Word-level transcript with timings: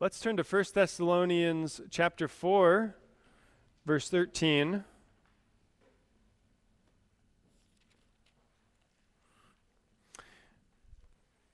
Let's 0.00 0.18
turn 0.18 0.36
to 0.38 0.42
1 0.42 0.64
Thessalonians 0.74 1.80
chapter 1.88 2.26
4, 2.26 2.96
verse 3.86 4.08
13. 4.08 4.82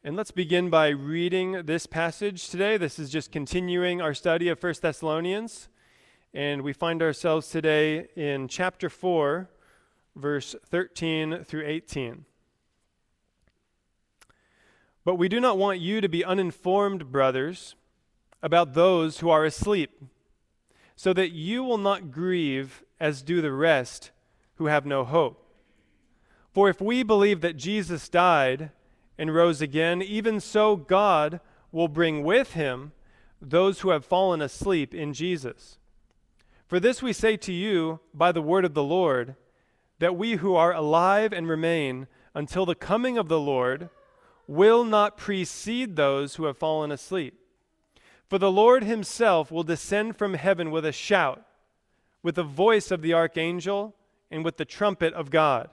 And 0.03 0.17
let's 0.17 0.31
begin 0.31 0.71
by 0.71 0.89
reading 0.89 1.67
this 1.67 1.85
passage 1.85 2.49
today. 2.49 2.79
This 2.79 2.99
is 2.99 3.11
just 3.11 3.31
continuing 3.31 4.01
our 4.01 4.15
study 4.15 4.49
of 4.49 4.61
1 4.61 4.75
Thessalonians. 4.81 5.69
And 6.33 6.63
we 6.63 6.73
find 6.73 7.03
ourselves 7.03 7.51
today 7.51 8.09
in 8.17 8.49
chapter 8.49 8.89
4, 8.89 9.51
verse 10.17 10.57
13 10.65 11.45
through 11.45 11.67
18. 11.67 12.25
But 15.05 15.17
we 15.17 15.29
do 15.29 15.41
not 15.41 15.59
want 15.59 15.79
you 15.79 16.01
to 16.01 16.09
be 16.09 16.25
uninformed, 16.25 17.13
brothers, 17.13 17.75
about 18.43 18.75
those 18.75 19.21
who 19.21 19.31
are 19.31 19.45
asleep, 19.45 20.03
so 20.97 21.13
that 21.13 21.33
you 21.33 21.63
will 21.63 21.79
not 21.79 22.11
grieve 22.11 22.83
as 22.99 23.23
do 23.23 23.41
the 23.41 23.53
rest 23.53 24.11
who 24.57 24.67
have 24.67 24.85
no 24.85 25.05
hope. 25.05 25.47
For 26.53 26.69
if 26.69 26.81
we 26.81 27.03
believe 27.03 27.41
that 27.41 27.57
Jesus 27.57 28.09
died, 28.09 28.71
and 29.21 29.35
rose 29.35 29.61
again, 29.61 30.01
even 30.01 30.41
so 30.41 30.77
God 30.77 31.41
will 31.71 31.89
bring 31.89 32.25
with 32.25 32.55
him 32.55 32.93
those 33.39 33.81
who 33.81 33.91
have 33.91 34.03
fallen 34.03 34.41
asleep 34.41 34.95
in 34.95 35.13
Jesus. 35.13 35.77
For 36.67 36.81
this 36.81 37.03
we 37.03 37.13
say 37.13 37.37
to 37.37 37.53
you 37.53 38.01
by 38.15 38.33
the 38.33 38.41
word 38.41 38.65
of 38.65 38.73
the 38.73 38.83
Lord, 38.83 39.37
that 39.99 40.17
we 40.17 40.37
who 40.37 40.55
are 40.55 40.73
alive 40.73 41.35
and 41.35 41.47
remain 41.47 42.07
until 42.35 42.65
the 42.65 42.75
coming 42.75 43.19
of 43.19 43.29
the 43.29 43.39
Lord 43.39 43.91
will 44.47 44.85
not 44.85 45.19
precede 45.19 45.97
those 45.97 46.37
who 46.37 46.45
have 46.45 46.57
fallen 46.57 46.91
asleep. 46.91 47.39
For 48.31 48.39
the 48.39 48.53
Lord 48.53 48.85
himself 48.85 49.51
will 49.51 49.65
descend 49.65 50.17
from 50.17 50.35
heaven 50.35 50.71
with 50.71 50.85
a 50.87 50.93
shout, 50.93 51.45
with 52.23 52.37
the 52.37 52.45
voice 52.45 52.93
of 52.93 53.03
the 53.03 53.13
archangel, 53.13 53.97
and 54.31 54.45
with 54.45 54.57
the 54.57 54.65
trumpet 54.65 55.13
of 55.15 55.31
God. 55.31 55.69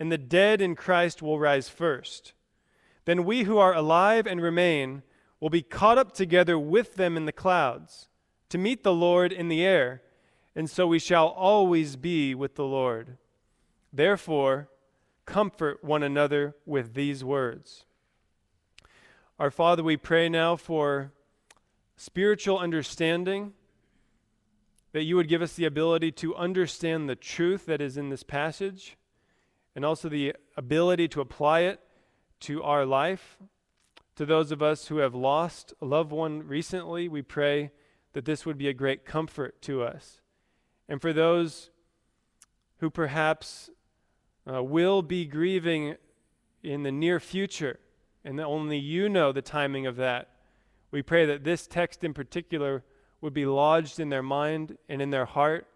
And 0.00 0.10
the 0.10 0.18
dead 0.18 0.60
in 0.60 0.74
Christ 0.74 1.22
will 1.22 1.38
rise 1.38 1.68
first. 1.68 2.32
Then 3.04 3.24
we 3.24 3.44
who 3.44 3.58
are 3.58 3.72
alive 3.72 4.26
and 4.26 4.42
remain 4.42 5.04
will 5.38 5.48
be 5.48 5.62
caught 5.62 5.96
up 5.96 6.12
together 6.12 6.58
with 6.58 6.96
them 6.96 7.16
in 7.16 7.24
the 7.24 7.30
clouds 7.30 8.08
to 8.48 8.58
meet 8.58 8.82
the 8.82 8.92
Lord 8.92 9.32
in 9.32 9.48
the 9.48 9.64
air, 9.64 10.02
and 10.56 10.68
so 10.68 10.88
we 10.88 10.98
shall 10.98 11.28
always 11.28 11.94
be 11.94 12.34
with 12.34 12.56
the 12.56 12.64
Lord. 12.64 13.16
Therefore, 13.92 14.68
comfort 15.24 15.84
one 15.84 16.02
another 16.02 16.56
with 16.66 16.94
these 16.94 17.22
words. 17.22 17.84
Our 19.38 19.52
Father, 19.52 19.84
we 19.84 19.96
pray 19.96 20.28
now 20.28 20.56
for 20.56 21.12
spiritual 21.96 22.58
understanding, 22.58 23.52
that 24.92 25.04
you 25.04 25.16
would 25.16 25.28
give 25.28 25.42
us 25.42 25.54
the 25.54 25.64
ability 25.64 26.10
to 26.10 26.34
understand 26.36 27.08
the 27.08 27.16
truth 27.16 27.66
that 27.66 27.80
is 27.80 27.96
in 27.96 28.08
this 28.08 28.22
passage, 28.22 28.96
and 29.74 29.84
also 29.84 30.08
the 30.08 30.34
ability 30.56 31.08
to 31.08 31.20
apply 31.20 31.60
it 31.60 31.80
to 32.40 32.62
our 32.62 32.86
life. 32.86 33.38
To 34.16 34.24
those 34.24 34.50
of 34.50 34.62
us 34.62 34.86
who 34.86 34.98
have 34.98 35.14
lost 35.14 35.74
a 35.82 35.84
loved 35.84 36.12
one 36.12 36.46
recently, 36.46 37.08
we 37.08 37.20
pray 37.20 37.70
that 38.14 38.24
this 38.24 38.46
would 38.46 38.56
be 38.56 38.68
a 38.68 38.72
great 38.72 39.04
comfort 39.04 39.60
to 39.62 39.82
us. 39.82 40.22
And 40.88 41.02
for 41.02 41.12
those 41.12 41.70
who 42.78 42.88
perhaps 42.88 43.68
uh, 44.50 44.62
will 44.62 45.02
be 45.02 45.26
grieving 45.26 45.96
in 46.62 46.82
the 46.82 46.92
near 46.92 47.20
future, 47.20 47.78
and 48.24 48.40
only 48.40 48.78
you 48.78 49.08
know 49.08 49.32
the 49.32 49.42
timing 49.42 49.86
of 49.86 49.96
that, 49.96 50.30
we 50.96 51.02
pray 51.02 51.26
that 51.26 51.44
this 51.44 51.66
text 51.66 52.04
in 52.04 52.14
particular 52.14 52.82
would 53.20 53.34
be 53.34 53.44
lodged 53.44 54.00
in 54.00 54.08
their 54.08 54.22
mind 54.22 54.78
and 54.88 55.02
in 55.02 55.10
their 55.10 55.26
heart, 55.26 55.66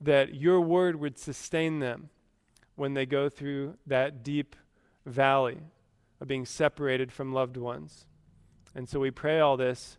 that 0.00 0.34
your 0.34 0.62
word 0.62 0.96
would 0.96 1.18
sustain 1.18 1.80
them 1.80 2.08
when 2.74 2.94
they 2.94 3.04
go 3.04 3.28
through 3.28 3.76
that 3.86 4.22
deep 4.24 4.56
valley 5.04 5.58
of 6.22 6.26
being 6.26 6.46
separated 6.46 7.12
from 7.12 7.34
loved 7.34 7.58
ones. 7.58 8.06
And 8.74 8.88
so 8.88 8.98
we 8.98 9.10
pray 9.10 9.40
all 9.40 9.58
this 9.58 9.98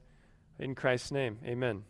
in 0.58 0.74
Christ's 0.74 1.12
name. 1.12 1.38
Amen. 1.46 1.84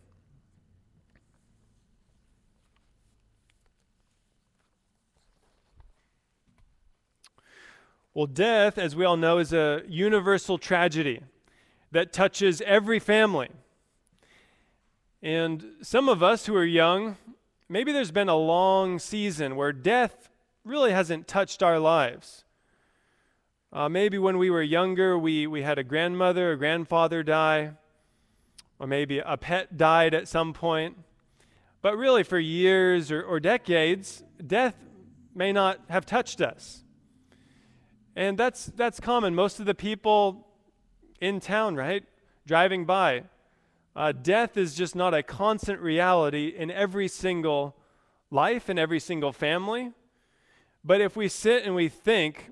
Well, 8.12 8.26
death, 8.26 8.76
as 8.76 8.94
we 8.94 9.06
all 9.06 9.16
know, 9.16 9.38
is 9.38 9.54
a 9.54 9.82
universal 9.88 10.58
tragedy 10.58 11.22
that 11.92 12.12
touches 12.12 12.60
every 12.62 12.98
family. 12.98 13.48
And 15.22 15.64
some 15.82 16.08
of 16.08 16.22
us 16.22 16.46
who 16.46 16.56
are 16.56 16.64
young, 16.64 17.16
maybe 17.68 17.92
there's 17.92 18.10
been 18.10 18.28
a 18.28 18.36
long 18.36 18.98
season 18.98 19.56
where 19.56 19.72
death 19.72 20.30
really 20.64 20.92
hasn't 20.92 21.28
touched 21.28 21.62
our 21.62 21.78
lives. 21.78 22.44
Uh, 23.72 23.88
maybe 23.88 24.18
when 24.18 24.38
we 24.38 24.50
were 24.50 24.62
younger, 24.62 25.18
we, 25.18 25.46
we 25.46 25.62
had 25.62 25.78
a 25.78 25.84
grandmother, 25.84 26.52
a 26.52 26.56
grandfather 26.56 27.22
die, 27.22 27.72
or 28.78 28.86
maybe 28.86 29.18
a 29.18 29.36
pet 29.36 29.76
died 29.76 30.14
at 30.14 30.26
some 30.26 30.52
point. 30.52 30.96
But 31.82 31.96
really, 31.96 32.22
for 32.24 32.38
years 32.38 33.10
or, 33.10 33.22
or 33.22 33.40
decades, 33.40 34.22
death 34.44 34.74
may 35.34 35.52
not 35.52 35.80
have 35.88 36.04
touched 36.04 36.40
us. 36.40 36.82
And 38.16 38.36
that's, 38.36 38.66
that's 38.66 39.00
common. 39.00 39.34
Most 39.34 39.60
of 39.60 39.66
the 39.66 39.74
people 39.74 40.46
in 41.20 41.40
town, 41.40 41.76
right, 41.76 42.04
driving 42.46 42.84
by, 42.84 43.24
uh, 43.94 44.12
death 44.12 44.56
is 44.56 44.74
just 44.74 44.94
not 44.94 45.14
a 45.14 45.22
constant 45.22 45.80
reality 45.80 46.48
in 46.56 46.70
every 46.70 47.08
single 47.08 47.76
life, 48.30 48.70
in 48.70 48.78
every 48.78 49.00
single 49.00 49.32
family. 49.32 49.92
But 50.84 51.00
if 51.00 51.16
we 51.16 51.28
sit 51.28 51.64
and 51.64 51.74
we 51.74 51.88
think, 51.88 52.50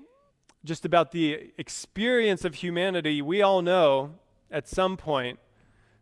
just 0.63 0.85
about 0.85 1.11
the 1.11 1.51
experience 1.57 2.43
of 2.43 2.55
humanity, 2.55 3.21
we 3.21 3.41
all 3.41 3.61
know 3.61 4.15
at 4.51 4.67
some 4.67 4.97
point 4.97 5.39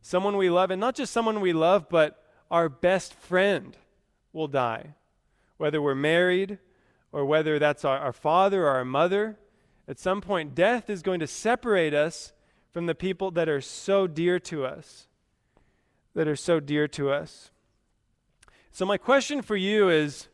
someone 0.02 0.36
we 0.36 0.50
love, 0.50 0.72
and 0.72 0.80
not 0.80 0.96
just 0.96 1.14
someone 1.14 1.42
we 1.42 1.54
love, 1.54 1.88
but 1.90 2.24
our 2.50 2.70
best 2.70 3.14
friend 3.14 3.78
will 4.34 4.48
die. 4.48 4.96
Whether 5.58 5.82
we're 5.82 5.96
married 5.96 6.60
or 7.12 7.26
whether 7.26 7.60
that's 7.60 7.86
our, 7.86 7.98
our 7.98 8.14
father 8.14 8.66
or 8.66 8.72
our 8.72 8.86
mother, 8.86 9.38
at 9.88 10.00
some 10.00 10.22
point, 10.22 10.56
death 10.56 10.90
is 10.90 11.02
going 11.02 11.20
to 11.20 11.28
separate 11.28 11.94
us 11.94 12.34
from 12.72 12.86
the 12.86 12.96
people 12.96 13.32
that 13.32 13.50
are 13.50 13.62
so 13.62 14.08
dear 14.08 14.40
to 14.40 14.66
us. 14.66 15.08
That 16.14 16.28
are 16.28 16.36
so 16.36 16.60
dear 16.60 16.88
to 16.90 17.12
us. 17.12 17.52
So, 18.72 18.86
my 18.86 18.98
question 18.98 19.42
for 19.42 19.56
you 19.56 19.90
is 19.90 20.28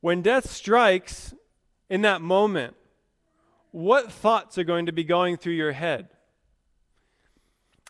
when 0.00 0.22
death 0.22 0.50
strikes 0.50 1.34
in 1.88 2.02
that 2.02 2.20
moment, 2.22 2.74
what 3.70 4.12
thoughts 4.12 4.58
are 4.58 4.64
going 4.64 4.86
to 4.86 4.92
be 4.92 5.04
going 5.04 5.36
through 5.36 5.54
your 5.54 5.72
head? 5.72 6.08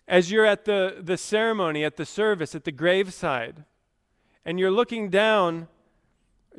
As 0.08 0.30
you're 0.30 0.46
at 0.46 0.64
the, 0.64 0.96
the 1.00 1.16
ceremony, 1.16 1.84
at 1.84 1.96
the 1.96 2.04
service, 2.04 2.54
at 2.54 2.64
the 2.64 2.72
graveside, 2.72 3.64
and 4.44 4.58
you're 4.58 4.70
looking 4.70 5.08
down 5.08 5.68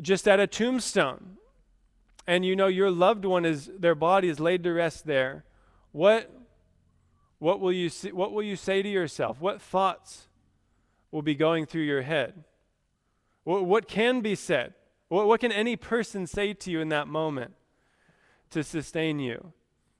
just 0.01 0.27
at 0.27 0.39
a 0.39 0.47
tombstone, 0.47 1.37
and 2.25 2.45
you 2.45 2.55
know 2.55 2.67
your 2.67 2.89
loved 2.89 3.25
one 3.25 3.45
is, 3.45 3.69
their 3.77 3.95
body 3.95 4.29
is 4.29 4.39
laid 4.39 4.63
to 4.63 4.71
rest 4.71 5.05
there, 5.05 5.43
what, 5.91 6.31
what, 7.43 7.59
will 7.59 7.71
you, 7.71 7.89
what 8.11 8.31
will 8.31 8.43
you 8.43 8.55
say 8.55 8.81
to 8.81 8.89
yourself? 8.89 9.41
What 9.41 9.61
thoughts 9.61 10.27
will 11.11 11.21
be 11.21 11.35
going 11.35 11.65
through 11.65 11.83
your 11.83 12.01
head? 12.01 12.43
What, 13.43 13.65
what 13.65 13.87
can 13.87 14.21
be 14.21 14.35
said? 14.35 14.73
What, 15.09 15.27
what 15.27 15.39
can 15.39 15.51
any 15.51 15.75
person 15.75 16.25
say 16.27 16.53
to 16.53 16.71
you 16.71 16.79
in 16.79 16.89
that 16.89 17.07
moment? 17.07 17.53
to 18.53 18.63
sustain 18.63 19.19
you. 19.19 19.51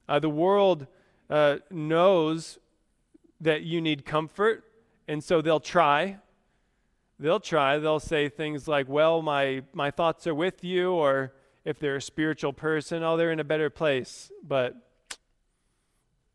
Uh, 0.08 0.18
the 0.18 0.30
world 0.30 0.86
uh, 1.28 1.56
knows 1.70 2.58
that 3.40 3.62
you 3.62 3.80
need 3.80 4.06
comfort, 4.06 4.64
and 5.08 5.22
so 5.22 5.42
they'll 5.42 5.60
try. 5.60 6.18
They'll 7.18 7.40
try. 7.40 7.78
They'll 7.78 8.00
say 8.00 8.28
things 8.28 8.66
like, 8.66 8.88
Well, 8.88 9.22
my, 9.22 9.62
my 9.72 9.90
thoughts 9.90 10.26
are 10.26 10.34
with 10.34 10.64
you, 10.64 10.92
or 10.92 11.34
if 11.64 11.78
they're 11.78 11.96
a 11.96 12.02
spiritual 12.02 12.52
person, 12.52 13.02
oh, 13.02 13.16
they're 13.16 13.32
in 13.32 13.40
a 13.40 13.44
better 13.44 13.70
place. 13.70 14.30
But 14.42 14.76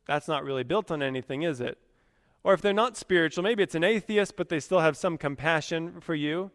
that's 0.10 0.28
not 0.28 0.44
really 0.44 0.64
built 0.64 0.90
on 0.90 1.04
anything, 1.04 1.44
is 1.44 1.62
it? 1.62 1.78
Or 2.44 2.56
if 2.56 2.62
they're 2.64 2.74
not 2.74 2.98
spiritual, 2.98 3.44
maybe 3.44 3.62
it's 3.62 3.76
an 3.76 3.84
atheist, 3.84 4.36
but 4.36 4.50
they 4.50 4.60
still 4.60 4.80
have 4.80 4.98
some 4.98 5.20
compassion 5.20 6.02
for 6.02 6.16
you. 6.16 6.50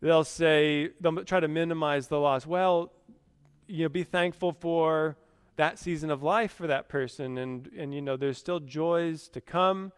They'll 0.00 0.24
say, 0.24 0.90
they'll 1.00 1.24
try 1.24 1.38
to 1.38 1.46
minimize 1.46 2.08
the 2.08 2.18
loss. 2.18 2.44
Well, 2.44 2.90
you 3.68 3.84
know, 3.84 3.88
be 3.88 4.02
thankful 4.02 4.50
for 4.50 5.16
that 5.54 5.78
season 5.78 6.10
of 6.10 6.24
life 6.24 6.52
for 6.52 6.66
that 6.66 6.88
person. 6.88 7.38
And, 7.38 7.70
and, 7.78 7.94
you 7.94 8.02
know, 8.02 8.16
there's 8.16 8.36
still 8.36 8.58
joys 8.58 9.28
to 9.28 9.40
come, 9.40 9.92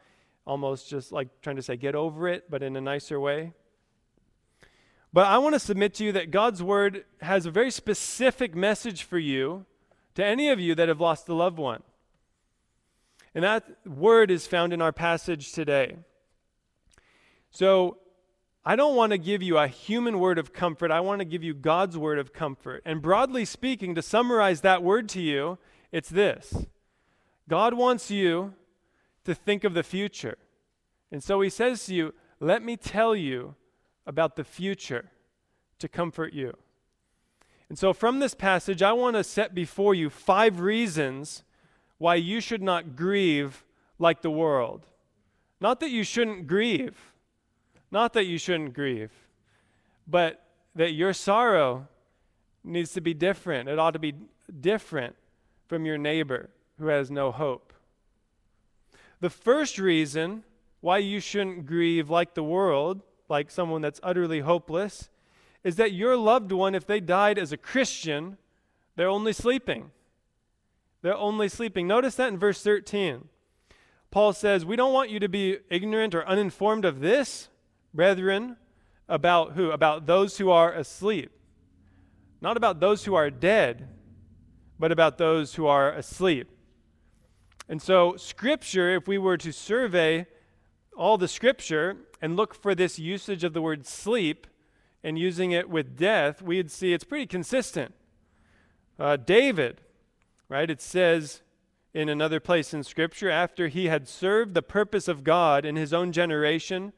almost 0.46 0.90
just 0.90 1.10
like 1.10 1.28
trying 1.40 1.56
to 1.56 1.62
say, 1.62 1.78
get 1.78 1.94
over 1.94 2.28
it, 2.28 2.50
but 2.50 2.62
in 2.62 2.76
a 2.76 2.82
nicer 2.82 3.18
way. 3.18 3.54
But 5.10 5.26
I 5.26 5.38
want 5.38 5.54
to 5.54 5.58
submit 5.58 5.94
to 5.94 6.04
you 6.04 6.12
that 6.12 6.30
God's 6.30 6.62
word 6.62 7.06
has 7.22 7.46
a 7.46 7.50
very 7.50 7.70
specific 7.70 8.54
message 8.54 9.04
for 9.04 9.18
you, 9.18 9.64
to 10.16 10.24
any 10.24 10.50
of 10.50 10.60
you 10.60 10.74
that 10.74 10.88
have 10.88 11.00
lost 11.00 11.30
a 11.30 11.34
loved 11.34 11.58
one. 11.58 11.82
And 13.34 13.44
that 13.44 13.64
word 13.84 14.30
is 14.30 14.46
found 14.46 14.72
in 14.72 14.80
our 14.80 14.92
passage 14.92 15.52
today. 15.52 15.96
So 17.50 17.98
I 18.64 18.76
don't 18.76 18.96
want 18.96 19.12
to 19.12 19.18
give 19.18 19.42
you 19.42 19.58
a 19.58 19.68
human 19.68 20.18
word 20.18 20.38
of 20.38 20.52
comfort. 20.52 20.90
I 20.90 21.00
want 21.00 21.18
to 21.18 21.24
give 21.24 21.42
you 21.42 21.52
God's 21.52 21.98
word 21.98 22.18
of 22.18 22.32
comfort. 22.32 22.82
And 22.84 23.02
broadly 23.02 23.44
speaking, 23.44 23.94
to 23.94 24.02
summarize 24.02 24.60
that 24.62 24.82
word 24.82 25.08
to 25.10 25.20
you, 25.20 25.58
it's 25.92 26.08
this 26.08 26.66
God 27.48 27.74
wants 27.74 28.10
you 28.10 28.54
to 29.24 29.34
think 29.34 29.64
of 29.64 29.74
the 29.74 29.82
future. 29.82 30.38
And 31.12 31.22
so 31.22 31.40
he 31.40 31.50
says 31.50 31.84
to 31.86 31.94
you, 31.94 32.14
Let 32.40 32.62
me 32.62 32.76
tell 32.76 33.14
you 33.14 33.54
about 34.06 34.36
the 34.36 34.44
future 34.44 35.10
to 35.78 35.88
comfort 35.88 36.32
you. 36.32 36.56
And 37.68 37.78
so, 37.78 37.92
from 37.92 38.20
this 38.20 38.34
passage, 38.34 38.82
I 38.82 38.92
want 38.92 39.16
to 39.16 39.24
set 39.24 39.54
before 39.54 39.94
you 39.94 40.10
five 40.10 40.60
reasons 40.60 41.44
why 42.04 42.16
you 42.16 42.38
should 42.38 42.60
not 42.60 42.96
grieve 42.96 43.64
like 43.98 44.20
the 44.20 44.30
world. 44.30 44.82
Not 45.58 45.80
that 45.80 45.88
you 45.88 46.04
shouldn't 46.04 46.46
grieve, 46.46 47.14
not 47.90 48.12
that 48.12 48.26
you 48.26 48.36
shouldn't 48.36 48.74
grieve, 48.74 49.10
but 50.06 50.44
that 50.74 50.92
your 50.92 51.14
sorrow 51.14 51.88
needs 52.62 52.92
to 52.92 53.00
be 53.00 53.14
different. 53.14 53.70
It 53.70 53.78
ought 53.78 53.92
to 53.92 53.98
be 53.98 54.12
different 54.60 55.16
from 55.66 55.86
your 55.86 55.96
neighbor 55.96 56.50
who 56.78 56.88
has 56.88 57.10
no 57.10 57.32
hope. 57.32 57.72
The 59.20 59.30
first 59.30 59.78
reason 59.78 60.44
why 60.82 60.98
you 60.98 61.20
shouldn't 61.20 61.64
grieve 61.64 62.10
like 62.10 62.34
the 62.34 62.44
world, 62.44 63.00
like 63.30 63.50
someone 63.50 63.80
that's 63.80 64.00
utterly 64.02 64.40
hopeless, 64.40 65.08
is 65.62 65.76
that 65.76 65.92
your 65.92 66.18
loved 66.18 66.52
one, 66.52 66.74
if 66.74 66.86
they 66.86 67.00
died 67.00 67.38
as 67.38 67.50
a 67.50 67.56
Christian, 67.56 68.36
they're 68.94 69.08
only 69.08 69.32
sleeping. 69.32 69.90
They're 71.04 71.14
only 71.14 71.50
sleeping. 71.50 71.86
Notice 71.86 72.14
that 72.14 72.32
in 72.32 72.38
verse 72.38 72.62
13. 72.62 73.28
Paul 74.10 74.32
says, 74.32 74.64
We 74.64 74.74
don't 74.74 74.94
want 74.94 75.10
you 75.10 75.20
to 75.20 75.28
be 75.28 75.58
ignorant 75.68 76.14
or 76.14 76.26
uninformed 76.26 76.86
of 76.86 77.00
this, 77.00 77.50
brethren, 77.92 78.56
about 79.06 79.52
who? 79.52 79.70
About 79.70 80.06
those 80.06 80.38
who 80.38 80.50
are 80.50 80.72
asleep. 80.72 81.30
Not 82.40 82.56
about 82.56 82.80
those 82.80 83.04
who 83.04 83.14
are 83.14 83.28
dead, 83.28 83.86
but 84.78 84.90
about 84.90 85.18
those 85.18 85.56
who 85.56 85.66
are 85.66 85.92
asleep. 85.92 86.48
And 87.68 87.82
so, 87.82 88.16
Scripture, 88.16 88.96
if 88.96 89.06
we 89.06 89.18
were 89.18 89.36
to 89.36 89.52
survey 89.52 90.26
all 90.96 91.18
the 91.18 91.28
Scripture 91.28 91.98
and 92.22 92.34
look 92.34 92.54
for 92.54 92.74
this 92.74 92.98
usage 92.98 93.44
of 93.44 93.52
the 93.52 93.60
word 93.60 93.86
sleep 93.86 94.46
and 95.02 95.18
using 95.18 95.50
it 95.50 95.68
with 95.68 95.98
death, 95.98 96.40
we'd 96.40 96.70
see 96.70 96.94
it's 96.94 97.04
pretty 97.04 97.26
consistent. 97.26 97.92
Uh, 98.98 99.16
David, 99.16 99.82
right, 100.48 100.70
it 100.70 100.80
says 100.80 101.42
in 101.94 102.08
another 102.08 102.40
place 102.40 102.74
in 102.74 102.82
Scripture, 102.82 103.30
after 103.30 103.68
he 103.68 103.86
had 103.86 104.08
served 104.08 104.54
the 104.54 104.62
purpose 104.62 105.06
of 105.06 105.22
God 105.22 105.64
in 105.64 105.76
his 105.76 105.92
own 105.92 106.10
generation, 106.10 106.92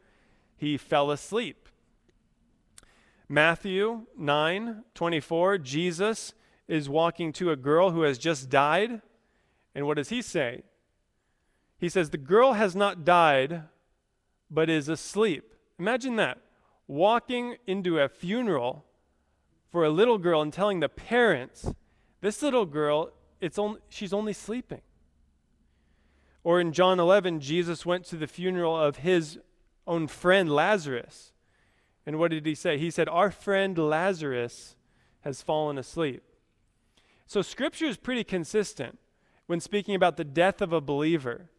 he 0.57 0.79
fell 0.79 1.11
asleep. 1.11 1.69
Matthew 3.29 4.07
9 4.17 4.85
24, 4.95 5.59
Jesus 5.59 6.33
is 6.69 6.89
walking 6.89 7.33
to 7.35 7.51
a 7.51 7.57
girl 7.57 7.91
who 7.91 8.03
has 8.03 8.19
just 8.19 8.49
died. 8.49 9.03
And 9.75 9.87
what 9.87 9.97
does 9.97 10.09
he 10.09 10.23
say? 10.23 10.63
He 11.79 11.89
says, 11.89 12.11
The 12.11 12.19
girl 12.19 12.55
has 12.55 12.75
not 12.75 13.05
died, 13.05 13.65
but 14.51 14.71
is 14.71 14.89
asleep. 14.89 15.55
Imagine 15.79 16.17
that. 16.17 16.39
Walking 16.89 17.57
into 17.67 17.99
a 17.99 18.09
funeral 18.09 18.85
for 19.71 19.85
a 19.85 19.91
little 19.91 20.19
girl 20.19 20.41
and 20.41 20.53
telling 20.53 20.81
the 20.81 20.89
parents, 20.89 21.73
This 22.21 22.43
little 22.43 22.65
girl, 22.65 23.11
it's 23.41 23.59
only, 23.59 23.81
she's 23.89 24.13
only 24.13 24.33
sleeping. 24.33 24.83
Or 26.45 26.61
in 26.61 26.73
John 26.73 27.01
11, 27.01 27.41
Jesus 27.41 27.85
went 27.85 28.05
to 28.07 28.17
the 28.17 28.27
funeral 28.27 28.77
of 28.77 28.99
his 28.99 29.39
own 29.87 30.07
friend 30.07 30.51
Lazarus. 30.51 31.33
And 32.07 32.19
what 32.19 32.31
did 32.31 32.47
he 32.47 32.55
say? 32.55 32.79
He 32.79 32.91
said, 32.91 33.09
Our 33.09 33.31
friend 33.31 33.77
Lazarus 33.77 34.77
has 35.23 35.43
fallen 35.43 35.77
asleep. 35.77 36.23
So 37.27 37.43
scripture 37.43 37.87
is 37.87 37.97
pretty 37.97 38.23
consistent 38.23 38.99
when 39.47 39.61
speaking 39.61 39.97
about 39.97 40.17
the 40.17 40.25
death 40.25 40.63
of 40.63 40.73
a 40.73 40.81
believer. 40.81 41.51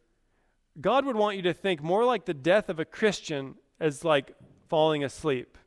God 0.80 1.04
would 1.04 1.16
want 1.16 1.36
you 1.36 1.42
to 1.42 1.52
think 1.52 1.82
more 1.82 2.04
like 2.04 2.24
the 2.24 2.34
death 2.34 2.68
of 2.68 2.78
a 2.78 2.84
Christian 2.84 3.56
as 3.78 4.04
like 4.04 4.34
falling 4.68 5.04
asleep. 5.04 5.58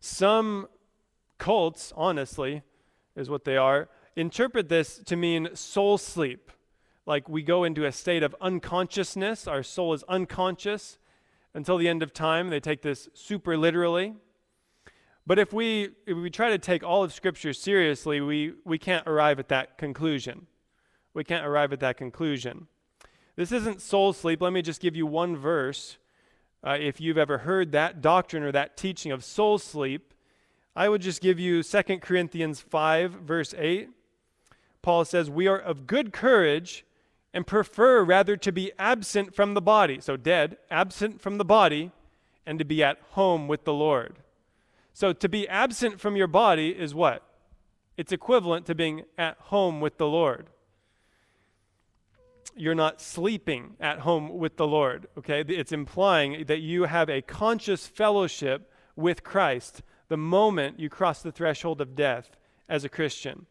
Some 0.00 0.68
cults, 1.38 1.92
honestly, 1.96 2.62
is 3.16 3.28
what 3.28 3.44
they 3.44 3.56
are, 3.56 3.88
interpret 4.16 4.68
this 4.68 4.98
to 4.98 5.16
mean 5.16 5.54
soul 5.54 5.98
sleep. 5.98 6.50
Like 7.06 7.28
we 7.28 7.42
go 7.42 7.64
into 7.64 7.84
a 7.84 7.92
state 7.92 8.22
of 8.22 8.34
unconsciousness, 8.40 9.46
our 9.46 9.62
soul 9.62 9.92
is 9.92 10.02
unconscious 10.04 10.98
until 11.52 11.76
the 11.76 11.88
end 11.88 12.02
of 12.02 12.12
time. 12.12 12.48
They 12.48 12.60
take 12.60 12.82
this 12.82 13.08
super 13.12 13.56
literally. 13.56 14.14
But 15.26 15.38
if 15.38 15.52
we, 15.52 15.90
if 16.06 16.16
we 16.16 16.30
try 16.30 16.50
to 16.50 16.58
take 16.58 16.82
all 16.82 17.02
of 17.02 17.12
Scripture 17.12 17.52
seriously, 17.52 18.20
we, 18.20 18.54
we 18.64 18.78
can't 18.78 19.06
arrive 19.06 19.38
at 19.38 19.48
that 19.48 19.78
conclusion. 19.78 20.46
We 21.14 21.24
can't 21.24 21.46
arrive 21.46 21.72
at 21.72 21.80
that 21.80 21.96
conclusion. 21.96 22.66
This 23.36 23.50
isn't 23.50 23.80
soul 23.80 24.12
sleep. 24.12 24.42
Let 24.42 24.52
me 24.52 24.62
just 24.62 24.80
give 24.80 24.94
you 24.94 25.06
one 25.06 25.36
verse. 25.36 25.96
Uh, 26.62 26.76
if 26.80 27.00
you've 27.00 27.18
ever 27.18 27.38
heard 27.38 27.72
that 27.72 28.00
doctrine 28.00 28.42
or 28.42 28.52
that 28.52 28.76
teaching 28.76 29.12
of 29.12 29.24
soul 29.24 29.58
sleep, 29.58 30.14
I 30.76 30.88
would 30.88 31.02
just 31.02 31.20
give 31.20 31.38
you 31.38 31.62
2 31.62 31.82
Corinthians 32.00 32.60
5, 32.60 33.12
verse 33.12 33.54
8. 33.56 33.88
Paul 34.84 35.06
says, 35.06 35.30
We 35.30 35.46
are 35.46 35.58
of 35.58 35.86
good 35.86 36.12
courage 36.12 36.84
and 37.32 37.46
prefer 37.46 38.04
rather 38.04 38.36
to 38.36 38.52
be 38.52 38.70
absent 38.78 39.34
from 39.34 39.54
the 39.54 39.62
body, 39.62 39.98
so 39.98 40.18
dead, 40.18 40.58
absent 40.70 41.22
from 41.22 41.38
the 41.38 41.44
body, 41.44 41.90
and 42.44 42.58
to 42.58 42.66
be 42.66 42.84
at 42.84 42.98
home 43.12 43.48
with 43.48 43.64
the 43.64 43.72
Lord. 43.72 44.18
So 44.92 45.14
to 45.14 45.26
be 45.26 45.48
absent 45.48 46.00
from 46.00 46.16
your 46.16 46.26
body 46.26 46.68
is 46.68 46.94
what? 46.94 47.22
It's 47.96 48.12
equivalent 48.12 48.66
to 48.66 48.74
being 48.74 49.04
at 49.16 49.38
home 49.38 49.80
with 49.80 49.96
the 49.96 50.06
Lord. 50.06 50.50
You're 52.54 52.74
not 52.74 53.00
sleeping 53.00 53.76
at 53.80 54.00
home 54.00 54.36
with 54.36 54.58
the 54.58 54.66
Lord, 54.66 55.06
okay? 55.16 55.42
It's 55.48 55.72
implying 55.72 56.44
that 56.44 56.60
you 56.60 56.84
have 56.84 57.08
a 57.08 57.22
conscious 57.22 57.86
fellowship 57.86 58.70
with 58.96 59.24
Christ 59.24 59.80
the 60.08 60.18
moment 60.18 60.78
you 60.78 60.90
cross 60.90 61.22
the 61.22 61.32
threshold 61.32 61.80
of 61.80 61.96
death 61.96 62.36
as 62.68 62.84
a 62.84 62.90
Christian. 62.90 63.46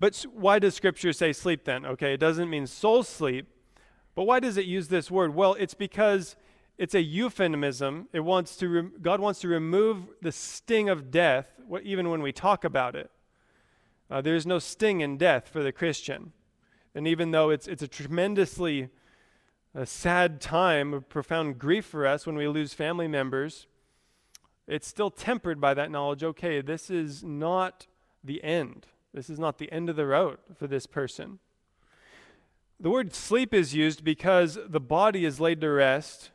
But 0.00 0.24
why 0.32 0.58
does 0.58 0.74
Scripture 0.74 1.12
say 1.12 1.32
sleep 1.32 1.64
then? 1.64 1.84
Okay, 1.84 2.14
it 2.14 2.20
doesn't 2.20 2.48
mean 2.48 2.66
soul 2.66 3.02
sleep, 3.02 3.46
but 4.14 4.24
why 4.24 4.40
does 4.40 4.56
it 4.56 4.64
use 4.64 4.88
this 4.88 5.10
word? 5.10 5.34
Well, 5.34 5.54
it's 5.54 5.74
because 5.74 6.36
it's 6.78 6.94
a 6.94 7.02
euphemism. 7.02 8.08
It 8.14 8.20
wants 8.20 8.56
to 8.56 8.68
re- 8.68 8.90
God 9.02 9.20
wants 9.20 9.40
to 9.40 9.48
remove 9.48 10.08
the 10.22 10.32
sting 10.32 10.88
of 10.88 11.10
death, 11.10 11.52
even 11.82 12.08
when 12.08 12.22
we 12.22 12.32
talk 12.32 12.64
about 12.64 12.96
it. 12.96 13.10
Uh, 14.10 14.22
there's 14.22 14.46
no 14.46 14.58
sting 14.58 15.02
in 15.02 15.18
death 15.18 15.48
for 15.48 15.62
the 15.62 15.70
Christian. 15.70 16.32
And 16.94 17.06
even 17.06 17.30
though 17.30 17.50
it's, 17.50 17.68
it's 17.68 17.82
a 17.82 17.86
tremendously 17.86 18.88
sad 19.84 20.40
time 20.40 20.92
of 20.92 21.08
profound 21.08 21.58
grief 21.58 21.84
for 21.84 22.06
us 22.06 22.26
when 22.26 22.36
we 22.36 22.48
lose 22.48 22.74
family 22.74 23.06
members, 23.06 23.66
it's 24.66 24.88
still 24.88 25.10
tempered 25.10 25.60
by 25.60 25.74
that 25.74 25.90
knowledge 25.90 26.24
okay, 26.24 26.60
this 26.60 26.90
is 26.90 27.22
not 27.22 27.86
the 28.24 28.42
end. 28.42 28.86
This 29.12 29.28
is 29.28 29.38
not 29.38 29.58
the 29.58 29.70
end 29.72 29.88
of 29.88 29.96
the 29.96 30.06
road 30.06 30.38
for 30.56 30.66
this 30.66 30.86
person. 30.86 31.38
The 32.78 32.90
word 32.90 33.14
sleep 33.14 33.52
is 33.52 33.74
used 33.74 34.04
because 34.04 34.58
the 34.66 34.80
body 34.80 35.24
is 35.24 35.40
laid 35.40 35.60
to 35.60 35.70
rest, 35.70 36.30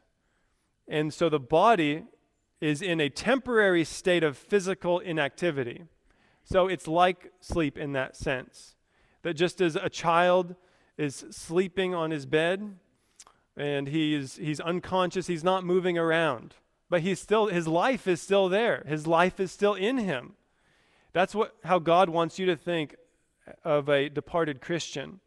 and 0.87 1.13
so 1.13 1.29
the 1.29 1.39
body 1.39 2.03
is 2.61 2.81
in 2.81 2.99
a 2.99 3.09
temporary 3.09 3.83
state 3.83 4.23
of 4.23 4.37
physical 4.37 4.99
inactivity. 4.99 5.85
So 6.43 6.67
it's 6.67 6.87
like 6.87 7.31
sleep 7.39 7.77
in 7.77 7.93
that 7.93 8.15
sense. 8.15 8.75
That 9.23 9.33
just 9.33 9.59
as 9.59 9.75
a 9.75 9.89
child 9.89 10.55
is 10.97 11.25
sleeping 11.31 11.95
on 11.95 12.11
his 12.11 12.25
bed 12.25 12.75
and 13.57 13.87
he's, 13.87 14.35
he's 14.35 14.59
unconscious, 14.59 15.27
he's 15.27 15.43
not 15.43 15.65
moving 15.65 15.97
around, 15.97 16.55
but 16.89 17.01
he's 17.01 17.19
still, 17.19 17.47
his 17.47 17.67
life 17.67 18.07
is 18.07 18.21
still 18.21 18.49
there. 18.49 18.83
His 18.87 19.07
life 19.07 19.39
is 19.39 19.51
still 19.51 19.73
in 19.73 19.97
him. 19.97 20.33
That's 21.15 21.33
what, 21.33 21.55
how 21.63 21.79
God 21.79 22.09
wants 22.09 22.39
you 22.39 22.45
to 22.47 22.57
think 22.57 22.97
of 23.63 23.87
a 23.87 24.09
departed 24.09 24.59
Christian. 24.59 25.21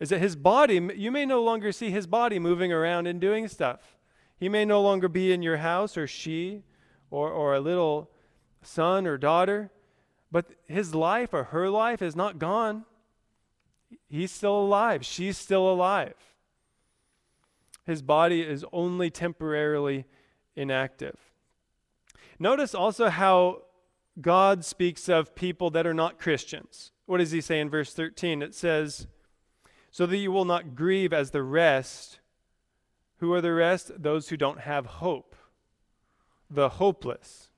Is 0.00 0.08
that 0.08 0.18
his 0.18 0.34
body, 0.34 0.80
you 0.96 1.12
may 1.12 1.24
no 1.24 1.40
longer 1.40 1.70
see 1.70 1.92
his 1.92 2.08
body 2.08 2.40
moving 2.40 2.72
around 2.72 3.06
and 3.06 3.20
doing 3.20 3.46
stuff. 3.46 3.96
He 4.36 4.48
may 4.48 4.64
no 4.64 4.82
longer 4.82 5.06
be 5.06 5.32
in 5.32 5.40
your 5.40 5.58
house, 5.58 5.96
or 5.96 6.08
she, 6.08 6.64
or, 7.08 7.30
or 7.30 7.54
a 7.54 7.60
little 7.60 8.10
son 8.62 9.06
or 9.06 9.16
daughter, 9.16 9.70
but 10.32 10.46
his 10.66 10.92
life 10.92 11.32
or 11.32 11.44
her 11.44 11.70
life 11.70 12.02
is 12.02 12.16
not 12.16 12.40
gone. 12.40 12.84
He's 14.08 14.32
still 14.32 14.58
alive. 14.58 15.04
She's 15.04 15.38
still 15.38 15.70
alive. 15.70 16.16
His 17.86 18.02
body 18.02 18.40
is 18.40 18.64
only 18.72 19.08
temporarily 19.08 20.04
inactive. 20.56 21.16
Notice 22.40 22.74
also 22.74 23.08
how 23.08 23.62
God 24.20 24.64
speaks 24.64 25.08
of 25.08 25.34
people 25.34 25.70
that 25.70 25.86
are 25.86 25.94
not 25.94 26.18
Christians. 26.18 26.92
What 27.06 27.18
does 27.18 27.30
he 27.30 27.40
say 27.40 27.60
in 27.60 27.70
verse 27.70 27.94
13? 27.94 28.42
It 28.42 28.54
says, 28.54 29.06
so 29.90 30.06
that 30.06 30.16
you 30.16 30.32
will 30.32 30.44
not 30.44 30.74
grieve 30.74 31.12
as 31.12 31.30
the 31.30 31.42
rest. 31.42 32.18
Who 33.18 33.32
are 33.32 33.40
the 33.40 33.52
rest? 33.52 33.90
Those 34.02 34.28
who 34.28 34.36
don't 34.36 34.60
have 34.60 34.86
hope, 34.86 35.36
the 36.50 36.70
hopeless. 36.70 37.50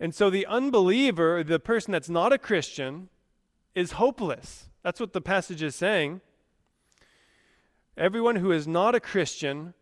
And 0.00 0.14
so 0.14 0.30
the 0.30 0.46
unbeliever, 0.46 1.42
the 1.42 1.58
person 1.58 1.92
that's 1.92 2.08
not 2.08 2.32
a 2.32 2.38
Christian, 2.38 3.08
is 3.74 3.92
hopeless. 3.92 4.68
That's 4.82 5.00
what 5.00 5.12
the 5.12 5.20
passage 5.20 5.62
is 5.62 5.74
saying. 5.74 6.20
Everyone 7.96 8.36
who 8.36 8.52
is 8.52 8.68
not 8.68 8.94
a 8.94 9.00
Christian 9.00 9.74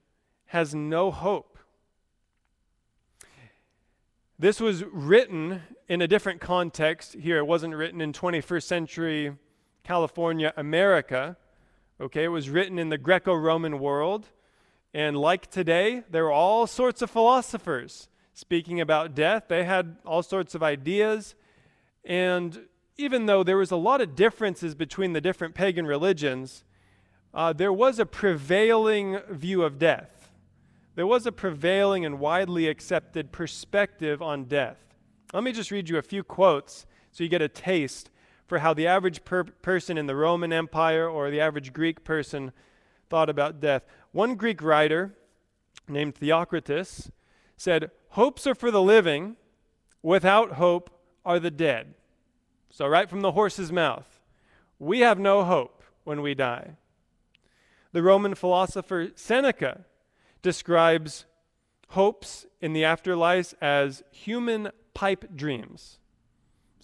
has 0.47 0.75
no 0.75 1.11
hope. 1.11 1.56
This 4.39 4.61
was 4.61 4.85
written 4.85 5.63
in 5.89 6.03
a 6.03 6.07
different 6.07 6.43
context 6.43 7.15
here. 7.15 7.39
It 7.39 7.47
wasn't 7.47 7.75
written 7.75 8.03
in 8.03 8.13
21st 8.13 8.63
century 8.65 9.37
California, 9.83 10.53
America. 10.59 11.39
Okay, 11.99 12.25
it 12.25 12.29
was 12.29 12.51
written 12.51 12.79
in 12.79 12.91
the 12.91 12.99
Greco 12.99 13.33
Roman 13.35 13.79
world. 13.79 14.29
And 14.93 15.17
like 15.17 15.51
today, 15.51 16.03
there 16.11 16.25
were 16.25 16.33
all 16.33 16.67
sorts 16.67 17.01
of 17.01 17.11
philosophers 17.11 18.11
speaking 18.35 18.79
about 18.79 19.15
death. 19.15 19.45
They 19.49 19.65
had 19.65 19.97
all 20.05 20.23
sorts 20.23 20.55
of 20.55 20.63
ideas. 20.63 21.35
And 22.05 22.67
even 22.99 23.25
though 23.25 23.43
there 23.43 23.57
was 23.57 23.71
a 23.71 23.77
lot 23.77 24.03
of 24.03 24.15
differences 24.15 24.75
between 24.75 25.15
the 25.15 25.21
different 25.23 25.55
pagan 25.55 25.87
religions, 25.87 26.63
uh, 27.33 27.55
there 27.55 27.73
was 27.73 27.99
a 27.99 28.05
prevailing 28.05 29.19
view 29.31 29.63
of 29.63 29.79
death. 29.79 30.16
There 30.97 31.07
was 31.07 31.27
a 31.27 31.33
prevailing 31.33 32.07
and 32.07 32.19
widely 32.19 32.69
accepted 32.69 33.31
perspective 33.31 34.23
on 34.23 34.45
death. 34.45 34.79
Let 35.35 35.45
me 35.45 35.53
just 35.53 35.71
read 35.71 35.91
you 35.91 35.99
a 35.99 36.03
few 36.03 36.25
quotes 36.25 36.87
so 37.13 37.23
you 37.23 37.29
get 37.29 37.43
a 37.43 37.49
taste 37.49 38.09
for 38.47 38.61
how 38.61 38.73
the 38.73 38.87
average 38.87 39.23
per- 39.23 39.45
person 39.45 39.99
in 39.99 40.07
the 40.07 40.17
Roman 40.17 40.55
Empire 40.55 41.07
or 41.07 41.31
the 41.31 41.41
average 41.41 41.75
Greek 41.75 42.03
person 42.03 42.51
thought 43.11 43.29
about 43.29 43.61
death. 43.61 43.85
One 44.13 44.37
Greek 44.37 44.63
writer 44.63 45.15
named 45.87 46.15
Theocritus 46.15 47.11
said, 47.59 47.91
Hopes 48.11 48.47
are 48.47 48.55
for 48.55 48.71
the 48.71 48.83
living, 48.83 49.37
without 50.03 50.53
hope 50.53 50.89
are 51.27 51.39
the 51.39 51.51
dead. 51.51 51.93
So, 52.71 52.87
right 52.87 53.11
from 53.11 53.21
the 53.21 53.33
horse's 53.33 53.71
mouth, 53.71 54.19
we 54.79 55.01
have 55.01 55.19
no 55.19 55.45
hope 55.45 55.83
when 56.05 56.23
we 56.23 56.35
die. 56.35 56.77
The 57.93 58.03
Roman 58.03 58.35
philosopher 58.35 59.09
Seneca 59.15 59.85
describes 60.47 61.27
hopes 61.89 62.47
in 62.61 62.73
the 62.73 62.85
afterlife 62.85 63.53
as 63.61 64.05
human 64.13 64.71
pipe 64.95 65.25
dreams. 65.35 65.99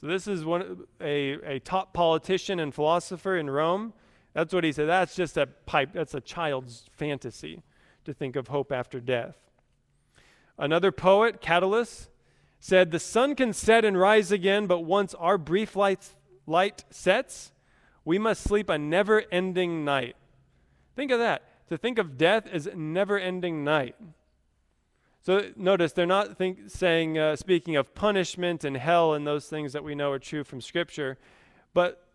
So 0.01 0.09
this 0.09 0.27
is 0.27 0.45
one 0.45 0.85
a, 1.01 1.35
a 1.45 1.61
top 1.61 1.95
politician 1.95 2.59
and 2.59 2.75
philosopher 2.75 3.37
in 3.37 3.49
Rome. 3.49 3.93
That's 4.35 4.53
what 4.53 4.65
he 4.65 4.73
said. 4.73 4.89
That's 4.89 5.15
just 5.15 5.37
a 5.37 5.47
pipe. 5.47 5.91
That's 5.93 6.13
a 6.13 6.21
child's 6.21 6.87
fantasy 6.91 7.63
to 8.05 8.13
think 8.13 8.35
of 8.35 8.49
hope 8.49 8.73
after 8.73 8.99
death. 8.99 9.37
Another 10.59 10.91
poet, 10.91 11.41
Catullus, 11.41 12.09
said, 12.59 12.91
"The 12.91 12.99
sun 12.99 13.37
can 13.37 13.53
set 13.53 13.85
and 13.85 13.97
rise 13.97 14.33
again, 14.33 14.67
but 14.67 14.81
once 14.81 15.15
our 15.15 15.39
brief 15.39 15.77
light, 15.77 16.17
light 16.49 16.85
sets, 16.91 17.53
we 18.05 18.19
must 18.19 18.43
sleep 18.43 18.69
a 18.69 18.77
never-ending 18.77 19.85
night." 19.85 20.17
Think 20.97 21.13
of 21.13 21.21
that. 21.21 21.43
To 21.73 21.79
think 21.79 21.99
of 21.99 22.19
death 22.19 22.47
as 22.53 22.69
never-ending 22.77 23.65
night. 23.65 23.97
So 25.23 25.53
notice 25.57 25.95
they're 25.95 26.05
not 26.05 26.37
think, 26.37 26.69
saying, 26.69 27.17
uh, 27.17 27.35
speaking 27.35 27.77
of 27.77 27.95
punishment 27.95 28.63
and 28.63 28.77
hell 28.77 29.15
and 29.15 29.27
those 29.27 29.47
things 29.47 29.73
that 29.73 29.83
we 29.83 29.95
know 29.95 30.11
are 30.11 30.19
true 30.19 30.45
from 30.45 30.61
Scripture, 30.61 31.17
but 31.73 32.07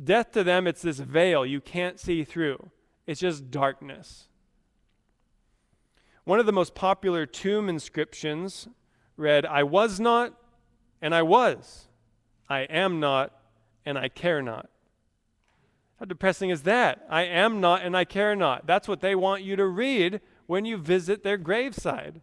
death 0.00 0.30
to 0.30 0.44
them, 0.44 0.68
it's 0.68 0.82
this 0.82 1.00
veil 1.00 1.44
you 1.44 1.60
can't 1.60 1.98
see 1.98 2.22
through. 2.22 2.70
It's 3.04 3.18
just 3.18 3.50
darkness. 3.50 4.28
One 6.22 6.38
of 6.38 6.46
the 6.46 6.52
most 6.52 6.76
popular 6.76 7.26
tomb 7.26 7.68
inscriptions 7.68 8.68
read, 9.16 9.44
I 9.44 9.64
was 9.64 9.98
not, 9.98 10.32
and 11.00 11.12
I 11.12 11.22
was. 11.22 11.88
I 12.48 12.60
am 12.60 13.00
not, 13.00 13.36
and 13.84 13.98
I 13.98 14.08
care 14.08 14.42
not. 14.42 14.70
How 16.02 16.06
depressing 16.06 16.50
is 16.50 16.62
that? 16.62 17.06
I 17.08 17.22
am 17.22 17.60
not, 17.60 17.84
and 17.84 17.96
I 17.96 18.04
care 18.04 18.34
not. 18.34 18.66
That's 18.66 18.88
what 18.88 19.02
they 19.02 19.14
want 19.14 19.44
you 19.44 19.54
to 19.54 19.64
read 19.64 20.20
when 20.46 20.64
you 20.64 20.76
visit 20.76 21.22
their 21.22 21.36
graveside. 21.36 22.22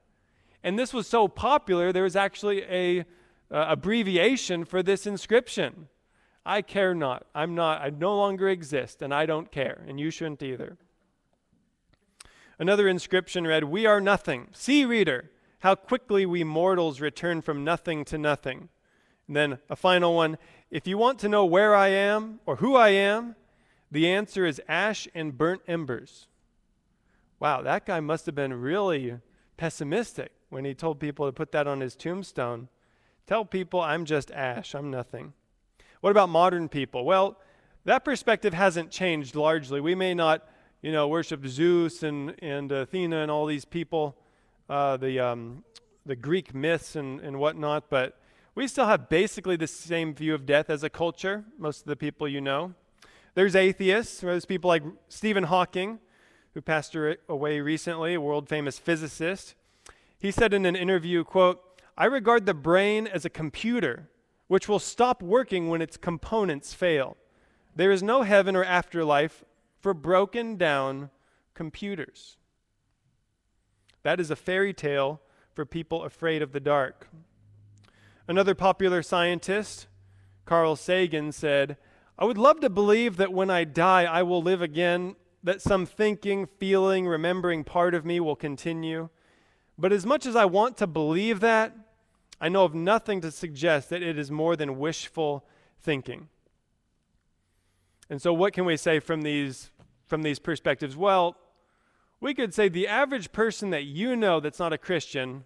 And 0.61 0.77
this 0.77 0.93
was 0.93 1.07
so 1.07 1.29
popular, 1.29 1.93
there 1.93 2.03
was 2.03 2.17
actually 2.17 2.63
a 2.63 2.99
uh, 2.99 3.03
abbreviation 3.49 4.65
for 4.65 4.83
this 4.83 5.07
inscription. 5.07 5.87
I 6.45 6.61
care 6.61 6.93
not. 6.93 7.27
I'm 7.33 7.55
not. 7.55 7.81
I 7.81 7.89
no 7.89 8.17
longer 8.17 8.49
exist, 8.49 9.01
and 9.01 9.13
I 9.13 9.25
don't 9.25 9.49
care, 9.49 9.81
and 9.87 9.97
you 9.97 10.11
shouldn't 10.11 10.43
either. 10.43 10.75
Another 12.59 12.89
inscription 12.89 13.47
read, 13.47 13.63
We 13.63 13.85
are 13.85 14.01
nothing. 14.01 14.49
See, 14.51 14.83
reader, 14.83 15.31
how 15.59 15.75
quickly 15.75 16.25
we 16.25 16.43
mortals 16.43 16.99
return 16.99 17.41
from 17.41 17.63
nothing 17.63 18.03
to 18.03 18.17
nothing. 18.17 18.67
And 19.25 19.37
then 19.37 19.59
a 19.69 19.77
final 19.77 20.15
one, 20.15 20.37
If 20.69 20.85
you 20.85 20.97
want 20.97 21.17
to 21.19 21.29
know 21.29 21.45
where 21.45 21.73
I 21.73 21.87
am 21.87 22.41
or 22.45 22.57
who 22.57 22.75
I 22.75 22.89
am, 22.89 23.37
the 23.91 24.07
answer 24.07 24.45
is 24.45 24.61
ash 24.67 25.07
and 25.13 25.37
burnt 25.37 25.61
embers. 25.67 26.27
Wow, 27.39 27.61
that 27.61 27.85
guy 27.85 27.99
must 27.99 28.25
have 28.25 28.35
been 28.35 28.53
really 28.53 29.17
pessimistic 29.57 30.31
when 30.49 30.65
he 30.65 30.73
told 30.73 30.99
people 30.99 31.25
to 31.25 31.31
put 31.31 31.51
that 31.51 31.67
on 31.67 31.79
his 31.79 31.95
tombstone. 31.95 32.67
Tell 33.25 33.45
people 33.45 33.81
I'm 33.81 34.05
just 34.05 34.31
ash, 34.31 34.73
I'm 34.73 34.91
nothing. 34.91 35.33
What 36.01 36.11
about 36.11 36.29
modern 36.29 36.69
people? 36.69 37.05
Well, 37.05 37.37
that 37.85 38.03
perspective 38.03 38.53
hasn't 38.53 38.91
changed 38.91 39.35
largely. 39.35 39.81
We 39.81 39.95
may 39.95 40.13
not, 40.13 40.47
you 40.81 40.91
know, 40.91 41.07
worship 41.07 41.45
Zeus 41.45 42.03
and, 42.03 42.35
and 42.41 42.71
Athena 42.71 43.17
and 43.17 43.31
all 43.31 43.45
these 43.45 43.65
people, 43.65 44.15
uh, 44.69 44.97
the, 44.97 45.19
um, 45.19 45.63
the 46.05 46.15
Greek 46.15 46.53
myths 46.53 46.95
and, 46.95 47.19
and 47.21 47.39
whatnot, 47.39 47.89
but 47.89 48.19
we 48.55 48.67
still 48.67 48.87
have 48.87 49.09
basically 49.09 49.55
the 49.55 49.67
same 49.67 50.13
view 50.13 50.33
of 50.33 50.45
death 50.45 50.69
as 50.69 50.83
a 50.83 50.89
culture, 50.89 51.45
most 51.57 51.81
of 51.81 51.87
the 51.87 51.95
people 51.95 52.27
you 52.27 52.41
know. 52.41 52.73
There's 53.35 53.55
atheists, 53.55 54.21
there's 54.21 54.45
people 54.45 54.67
like 54.67 54.83
Stephen 55.07 55.43
Hawking, 55.43 55.99
who 56.53 56.61
passed 56.61 56.95
away 57.27 57.59
recently, 57.59 58.13
a 58.13 58.21
world 58.21 58.49
famous 58.49 58.79
physicist. 58.79 59.55
He 60.17 60.31
said 60.31 60.53
in 60.53 60.65
an 60.65 60.75
interview, 60.75 61.23
quote, 61.23 61.61
I 61.97 62.05
regard 62.05 62.45
the 62.45 62.53
brain 62.53 63.07
as 63.07 63.25
a 63.25 63.29
computer 63.29 64.09
which 64.47 64.67
will 64.67 64.79
stop 64.79 65.21
working 65.21 65.69
when 65.69 65.81
its 65.81 65.95
components 65.95 66.73
fail. 66.73 67.15
There 67.75 67.91
is 67.91 68.01
no 68.01 68.23
heaven 68.23 68.55
or 68.55 68.63
afterlife 68.63 69.45
for 69.79 69.93
broken 69.93 70.57
down 70.57 71.11
computers. 71.53 72.37
That 74.01 74.19
is 74.19 74.31
a 74.31 74.35
fairy 74.35 74.73
tale 74.73 75.21
for 75.53 75.65
people 75.65 76.03
afraid 76.03 76.41
of 76.41 76.51
the 76.51 76.59
dark. 76.59 77.09
Another 78.27 78.55
popular 78.55 79.03
scientist, 79.03 79.87
Carl 80.45 80.75
Sagan, 80.75 81.31
said, 81.31 81.77
I 82.19 82.25
would 82.25 82.37
love 82.37 82.59
to 82.59 82.69
believe 82.69 83.15
that 83.15 83.31
when 83.31 83.49
I 83.49 83.63
die, 83.63 84.03
I 84.03 84.23
will 84.23 84.43
live 84.43 84.61
again, 84.61 85.15
that 85.41 85.61
some 85.61 85.85
thinking, 85.85 86.45
feeling, 86.45 87.07
remembering 87.07 87.63
part 87.63 87.95
of 87.95 88.03
me 88.03 88.19
will 88.19 88.35
continue. 88.35 89.07
But 89.77 89.93
as 89.93 90.05
much 90.05 90.25
as 90.25 90.35
I 90.35 90.43
want 90.43 90.75
to 90.77 90.87
believe 90.87 91.39
that, 91.39 91.73
I 92.41 92.49
know 92.49 92.65
of 92.65 92.75
nothing 92.75 93.21
to 93.21 93.31
suggest 93.31 93.89
that 93.89 94.03
it 94.03 94.19
is 94.19 94.29
more 94.29 94.57
than 94.57 94.77
wishful 94.77 95.45
thinking. 95.79 96.27
And 98.09 98.21
so, 98.21 98.33
what 98.33 98.51
can 98.51 98.65
we 98.65 98.75
say 98.75 98.99
from 98.99 99.21
these, 99.21 99.71
from 100.05 100.21
these 100.21 100.39
perspectives? 100.39 100.97
Well, 100.97 101.37
we 102.19 102.33
could 102.33 102.53
say 102.53 102.67
the 102.67 102.87
average 102.87 103.31
person 103.31 103.69
that 103.69 103.85
you 103.85 104.17
know 104.17 104.41
that's 104.41 104.59
not 104.59 104.73
a 104.73 104.77
Christian 104.77 105.45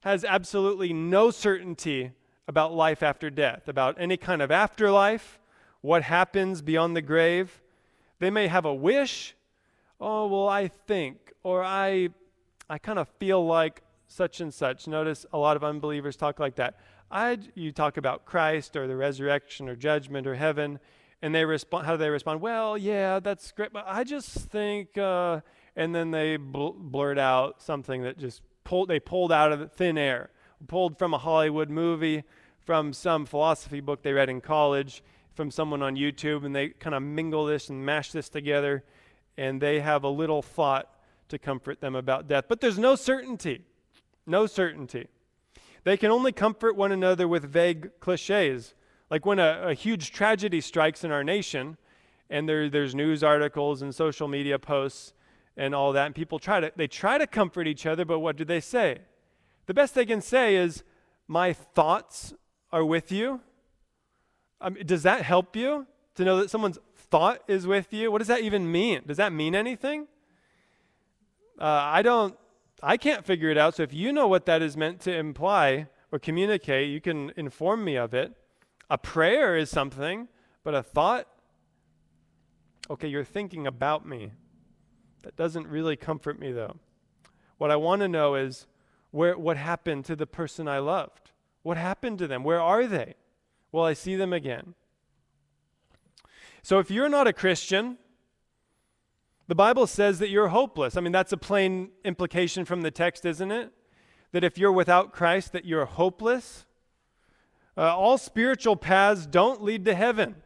has 0.00 0.22
absolutely 0.26 0.92
no 0.92 1.30
certainty 1.30 2.12
about 2.46 2.74
life 2.74 3.02
after 3.02 3.30
death, 3.30 3.68
about 3.68 3.96
any 3.98 4.18
kind 4.18 4.42
of 4.42 4.50
afterlife, 4.50 5.38
what 5.80 6.02
happens 6.02 6.62
beyond 6.62 6.96
the 6.96 7.02
grave. 7.02 7.60
They 8.18 8.30
may 8.30 8.48
have 8.48 8.64
a 8.64 8.74
wish, 8.74 9.34
oh, 10.00 10.26
well, 10.26 10.48
I 10.48 10.68
think, 10.68 11.32
or 11.42 11.64
I 11.64 12.10
I 12.68 12.78
kind 12.78 12.98
of 12.98 13.08
feel 13.18 13.44
like 13.44 13.82
such 14.06 14.40
and 14.40 14.52
such. 14.52 14.86
Notice 14.86 15.26
a 15.32 15.38
lot 15.38 15.56
of 15.56 15.64
unbelievers 15.64 16.16
talk 16.16 16.38
like 16.38 16.56
that. 16.56 16.78
I, 17.10 17.38
you 17.54 17.72
talk 17.72 17.96
about 17.96 18.24
Christ 18.24 18.76
or 18.76 18.86
the 18.86 18.94
resurrection 18.94 19.68
or 19.68 19.74
judgment 19.74 20.26
or 20.26 20.36
heaven, 20.36 20.78
and 21.22 21.34
they 21.34 21.44
respond. 21.44 21.86
How 21.86 21.92
do 21.92 21.98
they 21.98 22.10
respond? 22.10 22.40
Well, 22.40 22.78
yeah, 22.78 23.18
that's 23.18 23.50
great, 23.50 23.72
but 23.72 23.84
I 23.88 24.04
just 24.04 24.28
think, 24.28 24.96
uh, 24.96 25.40
and 25.74 25.94
then 25.94 26.12
they 26.12 26.36
bl- 26.36 26.70
blurt 26.76 27.18
out 27.18 27.60
something 27.62 28.02
that 28.02 28.18
just 28.18 28.42
pulled. 28.62 28.88
They 28.88 29.00
pulled 29.00 29.32
out 29.32 29.50
of 29.50 29.72
thin 29.72 29.98
air, 29.98 30.30
pulled 30.68 30.98
from 30.98 31.12
a 31.12 31.18
Hollywood 31.18 31.70
movie, 31.70 32.22
from 32.60 32.92
some 32.92 33.26
philosophy 33.26 33.80
book 33.80 34.02
they 34.02 34.12
read 34.12 34.28
in 34.28 34.40
college, 34.40 35.02
from 35.34 35.50
someone 35.50 35.82
on 35.82 35.96
YouTube, 35.96 36.44
and 36.44 36.54
they 36.54 36.68
kind 36.68 36.94
of 36.94 37.02
mingle 37.02 37.46
this 37.46 37.68
and 37.68 37.84
mash 37.84 38.12
this 38.12 38.28
together, 38.28 38.84
and 39.36 39.60
they 39.60 39.80
have 39.80 40.04
a 40.04 40.08
little 40.08 40.42
thought 40.42 40.88
to 41.28 41.38
comfort 41.38 41.80
them 41.80 41.94
about 41.94 42.28
death. 42.28 42.44
But 42.48 42.60
there's 42.60 42.78
no 42.78 42.96
certainty. 42.96 43.64
No 44.26 44.46
certainty. 44.46 45.08
They 45.84 45.96
can 45.96 46.10
only 46.10 46.32
comfort 46.32 46.76
one 46.76 46.92
another 46.92 47.26
with 47.26 47.44
vague 47.44 47.90
cliches. 48.00 48.74
Like 49.10 49.24
when 49.24 49.38
a, 49.38 49.68
a 49.68 49.74
huge 49.74 50.12
tragedy 50.12 50.60
strikes 50.60 51.04
in 51.04 51.10
our 51.10 51.24
nation, 51.24 51.76
and 52.28 52.48
there, 52.48 52.68
there's 52.68 52.94
news 52.94 53.24
articles 53.24 53.82
and 53.82 53.94
social 53.94 54.28
media 54.28 54.58
posts 54.58 55.14
and 55.56 55.74
all 55.74 55.92
that. 55.92 56.06
And 56.06 56.14
people 56.14 56.38
try 56.38 56.60
to 56.60 56.72
they 56.76 56.86
try 56.86 57.18
to 57.18 57.26
comfort 57.26 57.66
each 57.66 57.86
other, 57.86 58.04
but 58.04 58.20
what 58.20 58.36
do 58.36 58.44
they 58.44 58.60
say? 58.60 58.98
The 59.66 59.74
best 59.74 59.94
they 59.94 60.06
can 60.06 60.20
say 60.20 60.56
is, 60.56 60.84
"My 61.26 61.52
thoughts 61.52 62.34
are 62.72 62.84
with 62.84 63.10
you." 63.10 63.40
Um, 64.60 64.74
does 64.74 65.02
that 65.04 65.22
help 65.22 65.56
you 65.56 65.86
to 66.14 66.24
know 66.24 66.36
that 66.38 66.50
someone's 66.50 66.78
thought 66.94 67.42
is 67.48 67.66
with 67.66 67.92
you? 67.92 68.12
What 68.12 68.18
does 68.18 68.28
that 68.28 68.42
even 68.42 68.70
mean? 68.70 69.02
Does 69.06 69.16
that 69.16 69.32
mean 69.32 69.54
anything? 69.54 70.06
Uh, 71.58 71.64
I 71.64 72.02
don't. 72.02 72.36
I 72.82 72.96
can't 72.96 73.24
figure 73.26 73.50
it 73.50 73.58
out. 73.58 73.76
So 73.76 73.82
if 73.82 73.92
you 73.92 74.12
know 74.12 74.26
what 74.26 74.46
that 74.46 74.62
is 74.62 74.76
meant 74.76 75.00
to 75.00 75.14
imply 75.14 75.88
or 76.12 76.18
communicate, 76.18 76.88
you 76.88 77.00
can 77.00 77.32
inform 77.36 77.84
me 77.84 77.96
of 77.96 78.14
it. 78.14 78.34
A 78.88 78.96
prayer 78.96 79.56
is 79.56 79.68
something, 79.70 80.28
but 80.64 80.74
a 80.74 80.82
thought, 80.82 81.26
okay, 82.88 83.06
you're 83.06 83.24
thinking 83.24 83.66
about 83.66 84.06
me. 84.06 84.32
That 85.22 85.36
doesn't 85.36 85.66
really 85.66 85.96
comfort 85.96 86.40
me, 86.40 86.52
though. 86.52 86.76
What 87.58 87.70
I 87.70 87.76
want 87.76 88.00
to 88.00 88.08
know 88.08 88.34
is 88.34 88.66
where, 89.10 89.36
what 89.36 89.58
happened 89.58 90.06
to 90.06 90.16
the 90.16 90.26
person 90.26 90.66
I 90.66 90.78
loved? 90.78 91.30
What 91.62 91.76
happened 91.76 92.18
to 92.20 92.26
them? 92.26 92.42
Where 92.42 92.60
are 92.60 92.86
they? 92.86 93.14
Will 93.72 93.82
I 93.82 93.92
see 93.92 94.16
them 94.16 94.32
again? 94.32 94.74
So 96.62 96.78
if 96.78 96.90
you're 96.90 97.08
not 97.08 97.26
a 97.26 97.32
Christian, 97.32 97.98
the 99.48 99.54
Bible 99.54 99.86
says 99.86 100.18
that 100.18 100.30
you're 100.30 100.48
hopeless. 100.48 100.96
I 100.96 101.00
mean, 101.00 101.12
that's 101.12 101.32
a 101.32 101.36
plain 101.36 101.90
implication 102.04 102.64
from 102.64 102.82
the 102.82 102.90
text, 102.90 103.24
isn't 103.24 103.50
it? 103.50 103.72
That 104.32 104.44
if 104.44 104.58
you're 104.58 104.72
without 104.72 105.12
Christ, 105.12 105.52
that 105.52 105.64
you're 105.64 105.86
hopeless. 105.86 106.66
Uh, 107.76 107.96
all 107.96 108.18
spiritual 108.18 108.76
paths 108.76 109.26
don't 109.26 109.62
lead 109.62 109.84
to 109.86 109.94
heaven. 109.94 110.36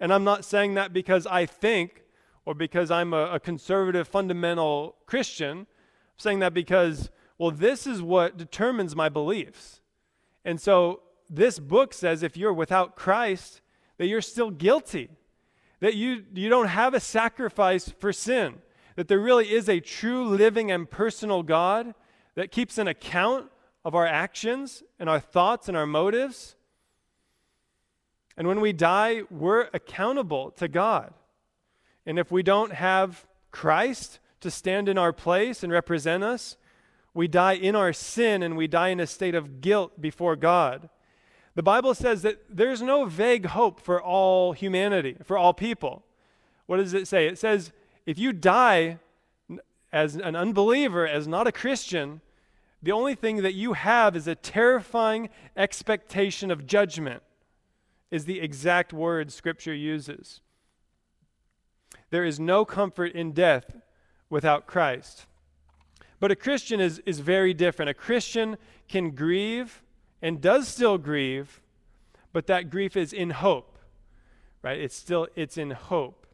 And 0.00 0.12
I'm 0.12 0.24
not 0.24 0.44
saying 0.44 0.74
that 0.74 0.92
because 0.92 1.26
I 1.26 1.46
think 1.46 2.02
or 2.44 2.54
because 2.54 2.90
I'm 2.90 3.12
a, 3.12 3.34
a 3.34 3.40
conservative 3.40 4.08
fundamental 4.08 4.96
Christian. 5.06 5.58
I'm 5.60 5.66
saying 6.16 6.38
that 6.40 6.54
because, 6.54 7.10
well, 7.38 7.50
this 7.50 7.86
is 7.86 8.02
what 8.02 8.36
determines 8.36 8.96
my 8.96 9.08
beliefs. 9.08 9.80
And 10.44 10.60
so 10.60 11.02
this 11.30 11.60
book 11.60 11.94
says 11.94 12.22
if 12.22 12.36
you're 12.36 12.52
without 12.52 12.96
Christ, 12.96 13.60
that 13.98 14.06
you're 14.06 14.20
still 14.20 14.50
guilty, 14.50 15.08
that 15.78 15.94
you, 15.94 16.24
you 16.34 16.48
don't 16.48 16.66
have 16.66 16.92
a 16.92 17.00
sacrifice 17.00 17.88
for 17.88 18.12
sin, 18.12 18.56
that 18.96 19.08
there 19.08 19.20
really 19.20 19.50
is 19.50 19.68
a 19.68 19.80
true 19.80 20.28
living 20.28 20.70
and 20.70 20.90
personal 20.90 21.42
God 21.42 21.94
that 22.34 22.50
keeps 22.50 22.76
an 22.76 22.88
account 22.88 23.50
of 23.84 23.94
our 23.94 24.06
actions 24.06 24.82
and 24.98 25.08
our 25.08 25.20
thoughts 25.20 25.68
and 25.68 25.76
our 25.76 25.86
motives. 25.86 26.56
And 28.36 28.48
when 28.48 28.60
we 28.60 28.72
die, 28.72 29.22
we're 29.30 29.68
accountable 29.72 30.50
to 30.52 30.68
God. 30.68 31.14
And 32.04 32.18
if 32.18 32.32
we 32.32 32.42
don't 32.42 32.72
have 32.72 33.26
Christ 33.50 34.18
to 34.40 34.50
stand 34.50 34.88
in 34.88 34.98
our 34.98 35.12
place 35.12 35.62
and 35.62 35.72
represent 35.72 36.24
us, 36.24 36.56
we 37.14 37.28
die 37.28 37.54
in 37.54 37.76
our 37.76 37.92
sin 37.92 38.42
and 38.42 38.56
we 38.56 38.66
die 38.66 38.88
in 38.88 39.00
a 39.00 39.06
state 39.06 39.34
of 39.34 39.60
guilt 39.60 40.00
before 40.00 40.36
God. 40.36 40.88
The 41.60 41.64
Bible 41.64 41.92
says 41.92 42.22
that 42.22 42.38
there's 42.48 42.80
no 42.80 43.04
vague 43.04 43.44
hope 43.44 43.80
for 43.80 44.02
all 44.02 44.54
humanity, 44.54 45.16
for 45.22 45.36
all 45.36 45.52
people. 45.52 46.02
What 46.64 46.78
does 46.78 46.94
it 46.94 47.06
say? 47.06 47.26
It 47.26 47.38
says 47.38 47.70
if 48.06 48.18
you 48.18 48.32
die 48.32 48.98
as 49.92 50.16
an 50.16 50.34
unbeliever, 50.34 51.06
as 51.06 51.28
not 51.28 51.46
a 51.46 51.52
Christian, 51.52 52.22
the 52.82 52.92
only 52.92 53.14
thing 53.14 53.42
that 53.42 53.52
you 53.52 53.74
have 53.74 54.16
is 54.16 54.26
a 54.26 54.34
terrifying 54.34 55.28
expectation 55.54 56.50
of 56.50 56.66
judgment, 56.66 57.22
is 58.10 58.24
the 58.24 58.40
exact 58.40 58.94
word 58.94 59.30
Scripture 59.30 59.74
uses. 59.74 60.40
There 62.08 62.24
is 62.24 62.40
no 62.40 62.64
comfort 62.64 63.12
in 63.12 63.32
death 63.32 63.76
without 64.30 64.66
Christ. 64.66 65.26
But 66.20 66.30
a 66.30 66.36
Christian 66.36 66.80
is, 66.80 67.02
is 67.04 67.20
very 67.20 67.52
different. 67.52 67.90
A 67.90 67.94
Christian 67.94 68.56
can 68.88 69.10
grieve 69.10 69.82
and 70.22 70.40
does 70.40 70.68
still 70.68 70.98
grieve, 70.98 71.60
but 72.32 72.46
that 72.46 72.70
grief 72.70 72.96
is 72.96 73.12
in 73.12 73.30
hope, 73.30 73.78
right? 74.62 74.78
It's 74.78 74.94
still, 74.94 75.28
it's 75.34 75.56
in 75.56 75.70
hope. 75.70 76.26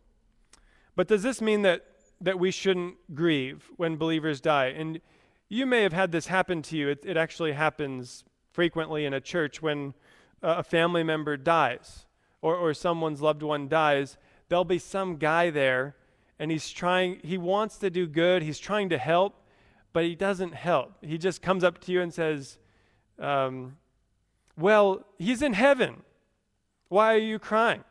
But 0.95 1.09
does 1.09 1.23
this 1.23 1.41
mean 1.41 1.63
that, 1.63 1.85
that 2.21 2.39
we 2.39 2.51
shouldn't 2.51 3.15
grieve 3.15 3.71
when 3.77 3.97
believers 3.97 4.41
die? 4.41 4.67
And 4.67 5.01
you 5.49 5.67
may 5.67 5.83
have 5.83 5.93
had 5.93 6.13
this 6.13 6.27
happen 6.27 6.63
to 6.63 6.77
you. 6.77 6.89
It, 6.89 7.05
it 7.05 7.17
actually 7.17 7.53
happens 7.53 8.25
frequently 8.53 9.05
in 9.05 9.15
a 9.15 9.21
church 9.21 9.63
when 9.63 9.95
a 10.43 10.63
family 10.63 11.03
member 11.03 11.37
dies 11.37 12.07
or, 12.43 12.57
or 12.57 12.75
someone's 12.75 13.21
loved 13.21 13.43
one 13.43 13.69
dies. 13.69 14.17
There'll 14.49 14.65
be 14.65 14.79
some 14.79 15.17
guy 15.17 15.51
there 15.51 15.97
and 16.39 16.51
he's 16.51 16.71
trying, 16.71 17.21
he 17.23 17.39
wants 17.39 17.79
to 17.79 17.91
do 17.91 18.07
good, 18.07 18.43
he's 18.43 18.59
trying 18.59 18.89
to 18.91 18.99
help, 18.99 19.43
but 19.93 20.05
he 20.05 20.15
doesn't 20.15 20.55
help. 20.55 20.93
He 21.03 21.17
just 21.19 21.41
comes 21.43 21.65
up 21.65 21.81
to 21.83 21.93
you 21.93 22.03
and 22.03 22.13
says, 22.13 22.59
um, 23.19 23.77
Well, 24.57 25.05
he's 25.19 25.43
in 25.43 25.53
heaven. 25.53 26.03
Why 26.89 27.15
are 27.15 27.19
you 27.19 27.39
crying? 27.39 27.85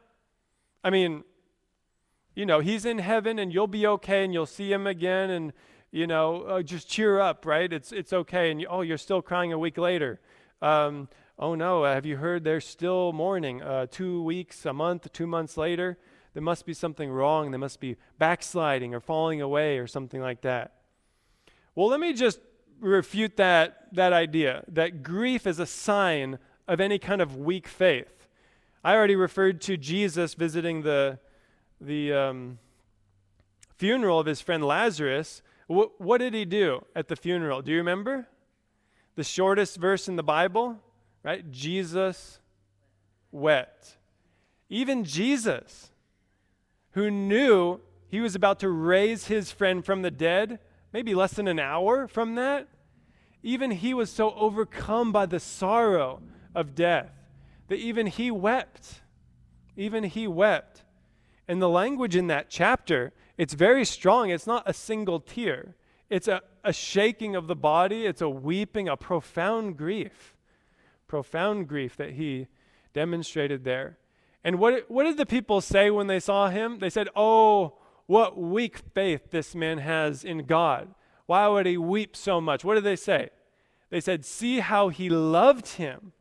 I 0.84 0.90
mean, 0.90 1.24
you 2.36 2.46
know, 2.46 2.60
he's 2.60 2.86
in 2.86 3.00
heaven 3.00 3.40
and 3.40 3.54
you'll 3.54 3.68
be 3.68 3.88
okay 3.88 4.24
and 4.24 4.34
you'll 4.34 4.46
see 4.46 4.72
him 4.72 4.86
again 4.88 5.30
and, 5.30 5.54
you 5.92 6.06
know, 6.06 6.44
uh, 6.44 6.62
just 6.62 6.90
cheer 6.90 7.20
up, 7.20 7.46
right? 7.46 7.72
It's, 7.72 7.92
it's 7.92 8.14
okay. 8.14 8.52
And, 8.52 8.62
you, 8.62 8.68
oh, 8.70 8.82
you're 8.82 8.98
still 8.98 9.22
crying 9.22 9.54
a 9.54 9.60
week 9.60 9.78
later. 9.78 10.20
Um, 10.62 11.10
oh, 11.40 11.56
no, 11.56 11.84
have 11.86 12.06
you 12.06 12.18
heard 12.18 12.44
they're 12.44 12.62
still 12.62 13.14
mourning? 13.14 13.62
Uh, 13.62 13.88
two 13.90 14.22
weeks, 14.24 14.66
a 14.66 14.74
month, 14.74 15.12
two 15.12 15.28
months 15.28 15.58
later, 15.58 15.98
there 16.34 16.44
must 16.44 16.66
be 16.66 16.74
something 16.74 17.10
wrong. 17.10 17.52
They 17.52 17.58
must 17.58 17.80
be 17.80 17.96
backsliding 18.20 18.94
or 18.94 19.00
falling 19.00 19.42
away 19.42 19.78
or 19.78 19.88
something 19.88 20.22
like 20.22 20.42
that. 20.42 20.74
Well, 21.76 21.88
let 21.88 22.00
me 22.00 22.14
just 22.14 22.40
refute 22.80 23.38
that, 23.38 23.88
that 23.94 24.14
idea 24.14 24.64
that 24.68 25.04
grief 25.04 25.48
is 25.48 25.60
a 25.60 25.66
sign 25.66 26.40
of 26.68 26.80
any 26.80 27.00
kind 27.00 27.22
of 27.22 27.36
weak 27.36 27.68
faith. 27.68 28.28
I 28.84 28.96
already 28.96 29.16
referred 29.16 29.62
to 29.62 29.78
Jesus 29.78 30.34
visiting 30.34 30.84
the, 30.84 31.20
the 31.82 32.14
um, 32.14 32.60
funeral 33.78 34.20
of 34.20 34.26
his 34.26 34.42
friend 34.42 34.64
Lazarus. 34.64 35.42
W- 35.68 35.92
what 35.98 36.20
did 36.20 36.34
he 36.34 36.46
do 36.46 36.86
at 36.96 37.08
the 37.08 37.16
funeral? 37.16 37.62
Do 37.62 37.72
you 37.72 37.78
remember? 37.78 38.28
The 39.16 39.24
shortest 39.24 39.78
verse 39.78 40.08
in 40.08 40.18
the 40.18 40.24
Bible, 40.24 40.78
right? 41.24 41.50
Jesus 41.52 42.40
wept. 43.32 43.98
Even 44.70 45.04
Jesus, 45.04 45.92
who 46.92 47.10
knew 47.10 47.80
he 48.08 48.22
was 48.22 48.36
about 48.36 48.60
to 48.60 48.70
raise 48.70 49.28
his 49.28 49.52
friend 49.52 49.84
from 49.86 50.02
the 50.02 50.12
dead, 50.12 50.60
maybe 50.96 51.14
less 51.14 51.34
than 51.34 51.50
an 51.50 51.60
hour 51.60 52.08
from 52.08 52.36
that, 52.36 52.70
even 53.44 53.70
he 53.70 53.94
was 53.94 54.10
so 54.10 54.34
overcome 54.36 55.12
by 55.12 55.26
the 55.26 55.42
sorrow 55.42 56.22
of 56.56 56.74
death 56.74 57.12
that 57.68 57.76
even 57.76 58.08
he 58.08 58.32
wept. 58.32 59.02
Even 59.76 60.06
he 60.06 60.26
wept. 60.26 60.86
And 61.50 61.62
the 61.62 61.68
language 61.68 62.16
in 62.16 62.28
that 62.28 62.50
chapter, 62.50 63.12
it's 63.38 63.54
very 63.54 63.84
strong. 63.84 64.30
It's 64.30 64.48
not 64.48 64.64
a 64.66 64.72
single 64.72 65.20
tear, 65.20 65.76
it's 66.10 66.30
a, 66.30 66.42
a 66.64 66.72
shaking 66.72 67.36
of 67.36 67.48
the 67.48 67.58
body, 67.58 68.06
it's 68.06 68.22
a 68.22 68.30
weeping, 68.30 68.88
a 68.88 68.96
profound 68.96 69.76
grief. 69.76 70.34
Profound 71.08 71.68
grief 71.68 71.98
that 71.98 72.12
he 72.12 72.48
demonstrated 72.94 73.66
there. 73.66 73.98
And 74.46 74.60
what, 74.60 74.90
what 74.90 75.04
did 75.04 75.18
the 75.18 75.26
people 75.26 75.60
say 75.60 75.90
when 75.90 76.08
they 76.08 76.22
saw 76.22 76.48
him? 76.48 76.80
They 76.80 76.90
said, 76.90 77.10
Oh, 77.18 77.80
what 78.08 78.38
weak 78.38 78.78
faith 78.94 79.32
this 79.32 79.56
man 79.56 79.80
has 79.80 80.24
in 80.24 80.46
God. 80.46 80.94
Why 81.26 81.48
would 81.48 81.66
he 81.66 81.78
weep 81.78 82.16
so 82.16 82.40
much? 82.40 82.64
What 82.64 82.76
did 82.76 82.84
they 82.84 82.96
say? 82.96 83.30
They 83.90 84.02
said, 84.02 84.26
See 84.26 84.60
how 84.60 84.90
he 84.90 85.10
loved 85.10 85.68
him. 85.74 86.12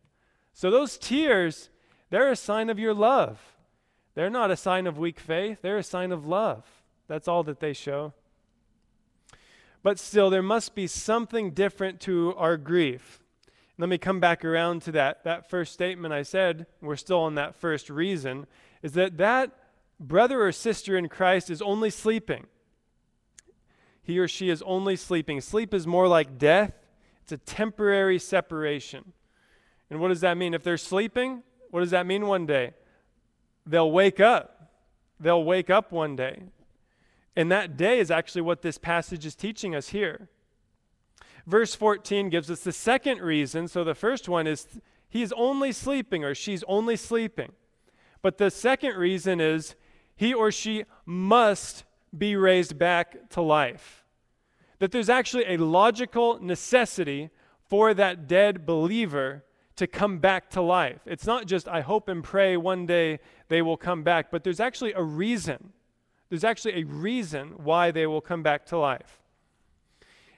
So 0.52 0.70
those 0.70 0.96
tears, 0.96 1.70
they're 2.10 2.30
a 2.30 2.36
sign 2.36 2.70
of 2.70 2.78
your 2.78 2.94
love. 2.94 3.56
They're 4.14 4.30
not 4.30 4.50
a 4.50 4.56
sign 4.56 4.86
of 4.86 4.96
weak 4.96 5.18
faith, 5.18 5.58
they're 5.62 5.78
a 5.78 5.82
sign 5.82 6.12
of 6.12 6.26
love. 6.26 6.64
That's 7.08 7.28
all 7.28 7.42
that 7.44 7.60
they 7.60 7.72
show. 7.72 8.12
But 9.82 9.98
still, 9.98 10.30
there 10.30 10.42
must 10.42 10.74
be 10.74 10.86
something 10.86 11.50
different 11.50 12.00
to 12.02 12.34
our 12.36 12.56
grief. 12.56 13.20
Let 13.76 13.88
me 13.88 13.98
come 13.98 14.20
back 14.20 14.44
around 14.44 14.82
to 14.82 14.92
that, 14.92 15.24
that 15.24 15.50
first 15.50 15.72
statement 15.72 16.14
I 16.14 16.22
said. 16.22 16.66
We're 16.80 16.96
still 16.96 17.20
on 17.20 17.34
that 17.34 17.56
first 17.56 17.90
reason, 17.90 18.46
is 18.82 18.92
that 18.92 19.18
that 19.18 19.50
brother 20.00 20.44
or 20.44 20.52
sister 20.52 20.96
in 20.96 21.08
Christ 21.08 21.50
is 21.50 21.62
only 21.62 21.90
sleeping. 21.90 22.46
He 24.02 24.18
or 24.18 24.28
she 24.28 24.50
is 24.50 24.62
only 24.62 24.96
sleeping. 24.96 25.40
Sleep 25.40 25.72
is 25.72 25.86
more 25.86 26.06
like 26.06 26.38
death, 26.38 26.72
it's 27.22 27.32
a 27.32 27.38
temporary 27.38 28.18
separation. 28.18 29.12
And 29.90 30.00
what 30.00 30.08
does 30.08 30.20
that 30.20 30.36
mean? 30.36 30.54
If 30.54 30.62
they're 30.62 30.76
sleeping, 30.76 31.42
what 31.70 31.80
does 31.80 31.90
that 31.90 32.06
mean 32.06 32.26
one 32.26 32.46
day? 32.46 32.74
They'll 33.66 33.90
wake 33.90 34.20
up. 34.20 34.72
They'll 35.18 35.44
wake 35.44 35.70
up 35.70 35.92
one 35.92 36.16
day. 36.16 36.42
And 37.36 37.50
that 37.50 37.76
day 37.76 37.98
is 37.98 38.10
actually 38.10 38.42
what 38.42 38.62
this 38.62 38.78
passage 38.78 39.24
is 39.24 39.34
teaching 39.34 39.74
us 39.74 39.88
here. 39.88 40.28
Verse 41.46 41.74
14 41.74 42.30
gives 42.30 42.50
us 42.50 42.60
the 42.60 42.72
second 42.72 43.20
reason. 43.20 43.68
So 43.68 43.84
the 43.84 43.94
first 43.94 44.28
one 44.28 44.46
is 44.46 44.66
he's 45.08 45.32
only 45.32 45.72
sleeping 45.72 46.24
or 46.24 46.34
she's 46.34 46.62
only 46.64 46.96
sleeping. 46.96 47.52
But 48.22 48.38
the 48.38 48.50
second 48.50 48.96
reason 48.96 49.40
is 49.40 49.74
he 50.16 50.32
or 50.32 50.50
she 50.50 50.84
must 51.04 51.84
be 52.16 52.36
raised 52.36 52.78
back 52.78 53.30
to 53.30 53.40
life. 53.40 54.04
That 54.78 54.92
there's 54.92 55.08
actually 55.08 55.44
a 55.46 55.56
logical 55.56 56.38
necessity 56.40 57.30
for 57.68 57.94
that 57.94 58.28
dead 58.28 58.66
believer 58.66 59.44
to 59.76 59.86
come 59.86 60.18
back 60.18 60.50
to 60.50 60.60
life. 60.62 61.00
It's 61.06 61.26
not 61.26 61.46
just, 61.46 61.66
I 61.66 61.80
hope 61.80 62.08
and 62.08 62.22
pray 62.22 62.56
one 62.56 62.86
day 62.86 63.18
they 63.48 63.62
will 63.62 63.76
come 63.76 64.02
back, 64.02 64.30
but 64.30 64.44
there's 64.44 64.60
actually 64.60 64.92
a 64.92 65.02
reason. 65.02 65.72
There's 66.28 66.44
actually 66.44 66.80
a 66.80 66.84
reason 66.84 67.54
why 67.56 67.90
they 67.90 68.06
will 68.06 68.20
come 68.20 68.42
back 68.42 68.66
to 68.66 68.78
life. 68.78 69.20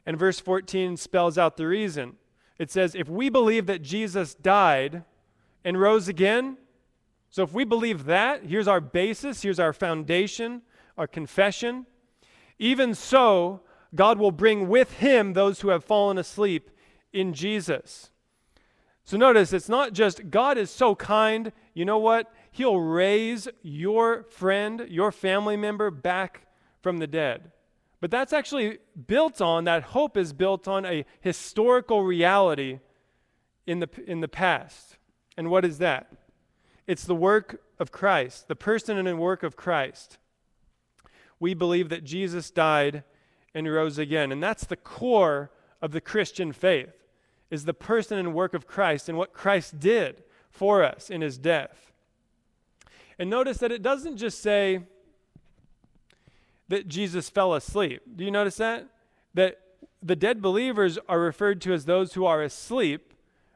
And 0.06 0.18
verse 0.18 0.40
14 0.40 0.96
spells 0.96 1.36
out 1.36 1.56
the 1.56 1.66
reason. 1.66 2.16
It 2.58 2.70
says, 2.70 2.94
If 2.94 3.08
we 3.08 3.28
believe 3.28 3.66
that 3.66 3.82
Jesus 3.82 4.34
died 4.34 5.04
and 5.64 5.80
rose 5.80 6.08
again, 6.08 6.56
so 7.30 7.42
if 7.42 7.52
we 7.52 7.64
believe 7.64 8.04
that, 8.04 8.44
here's 8.46 8.68
our 8.68 8.80
basis, 8.80 9.42
here's 9.42 9.60
our 9.60 9.72
foundation, 9.72 10.62
our 10.96 11.06
confession. 11.06 11.86
Even 12.58 12.94
so, 12.94 13.60
God 13.94 14.18
will 14.18 14.30
bring 14.30 14.68
with 14.68 14.94
him 14.94 15.32
those 15.32 15.60
who 15.60 15.68
have 15.68 15.84
fallen 15.84 16.18
asleep 16.18 16.70
in 17.12 17.34
Jesus. 17.34 18.10
So 19.04 19.16
notice, 19.16 19.52
it's 19.52 19.68
not 19.68 19.92
just 19.92 20.30
God 20.30 20.58
is 20.58 20.70
so 20.70 20.94
kind, 20.94 21.52
you 21.74 21.84
know 21.84 21.98
what? 21.98 22.32
He'll 22.50 22.80
raise 22.80 23.48
your 23.62 24.24
friend, 24.24 24.86
your 24.88 25.12
family 25.12 25.56
member 25.56 25.90
back 25.90 26.46
from 26.80 26.98
the 26.98 27.06
dead. 27.06 27.52
But 28.00 28.10
that's 28.10 28.32
actually 28.32 28.78
built 29.06 29.40
on, 29.40 29.64
that 29.64 29.82
hope 29.82 30.16
is 30.16 30.32
built 30.32 30.66
on 30.66 30.84
a 30.84 31.04
historical 31.20 32.02
reality 32.02 32.80
in 33.66 33.80
the, 33.80 33.88
in 34.06 34.20
the 34.20 34.28
past. 34.28 34.96
And 35.36 35.50
what 35.50 35.64
is 35.64 35.78
that? 35.78 36.12
It's 36.86 37.04
the 37.04 37.14
work 37.14 37.60
of 37.78 37.90
Christ, 37.92 38.48
the 38.48 38.56
person 38.56 38.98
and 38.98 39.18
work 39.18 39.42
of 39.42 39.56
Christ. 39.56 40.18
We 41.40 41.52
believe 41.54 41.88
that 41.88 42.04
Jesus 42.04 42.50
died 42.50 43.02
and 43.54 43.70
rose 43.70 43.98
again. 43.98 44.32
And 44.32 44.42
that's 44.42 44.64
the 44.64 44.76
core 44.76 45.50
of 45.82 45.92
the 45.92 46.00
Christian 46.00 46.52
faith, 46.52 46.94
is 47.50 47.64
the 47.64 47.74
person 47.74 48.18
and 48.18 48.34
work 48.34 48.54
of 48.54 48.66
Christ 48.66 49.08
and 49.08 49.18
what 49.18 49.32
Christ 49.32 49.78
did 49.80 50.22
for 50.50 50.82
us 50.82 51.10
in 51.10 51.20
his 51.20 51.38
death. 51.38 51.92
And 53.18 53.28
notice 53.28 53.58
that 53.58 53.72
it 53.72 53.82
doesn't 53.82 54.16
just 54.16 54.40
say 54.40 54.80
that 56.68 56.88
Jesus 56.88 57.30
fell 57.30 57.54
asleep. 57.54 58.02
Do 58.16 58.24
you 58.24 58.30
notice 58.30 58.56
that? 58.56 58.86
That 59.34 59.58
the 60.02 60.16
dead 60.16 60.42
believers 60.42 60.98
are 61.08 61.20
referred 61.20 61.60
to 61.62 61.72
as 61.72 61.84
those 61.84 62.14
who 62.14 62.24
are 62.24 62.42
asleep, 62.42 63.14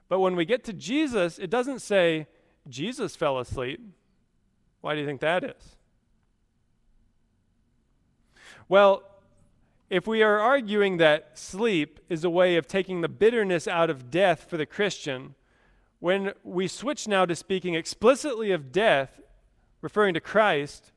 but 0.08 0.20
when 0.20 0.34
we 0.34 0.44
get 0.44 0.64
to 0.64 0.72
Jesus, 0.72 1.38
it 1.38 1.50
doesn't 1.50 1.80
say 1.80 2.26
Jesus 2.70 3.16
fell 3.16 3.38
asleep. 3.38 3.80
Why 4.80 4.94
do 4.94 5.00
you 5.00 5.06
think 5.06 5.20
that 5.20 5.44
is? 5.44 5.76
Well, 8.68 9.02
if 9.90 10.06
we 10.06 10.22
are 10.22 10.38
arguing 10.38 10.98
that 10.98 11.36
sleep 11.36 11.98
is 12.08 12.22
a 12.22 12.30
way 12.30 12.56
of 12.56 12.68
taking 12.68 13.00
the 13.00 13.08
bitterness 13.08 13.66
out 13.66 13.90
of 13.90 14.10
death 14.10 14.46
for 14.48 14.56
the 14.56 14.66
Christian, 14.66 15.34
when 15.98 16.32
we 16.44 16.68
switch 16.68 17.08
now 17.08 17.26
to 17.26 17.34
speaking 17.34 17.74
explicitly 17.74 18.52
of 18.52 18.72
death, 18.72 19.20
referring 19.80 20.14
to 20.14 20.20
Christ, 20.20 20.92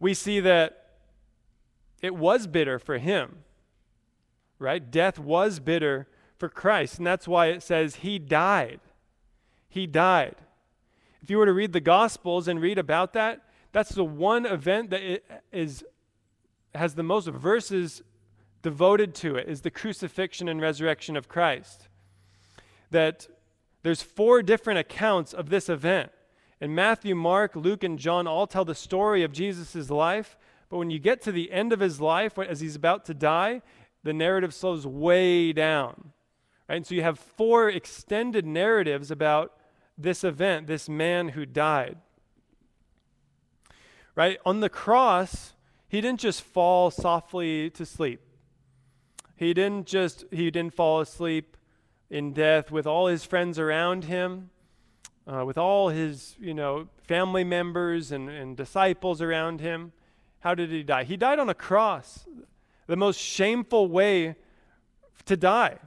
we 0.00 0.14
see 0.14 0.40
that 0.40 0.94
it 2.00 2.14
was 2.14 2.46
bitter 2.46 2.78
for 2.78 2.98
him, 2.98 3.44
right? 4.58 4.90
Death 4.90 5.18
was 5.18 5.60
bitter 5.60 6.08
for 6.38 6.48
Christ, 6.48 6.98
and 6.98 7.06
that's 7.06 7.28
why 7.28 7.46
it 7.46 7.62
says 7.62 7.96
he 7.96 8.18
died. 8.18 8.80
He 9.72 9.86
died. 9.86 10.34
If 11.22 11.30
you 11.30 11.38
were 11.38 11.46
to 11.46 11.52
read 11.54 11.72
the 11.72 11.80
Gospels 11.80 12.46
and 12.46 12.60
read 12.60 12.76
about 12.76 13.14
that, 13.14 13.40
that's 13.72 13.94
the 13.94 14.04
one 14.04 14.44
event 14.44 14.90
that 14.90 15.22
is, 15.50 15.82
has 16.74 16.94
the 16.94 17.02
most 17.02 17.28
verses 17.28 18.02
devoted 18.60 19.14
to 19.14 19.36
it 19.36 19.48
is 19.48 19.62
the 19.62 19.70
crucifixion 19.70 20.46
and 20.46 20.60
resurrection 20.60 21.16
of 21.16 21.26
Christ. 21.26 21.88
That 22.90 23.28
there's 23.82 24.02
four 24.02 24.42
different 24.42 24.78
accounts 24.78 25.32
of 25.32 25.48
this 25.48 25.70
event. 25.70 26.12
And 26.60 26.74
Matthew, 26.74 27.14
Mark, 27.14 27.56
Luke, 27.56 27.82
and 27.82 27.98
John 27.98 28.26
all 28.26 28.46
tell 28.46 28.66
the 28.66 28.74
story 28.74 29.22
of 29.22 29.32
Jesus' 29.32 29.88
life. 29.88 30.36
But 30.68 30.76
when 30.76 30.90
you 30.90 30.98
get 30.98 31.22
to 31.22 31.32
the 31.32 31.50
end 31.50 31.72
of 31.72 31.80
his 31.80 31.98
life, 31.98 32.38
as 32.38 32.60
he's 32.60 32.76
about 32.76 33.06
to 33.06 33.14
die, 33.14 33.62
the 34.02 34.12
narrative 34.12 34.52
slows 34.52 34.86
way 34.86 35.54
down. 35.54 36.12
Right? 36.68 36.76
And 36.76 36.86
so 36.86 36.94
you 36.94 37.02
have 37.02 37.18
four 37.18 37.70
extended 37.70 38.44
narratives 38.44 39.10
about 39.10 39.56
this 39.96 40.24
event, 40.24 40.66
this 40.66 40.88
man 40.88 41.30
who 41.30 41.46
died. 41.46 41.98
Right? 44.14 44.38
On 44.44 44.60
the 44.60 44.68
cross, 44.68 45.54
he 45.88 46.00
didn't 46.00 46.20
just 46.20 46.42
fall 46.42 46.90
softly 46.90 47.70
to 47.70 47.86
sleep. 47.86 48.20
He 49.36 49.54
didn't 49.54 49.86
just 49.86 50.24
he 50.30 50.50
didn't 50.50 50.74
fall 50.74 51.00
asleep 51.00 51.56
in 52.10 52.32
death 52.32 52.70
with 52.70 52.86
all 52.86 53.06
his 53.06 53.24
friends 53.24 53.58
around 53.58 54.04
him 54.04 54.50
uh, 55.26 55.44
with 55.44 55.58
all 55.58 55.88
his, 55.88 56.36
you 56.40 56.54
know, 56.54 56.88
family 57.06 57.44
members 57.44 58.12
and, 58.12 58.28
and 58.28 58.56
disciples 58.56 59.22
around 59.22 59.60
him. 59.60 59.92
How 60.40 60.54
did 60.54 60.70
he 60.70 60.82
die? 60.82 61.04
He 61.04 61.16
died 61.16 61.38
on 61.38 61.48
a 61.48 61.54
cross, 61.54 62.26
the 62.86 62.96
most 62.96 63.18
shameful 63.18 63.88
way 63.88 64.36
to 65.24 65.36
die 65.36 65.78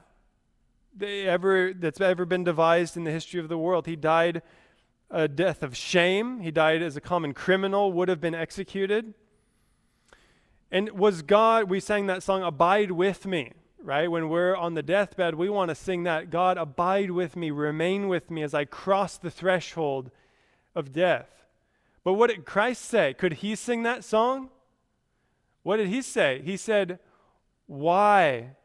ever, 1.02 1.74
that's 1.74 2.02
ever 2.02 2.26
been 2.26 2.44
devised 2.44 2.98
in 2.98 3.04
the 3.04 3.12
history 3.12 3.40
of 3.40 3.50
the 3.50 3.58
world. 3.58 3.86
He 3.86 3.96
died 3.96 4.42
a 5.10 5.28
death 5.28 5.64
of 5.64 5.76
shame. 5.76 6.40
He 6.40 6.52
died 6.52 6.82
as 6.82 6.98
a 6.98 7.02
common 7.02 7.34
criminal, 7.34 7.92
would 7.92 8.10
have 8.10 8.22
been 8.22 8.36
executed. 8.36 9.14
And 10.72 10.92
was 10.92 11.22
God, 11.22 11.70
we 11.70 11.80
sang 11.80 12.08
that 12.08 12.24
song, 12.24 12.44
Abide 12.44 12.92
with 12.92 13.26
Me 13.26 13.54
right? 13.86 14.10
When 14.10 14.30
we're 14.30 14.56
on 14.56 14.74
the 14.74 14.84
deathbed, 14.84 15.36
we 15.36 15.48
want 15.48 15.70
to 15.70 15.76
sing 15.76 16.04
that 16.04 16.32
God, 16.32 16.58
abide 16.58 17.12
with 17.12 17.36
me, 17.36 17.52
remain 17.52 18.08
with 18.08 18.32
me 18.32 18.42
as 18.42 18.54
I 18.54 18.66
cross 18.66 19.18
the 19.18 19.30
threshold 19.30 20.10
of 20.74 20.92
death. 20.92 21.30
But 22.04 22.14
what 22.14 22.30
did 22.30 22.46
Christ 22.46 22.84
say? 22.84 23.14
Could 23.14 23.34
he 23.34 23.56
sing 23.56 23.84
that 23.84 24.04
song? 24.04 24.50
What 25.64 25.78
did 25.78 25.88
he 25.88 26.02
say? 26.02 26.42
He 26.44 26.58
said, 26.58 27.00
Why? 27.68 28.56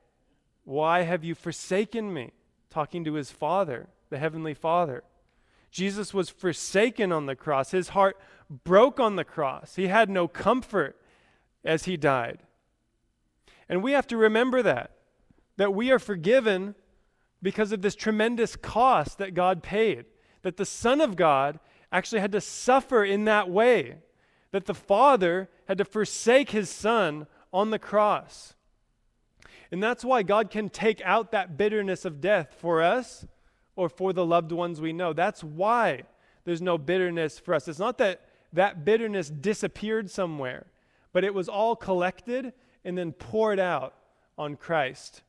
Why 0.71 1.03
have 1.03 1.25
you 1.25 1.35
forsaken 1.35 2.15
me? 2.15 2.31
Talking 2.71 3.03
to 3.03 3.15
his 3.15 3.33
Father, 3.33 3.89
the 4.09 4.19
Heavenly 4.19 4.55
Father. 4.55 5.03
Jesus 5.73 6.15
was 6.15 6.31
forsaken 6.31 7.11
on 7.11 7.27
the 7.27 7.35
cross. 7.35 7.73
His 7.73 7.89
heart 7.89 8.17
broke 8.49 9.01
on 9.01 9.17
the 9.17 9.25
cross. 9.25 9.75
He 9.75 9.89
had 9.89 10.09
no 10.09 10.29
comfort 10.29 10.97
as 11.65 11.87
he 11.87 11.97
died. 11.97 12.45
And 13.69 13.83
we 13.83 13.91
have 13.91 14.07
to 14.07 14.17
remember 14.17 14.63
that 14.63 14.93
that 15.57 15.75
we 15.75 15.91
are 15.91 15.99
forgiven 15.99 16.77
because 17.43 17.73
of 17.73 17.83
this 17.83 17.97
tremendous 17.97 18.55
cost 18.55 19.19
that 19.19 19.35
God 19.35 19.65
paid. 19.65 20.05
That 20.43 20.57
the 20.57 20.65
Son 20.65 21.01
of 21.01 21.17
God 21.17 21.59
actually 21.91 22.21
had 22.21 22.31
to 22.31 22.41
suffer 22.41 23.03
in 23.03 23.25
that 23.25 23.51
way. 23.51 23.97
That 24.53 24.67
the 24.67 24.75
Father 24.75 25.49
had 25.67 25.79
to 25.79 25.85
forsake 25.85 26.51
his 26.51 26.71
Son 26.71 27.27
on 27.53 27.71
the 27.71 27.79
cross. 27.81 28.55
And 29.73 29.83
that's 29.83 30.05
why 30.05 30.23
God 30.23 30.51
can 30.51 30.69
take 30.69 31.01
out 31.03 31.33
that 31.33 31.57
bitterness 31.57 32.05
of 32.05 32.21
death 32.21 32.57
for 32.59 32.83
us 32.83 33.27
or 33.77 33.89
for 33.89 34.13
the 34.13 34.27
loved 34.27 34.53
ones 34.53 34.81
we 34.81 34.93
know. 34.93 35.13
That's 35.13 35.45
why 35.45 36.03
there's 36.45 36.63
no 36.63 36.77
bitterness 36.77 37.39
for 37.39 37.55
us. 37.55 37.69
It's 37.69 37.79
not 37.79 37.99
that 37.99 38.23
that 38.53 38.85
bitterness 38.85 39.31
disappeared 39.31 40.11
somewhere, 40.11 40.67
but 41.13 41.25
it 41.25 41.35
was 41.35 41.49
all 41.49 41.77
collected 41.77 42.53
and 42.85 42.99
then 42.99 43.13
poured 43.13 43.61
out 43.61 43.95
on 44.37 44.57
Christ 44.57 45.23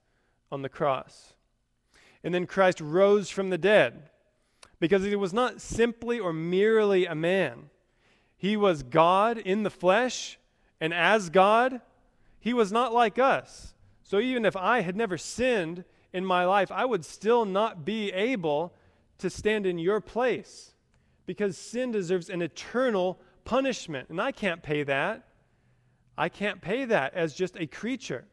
on 0.51 0.61
the 0.61 0.69
cross. 0.69 1.33
And 2.23 2.33
then 2.33 2.45
Christ 2.45 2.81
rose 2.81 3.29
from 3.29 3.49
the 3.49 3.57
dead 3.57 4.09
because 4.79 5.03
he 5.03 5.15
was 5.15 5.33
not 5.33 5.61
simply 5.61 6.19
or 6.19 6.33
merely 6.33 7.05
a 7.05 7.15
man. 7.15 7.69
He 8.37 8.57
was 8.57 8.81
God 8.81 9.37
in 9.37 9.63
the 9.63 9.69
flesh, 9.69 10.39
and 10.79 10.93
as 10.93 11.29
God, 11.29 11.81
he 12.39 12.53
was 12.53 12.71
not 12.71 12.91
like 12.91 13.19
us. 13.19 13.75
So 14.11 14.19
even 14.19 14.43
if 14.43 14.57
I 14.57 14.81
had 14.81 14.97
never 14.97 15.17
sinned 15.17 15.85
in 16.11 16.25
my 16.25 16.43
life, 16.43 16.69
I 16.69 16.83
would 16.83 17.05
still 17.05 17.45
not 17.45 17.85
be 17.85 18.11
able 18.11 18.73
to 19.19 19.29
stand 19.29 19.65
in 19.65 19.79
your 19.79 20.01
place 20.01 20.73
because 21.25 21.57
sin 21.57 21.93
deserves 21.93 22.29
an 22.29 22.41
eternal 22.41 23.21
punishment, 23.45 24.09
and 24.09 24.19
I 24.19 24.33
can't 24.33 24.61
pay 24.61 24.83
that. 24.83 25.29
I 26.17 26.27
can't 26.27 26.59
pay 26.59 26.83
that 26.83 27.13
as 27.13 27.33
just 27.33 27.55
a 27.55 27.65
creature. 27.65 28.25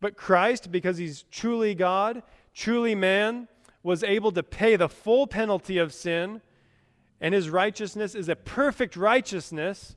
But 0.00 0.16
Christ, 0.16 0.72
because 0.72 0.98
he's 0.98 1.22
truly 1.30 1.76
God, 1.76 2.24
truly 2.52 2.96
man, 2.96 3.46
was 3.84 4.02
able 4.02 4.32
to 4.32 4.42
pay 4.42 4.74
the 4.74 4.88
full 4.88 5.28
penalty 5.28 5.78
of 5.78 5.94
sin, 5.94 6.40
and 7.20 7.32
his 7.32 7.48
righteousness 7.48 8.16
is 8.16 8.28
a 8.28 8.34
perfect 8.34 8.96
righteousness 8.96 9.94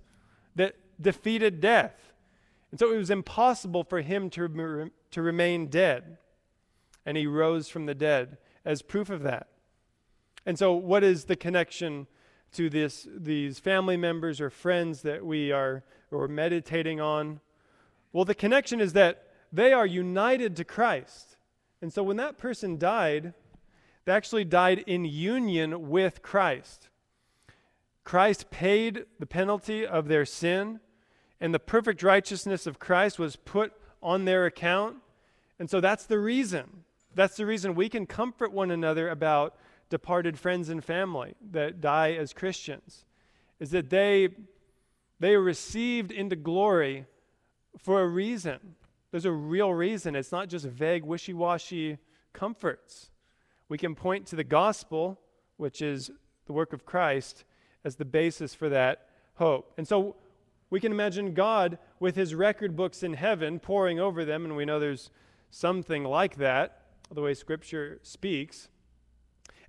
that 0.56 0.76
defeated 1.02 1.60
death. 1.60 2.14
And 2.70 2.80
so 2.80 2.94
it 2.94 2.98
was 2.98 3.10
impossible 3.10 3.84
for 3.84 4.02
him 4.02 4.30
to, 4.32 4.92
to 5.12 5.22
remain 5.22 5.68
dead. 5.68 6.18
And 7.06 7.18
he 7.18 7.26
rose 7.28 7.70
from 7.70 7.86
the 7.86 7.96
dead 7.96 8.38
as 8.66 8.82
proof 8.82 9.10
of 9.10 9.24
that. 9.24 9.48
And 10.46 10.58
so, 10.58 10.74
what 10.74 11.04
is 11.04 11.26
the 11.26 11.36
connection 11.36 12.08
to 12.54 12.70
this, 12.70 13.08
these 13.16 13.60
family 13.60 13.98
members 13.98 14.40
or 14.40 14.50
friends 14.50 15.02
that 15.02 15.26
we 15.26 15.52
are 15.52 15.84
or 16.12 16.28
meditating 16.28 17.00
on? 17.00 17.40
Well, 18.14 18.26
the 18.26 18.36
connection 18.36 18.80
is 18.80 18.94
that 18.94 19.28
they 19.52 19.74
are 19.74 19.86
united 19.86 20.56
to 20.58 20.64
Christ. 20.64 21.38
And 21.82 21.94
so 21.94 22.04
when 22.04 22.18
that 22.18 22.38
person 22.38 22.78
died, 22.78 23.34
they 24.06 24.12
actually 24.14 24.46
died 24.46 24.80
in 24.88 25.06
union 25.06 25.90
with 25.90 26.22
Christ. 26.22 26.90
Christ 28.04 28.50
paid 28.50 29.06
the 29.20 29.26
penalty 29.26 29.86
of 29.86 30.08
their 30.08 30.26
sin, 30.26 30.80
and 31.40 31.54
the 31.54 31.60
perfect 31.60 32.02
righteousness 32.02 32.66
of 32.66 32.80
Christ 32.80 33.20
was 33.20 33.36
put 33.36 33.74
on 34.02 34.26
their 34.26 34.46
account. 34.46 34.98
And 35.60 35.70
so 35.70 35.82
that's 35.82 36.06
the 36.06 36.20
reason. 36.20 36.84
That's 37.16 37.36
the 37.36 37.46
reason 37.46 37.76
we 37.76 37.90
can 37.90 38.06
comfort 38.06 38.52
one 38.52 38.72
another 38.72 39.10
about 39.10 39.56
departed 39.90 40.38
friends 40.38 40.70
and 40.70 40.84
family 40.84 41.34
that 41.52 41.82
die 41.82 42.14
as 42.14 42.34
Christians, 42.34 43.06
is 43.60 43.72
that 43.72 43.90
they, 43.90 44.30
they 45.20 45.34
are 45.34 45.42
received 45.42 46.12
into 46.12 46.36
glory 46.36 47.06
for 47.78 48.02
a 48.02 48.08
reason. 48.08 48.76
There's 49.12 49.26
a 49.26 49.32
real 49.32 49.74
reason. 49.74 50.16
It's 50.16 50.32
not 50.32 50.50
just 50.50 50.66
vague, 50.66 51.04
wishy 51.04 51.34
washy 51.34 51.98
comforts. 52.34 53.10
We 53.70 53.78
can 53.78 53.96
point 53.96 54.28
to 54.28 54.36
the 54.36 54.44
gospel, 54.44 55.20
which 55.58 55.82
is 55.82 56.12
the 56.46 56.54
work 56.54 56.74
of 56.74 56.86
Christ, 56.86 57.44
as 57.84 57.96
the 57.96 58.06
basis 58.06 58.54
for 58.54 58.70
that 58.70 59.08
hope. 59.36 59.74
And 59.78 59.88
so 59.88 60.16
we 60.70 60.80
can 60.80 60.92
imagine 60.92 61.34
God 61.34 61.78
with 62.00 62.16
his 62.16 62.36
record 62.36 62.76
books 62.76 63.04
in 63.04 63.14
heaven 63.14 63.60
poring 63.60 64.00
over 64.00 64.26
them, 64.26 64.44
and 64.44 64.56
we 64.56 64.66
know 64.66 64.80
there's 64.80 65.10
something 65.50 66.04
like 66.04 66.38
that, 66.38 66.82
the 67.12 67.22
way 67.22 67.34
Scripture 67.34 68.00
speaks. 68.04 68.68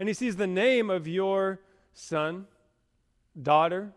And 0.01 0.09
he 0.09 0.15
sees 0.15 0.37
the 0.37 0.47
name 0.47 0.91
of 0.91 1.07
your 1.07 1.61
son, 1.95 2.47
daughter, 3.41 3.93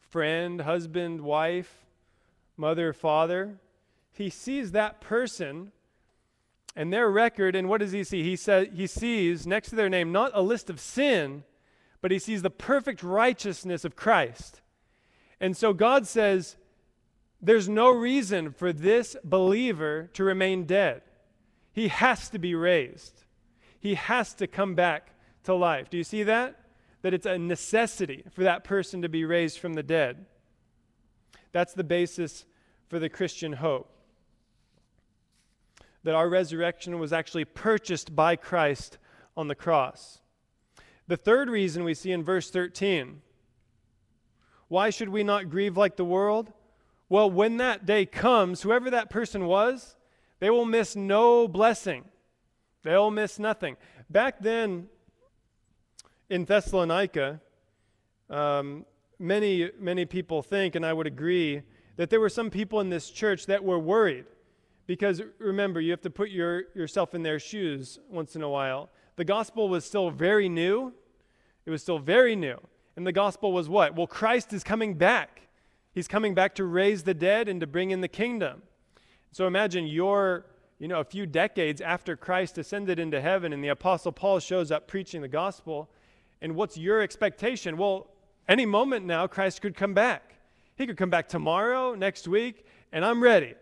friend, 0.00 0.60
husband, 0.60 1.20
wife, 1.20 1.84
mother, 2.56 2.92
father. 2.92 3.58
He 4.12 4.30
sees 4.30 4.72
that 4.72 5.00
person 5.00 5.72
and 6.76 6.92
their 6.92 7.10
record, 7.10 7.56
and 7.56 7.68
what 7.68 7.80
does 7.80 7.92
he 7.92 8.04
see? 8.04 8.22
He 8.22 8.36
says 8.36 8.68
he 8.74 8.86
sees 8.86 9.46
next 9.46 9.70
to 9.70 9.76
their 9.76 9.88
name 9.88 10.12
not 10.12 10.30
a 10.34 10.42
list 10.42 10.70
of 10.70 10.78
sin, 10.78 11.42
but 12.00 12.10
he 12.10 12.18
sees 12.18 12.42
the 12.42 12.50
perfect 12.50 13.02
righteousness 13.02 13.84
of 13.84 13.96
Christ. 13.96 14.60
And 15.40 15.56
so 15.56 15.72
God 15.72 16.06
says, 16.06 16.56
there's 17.40 17.68
no 17.68 17.90
reason 17.90 18.52
for 18.52 18.72
this 18.72 19.16
believer 19.24 20.10
to 20.12 20.24
remain 20.24 20.64
dead. 20.64 21.02
He 21.72 21.88
has 21.88 22.28
to 22.30 22.38
be 22.38 22.54
raised. 22.54 23.24
He 23.78 23.94
has 23.94 24.34
to 24.34 24.46
come 24.46 24.74
back 24.74 25.14
to 25.44 25.54
life. 25.54 25.88
Do 25.88 25.96
you 25.96 26.04
see 26.04 26.22
that? 26.24 26.56
That 27.02 27.14
it's 27.14 27.26
a 27.26 27.38
necessity 27.38 28.24
for 28.32 28.42
that 28.42 28.64
person 28.64 29.00
to 29.02 29.08
be 29.08 29.24
raised 29.24 29.58
from 29.58 29.72
the 29.72 29.82
dead. 29.82 30.26
That's 31.52 31.72
the 31.72 31.84
basis 31.84 32.44
for 32.88 32.98
the 32.98 33.08
Christian 33.08 33.54
hope. 33.54 33.90
That 36.04 36.14
our 36.14 36.28
resurrection 36.28 36.98
was 36.98 37.12
actually 37.12 37.46
purchased 37.46 38.14
by 38.14 38.36
Christ 38.36 38.98
on 39.36 39.48
the 39.48 39.54
cross. 39.54 40.20
The 41.06 41.16
third 41.16 41.48
reason 41.48 41.84
we 41.84 41.94
see 41.94 42.12
in 42.12 42.22
verse 42.22 42.50
13 42.50 43.22
why 44.70 44.90
should 44.90 45.08
we 45.08 45.24
not 45.24 45.50
grieve 45.50 45.76
like 45.76 45.96
the 45.96 46.04
world? 46.04 46.52
Well, 47.08 47.28
when 47.28 47.56
that 47.56 47.86
day 47.86 48.06
comes, 48.06 48.62
whoever 48.62 48.88
that 48.90 49.10
person 49.10 49.46
was, 49.46 49.96
they 50.38 50.48
will 50.48 50.64
miss 50.64 50.94
no 50.94 51.48
blessing. 51.48 52.04
They'll 52.84 53.10
miss 53.10 53.40
nothing. 53.40 53.76
Back 54.08 54.38
then 54.38 54.86
in 56.28 56.44
Thessalonica, 56.44 57.40
um, 58.30 58.86
many, 59.18 59.70
many 59.76 60.04
people 60.04 60.40
think, 60.40 60.76
and 60.76 60.86
I 60.86 60.92
would 60.92 61.08
agree, 61.08 61.62
that 61.96 62.08
there 62.08 62.20
were 62.20 62.28
some 62.28 62.48
people 62.48 62.78
in 62.78 62.90
this 62.90 63.10
church 63.10 63.46
that 63.46 63.64
were 63.64 63.78
worried. 63.80 64.26
Because 64.86 65.20
remember, 65.40 65.80
you 65.80 65.90
have 65.90 66.00
to 66.02 66.10
put 66.10 66.30
your, 66.30 66.66
yourself 66.76 67.12
in 67.12 67.24
their 67.24 67.40
shoes 67.40 67.98
once 68.08 68.36
in 68.36 68.42
a 68.42 68.48
while. 68.48 68.88
The 69.16 69.24
gospel 69.24 69.68
was 69.68 69.84
still 69.84 70.10
very 70.10 70.48
new. 70.48 70.92
It 71.66 71.70
was 71.70 71.82
still 71.82 71.98
very 71.98 72.36
new. 72.36 72.60
And 72.96 73.06
the 73.06 73.12
gospel 73.12 73.52
was 73.52 73.68
what? 73.68 73.94
Well, 73.94 74.06
Christ 74.06 74.52
is 74.52 74.64
coming 74.64 74.94
back. 74.94 75.42
He's 75.92 76.08
coming 76.08 76.34
back 76.34 76.54
to 76.56 76.64
raise 76.64 77.02
the 77.02 77.14
dead 77.14 77.48
and 77.48 77.60
to 77.60 77.66
bring 77.66 77.90
in 77.90 78.00
the 78.00 78.08
kingdom. 78.08 78.62
So 79.32 79.46
imagine 79.46 79.86
you're, 79.86 80.46
you 80.78 80.88
know, 80.88 81.00
a 81.00 81.04
few 81.04 81.26
decades 81.26 81.80
after 81.80 82.16
Christ 82.16 82.58
ascended 82.58 82.98
into 82.98 83.20
heaven 83.20 83.52
and 83.52 83.62
the 83.62 83.68
apostle 83.68 84.12
Paul 84.12 84.40
shows 84.40 84.70
up 84.70 84.88
preaching 84.88 85.22
the 85.22 85.28
gospel. 85.28 85.88
And 86.42 86.54
what's 86.54 86.76
your 86.76 87.00
expectation? 87.00 87.76
Well, 87.76 88.08
any 88.48 88.66
moment 88.66 89.06
now 89.06 89.26
Christ 89.26 89.62
could 89.62 89.76
come 89.76 89.94
back. 89.94 90.34
He 90.76 90.86
could 90.86 90.96
come 90.96 91.10
back 91.10 91.28
tomorrow, 91.28 91.94
next 91.94 92.26
week, 92.26 92.64
and 92.92 93.04
I'm 93.04 93.22
ready. 93.22 93.54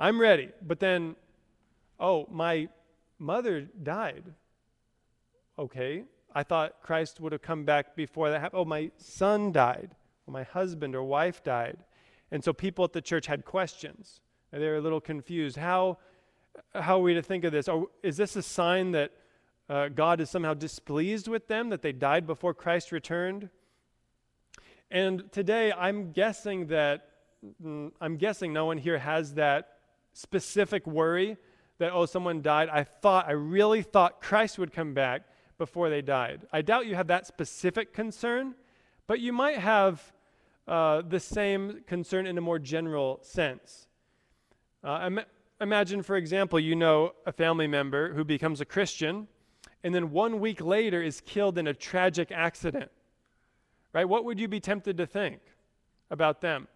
I'm 0.00 0.20
ready. 0.20 0.48
But 0.62 0.80
then, 0.80 1.14
oh, 2.00 2.26
my 2.30 2.68
mother 3.18 3.68
died. 3.82 4.24
Okay, 5.58 6.04
I 6.34 6.42
thought 6.42 6.82
Christ 6.82 7.20
would 7.20 7.32
have 7.32 7.42
come 7.42 7.64
back 7.64 7.94
before 7.94 8.30
that 8.30 8.40
happened. 8.40 8.60
Oh, 8.60 8.64
my 8.64 8.90
son 8.96 9.52
died, 9.52 9.94
or 10.26 10.32
my 10.32 10.42
husband 10.42 10.96
or 10.96 11.04
wife 11.04 11.44
died. 11.44 11.78
And 12.32 12.42
so 12.42 12.52
people 12.52 12.84
at 12.84 12.92
the 12.92 13.00
church 13.00 13.26
had 13.26 13.44
questions. 13.44 14.20
They 14.50 14.66
were 14.66 14.76
a 14.76 14.80
little 14.80 15.00
confused. 15.00 15.56
How, 15.56 15.98
how 16.74 16.98
are 16.98 17.02
we 17.02 17.14
to 17.14 17.22
think 17.22 17.44
of 17.44 17.52
this? 17.52 17.68
Or 17.68 17.86
is 18.02 18.16
this 18.16 18.34
a 18.34 18.42
sign 18.42 18.92
that 18.92 19.12
uh, 19.68 19.88
God 19.88 20.20
is 20.20 20.30
somehow 20.30 20.54
displeased 20.54 21.28
with 21.28 21.46
them, 21.46 21.68
that 21.68 21.82
they 21.82 21.92
died 21.92 22.26
before 22.26 22.52
Christ 22.52 22.90
returned? 22.90 23.48
And 24.90 25.30
today, 25.32 25.72
I'm 25.72 26.12
guessing 26.12 26.66
that, 26.68 27.08
mm, 27.62 27.92
I'm 28.00 28.16
guessing 28.16 28.52
no 28.52 28.66
one 28.66 28.78
here 28.78 28.98
has 28.98 29.34
that 29.34 29.78
specific 30.12 30.86
worry 30.86 31.36
that, 31.78 31.92
oh, 31.92 32.06
someone 32.06 32.42
died. 32.42 32.68
I 32.68 32.84
thought, 32.84 33.28
I 33.28 33.32
really 33.32 33.82
thought 33.82 34.20
Christ 34.20 34.58
would 34.58 34.72
come 34.72 34.94
back 34.94 35.22
before 35.58 35.88
they 35.88 36.02
died. 36.02 36.46
I 36.52 36.62
doubt 36.62 36.86
you 36.86 36.94
have 36.94 37.06
that 37.08 37.26
specific 37.26 37.92
concern, 37.92 38.54
but 39.06 39.20
you 39.20 39.32
might 39.32 39.58
have 39.58 40.12
uh, 40.66 41.02
the 41.02 41.20
same 41.20 41.82
concern 41.86 42.26
in 42.26 42.38
a 42.38 42.40
more 42.40 42.58
general 42.58 43.18
sense. 43.22 43.86
Uh, 44.82 45.04
Im- 45.06 45.20
imagine, 45.60 46.02
for 46.02 46.16
example, 46.16 46.58
you 46.58 46.74
know 46.74 47.12
a 47.26 47.32
family 47.32 47.66
member 47.66 48.12
who 48.14 48.24
becomes 48.24 48.60
a 48.60 48.64
Christian 48.64 49.28
and 49.84 49.94
then 49.94 50.10
one 50.10 50.40
week 50.40 50.62
later 50.62 51.02
is 51.02 51.20
killed 51.20 51.58
in 51.58 51.66
a 51.66 51.74
tragic 51.74 52.32
accident. 52.32 52.90
Right? 53.92 54.08
What 54.08 54.24
would 54.24 54.40
you 54.40 54.48
be 54.48 54.58
tempted 54.58 54.96
to 54.96 55.06
think 55.06 55.40
about 56.10 56.40
them? 56.40 56.66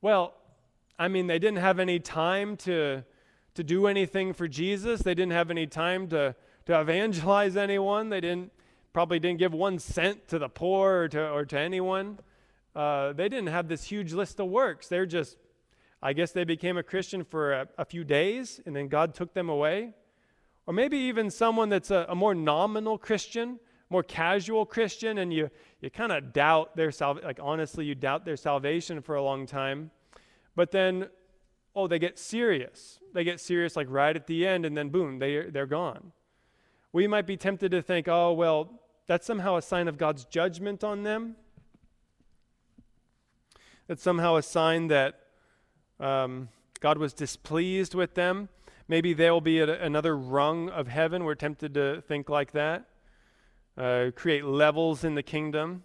Well, 0.00 0.34
I 0.98 1.08
mean, 1.08 1.26
they 1.26 1.38
didn't 1.38 1.58
have 1.58 1.78
any 1.78 2.00
time 2.00 2.56
to, 2.58 3.04
to 3.54 3.62
do 3.62 3.86
anything 3.86 4.32
for 4.32 4.48
Jesus. 4.48 5.02
They 5.02 5.14
didn't 5.14 5.32
have 5.32 5.50
any 5.50 5.66
time 5.66 6.08
to 6.08 6.34
to 6.66 6.80
evangelize 6.80 7.56
anyone. 7.56 8.10
They 8.10 8.20
didn't 8.20 8.52
probably 8.96 9.18
didn't 9.18 9.38
give 9.38 9.52
one 9.52 9.78
cent 9.78 10.26
to 10.26 10.38
the 10.38 10.48
poor 10.48 11.02
or 11.02 11.08
to, 11.08 11.28
or 11.30 11.44
to 11.44 11.58
anyone. 11.58 12.18
Uh, 12.74 13.12
they 13.12 13.28
didn't 13.28 13.48
have 13.48 13.68
this 13.68 13.84
huge 13.84 14.14
list 14.14 14.40
of 14.40 14.48
works. 14.48 14.88
They're 14.88 15.04
just, 15.04 15.36
I 16.02 16.14
guess 16.14 16.32
they 16.32 16.44
became 16.44 16.78
a 16.78 16.82
Christian 16.82 17.22
for 17.22 17.52
a, 17.52 17.68
a 17.76 17.84
few 17.84 18.04
days 18.04 18.58
and 18.64 18.74
then 18.74 18.88
God 18.88 19.14
took 19.14 19.34
them 19.34 19.50
away. 19.50 19.92
Or 20.66 20.72
maybe 20.72 20.96
even 20.96 21.30
someone 21.30 21.68
that's 21.68 21.90
a, 21.90 22.06
a 22.08 22.14
more 22.14 22.34
nominal 22.34 22.96
Christian, 22.96 23.60
more 23.90 24.02
casual 24.02 24.64
Christian, 24.64 25.18
and 25.18 25.30
you, 25.30 25.50
you 25.82 25.90
kind 25.90 26.10
of 26.10 26.32
doubt 26.32 26.74
their 26.74 26.90
salvation. 26.90 27.26
Like, 27.28 27.38
honestly, 27.40 27.84
you 27.84 27.94
doubt 27.94 28.24
their 28.24 28.38
salvation 28.38 29.02
for 29.02 29.14
a 29.14 29.22
long 29.22 29.44
time. 29.44 29.90
But 30.56 30.70
then, 30.70 31.10
oh, 31.74 31.86
they 31.86 31.98
get 31.98 32.18
serious. 32.18 32.98
They 33.12 33.24
get 33.24 33.40
serious 33.40 33.76
like 33.76 33.88
right 33.90 34.16
at 34.16 34.26
the 34.26 34.46
end, 34.46 34.64
and 34.64 34.74
then 34.74 34.88
boom, 34.88 35.18
they, 35.18 35.50
they're 35.50 35.66
gone 35.66 36.12
we 36.96 37.06
might 37.06 37.26
be 37.26 37.36
tempted 37.36 37.72
to 37.72 37.82
think, 37.82 38.08
oh, 38.08 38.32
well, 38.32 38.70
that's 39.06 39.26
somehow 39.26 39.56
a 39.56 39.60
sign 39.60 39.86
of 39.86 39.98
God's 39.98 40.24
judgment 40.24 40.82
on 40.82 41.02
them. 41.02 41.36
That's 43.86 44.02
somehow 44.02 44.36
a 44.36 44.42
sign 44.42 44.86
that 44.88 45.20
um, 46.00 46.48
God 46.80 46.96
was 46.96 47.12
displeased 47.12 47.94
with 47.94 48.14
them. 48.14 48.48
Maybe 48.88 49.12
they'll 49.12 49.42
be 49.42 49.60
at 49.60 49.68
another 49.68 50.16
rung 50.16 50.70
of 50.70 50.88
heaven. 50.88 51.24
We're 51.24 51.34
tempted 51.34 51.74
to 51.74 52.00
think 52.00 52.30
like 52.30 52.52
that. 52.52 52.86
Uh, 53.76 54.06
create 54.16 54.46
levels 54.46 55.04
in 55.04 55.16
the 55.16 55.22
kingdom. 55.22 55.82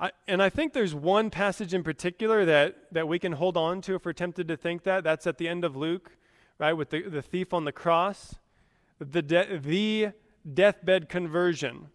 I, 0.00 0.12
and 0.26 0.42
I 0.42 0.48
think 0.48 0.72
there's 0.72 0.94
one 0.94 1.28
passage 1.28 1.74
in 1.74 1.82
particular 1.82 2.46
that, 2.46 2.76
that 2.92 3.08
we 3.08 3.18
can 3.18 3.32
hold 3.32 3.58
on 3.58 3.82
to 3.82 3.96
if 3.96 4.06
we're 4.06 4.14
tempted 4.14 4.48
to 4.48 4.56
think 4.56 4.84
that. 4.84 5.04
That's 5.04 5.26
at 5.26 5.36
the 5.36 5.48
end 5.48 5.66
of 5.66 5.76
Luke, 5.76 6.16
right, 6.58 6.72
with 6.72 6.88
the, 6.88 7.02
the 7.02 7.20
thief 7.20 7.52
on 7.52 7.66
the 7.66 7.72
cross 7.72 8.36
the, 8.98 9.22
de- 9.22 9.58
the 9.58 10.12
deathbed 10.52 11.08
conversion, 11.08 11.88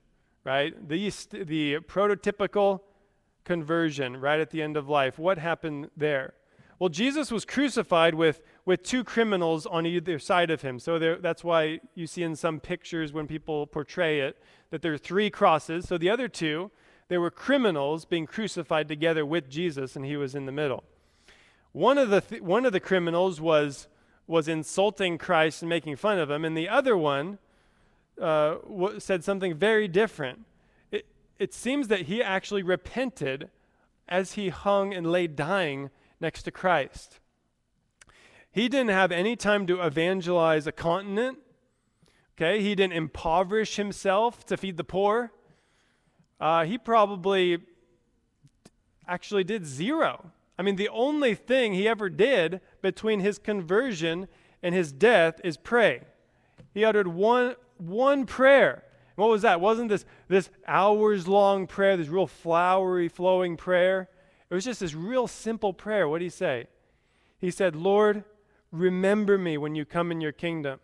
right? 0.43 0.73
The, 0.87 1.09
the 1.31 1.79
prototypical 1.87 2.81
conversion 3.43 4.17
right 4.17 4.39
at 4.39 4.49
the 4.51 4.61
end 4.61 4.77
of 4.77 4.87
life. 4.87 5.17
What 5.17 5.37
happened 5.37 5.89
there? 5.97 6.33
Well, 6.79 6.89
Jesus 6.89 7.31
was 7.31 7.45
crucified 7.45 8.15
with, 8.15 8.41
with 8.65 8.81
two 8.81 9.03
criminals 9.03 9.67
on 9.67 9.85
either 9.85 10.17
side 10.17 10.49
of 10.49 10.63
him. 10.63 10.79
So 10.79 10.97
there, 10.97 11.17
that's 11.17 11.43
why 11.43 11.79
you 11.93 12.07
see 12.07 12.23
in 12.23 12.35
some 12.35 12.59
pictures 12.59 13.13
when 13.13 13.27
people 13.27 13.67
portray 13.67 14.21
it 14.21 14.41
that 14.71 14.81
there 14.81 14.93
are 14.93 14.97
three 14.97 15.29
crosses. 15.29 15.87
So 15.87 15.97
the 15.99 16.09
other 16.09 16.27
two, 16.27 16.71
They 17.11 17.17
were 17.17 17.29
criminals 17.29 18.05
being 18.05 18.25
crucified 18.25 18.87
together 18.87 19.25
with 19.25 19.49
Jesus, 19.49 19.97
and 19.97 20.05
he 20.05 20.15
was 20.15 20.33
in 20.33 20.45
the 20.45 20.51
middle. 20.53 20.85
One 21.73 21.97
of 21.97 22.09
the, 22.09 22.21
th- 22.21 22.41
one 22.41 22.65
of 22.65 22.71
the 22.71 22.79
criminals 22.79 23.41
was, 23.41 23.89
was 24.31 24.47
insulting 24.47 25.17
Christ 25.17 25.61
and 25.61 25.69
making 25.69 25.97
fun 25.97 26.17
of 26.17 26.31
him, 26.31 26.45
and 26.45 26.57
the 26.57 26.69
other 26.69 26.95
one 26.95 27.37
uh, 28.19 28.55
w- 28.63 28.97
said 28.99 29.25
something 29.25 29.53
very 29.53 29.89
different. 29.89 30.45
It, 30.89 31.05
it 31.37 31.53
seems 31.53 31.89
that 31.89 32.03
he 32.03 32.23
actually 32.23 32.63
repented 32.63 33.49
as 34.07 34.33
he 34.33 34.47
hung 34.47 34.93
and 34.93 35.11
lay 35.11 35.27
dying 35.27 35.89
next 36.21 36.43
to 36.43 36.51
Christ. 36.51 37.19
He 38.51 38.69
didn't 38.69 38.91
have 38.91 39.11
any 39.11 39.35
time 39.35 39.67
to 39.67 39.81
evangelize 39.81 40.65
a 40.65 40.71
continent. 40.71 41.39
Okay, 42.37 42.61
he 42.61 42.73
didn't 42.73 42.93
impoverish 42.93 43.75
himself 43.75 44.45
to 44.45 44.55
feed 44.55 44.77
the 44.77 44.85
poor. 44.85 45.31
Uh, 46.39 46.63
he 46.63 46.77
probably 46.77 47.59
actually 49.07 49.43
did 49.43 49.65
zero. 49.65 50.31
I 50.61 50.63
mean, 50.63 50.75
the 50.75 50.89
only 50.89 51.33
thing 51.33 51.73
he 51.73 51.87
ever 51.87 52.07
did 52.07 52.61
between 52.83 53.19
his 53.19 53.39
conversion 53.39 54.27
and 54.61 54.75
his 54.75 54.91
death 54.91 55.41
is 55.43 55.57
pray. 55.57 56.01
He 56.71 56.85
uttered 56.85 57.07
one, 57.07 57.55
one 57.79 58.27
prayer. 58.27 58.83
What 59.15 59.29
was 59.29 59.41
that? 59.41 59.59
Wasn't 59.59 59.89
this, 59.89 60.05
this 60.27 60.51
hours 60.67 61.27
long 61.27 61.65
prayer, 61.65 61.97
this 61.97 62.09
real 62.09 62.27
flowery, 62.27 63.07
flowing 63.07 63.57
prayer? 63.57 64.07
It 64.51 64.53
was 64.53 64.63
just 64.63 64.81
this 64.81 64.93
real 64.93 65.25
simple 65.25 65.73
prayer. 65.73 66.07
What 66.07 66.19
did 66.19 66.25
he 66.25 66.29
say? 66.29 66.67
He 67.39 67.49
said, 67.49 67.75
Lord, 67.75 68.23
remember 68.71 69.39
me 69.39 69.57
when 69.57 69.73
you 69.73 69.83
come 69.83 70.11
in 70.11 70.21
your 70.21 70.31
kingdom. 70.31 70.79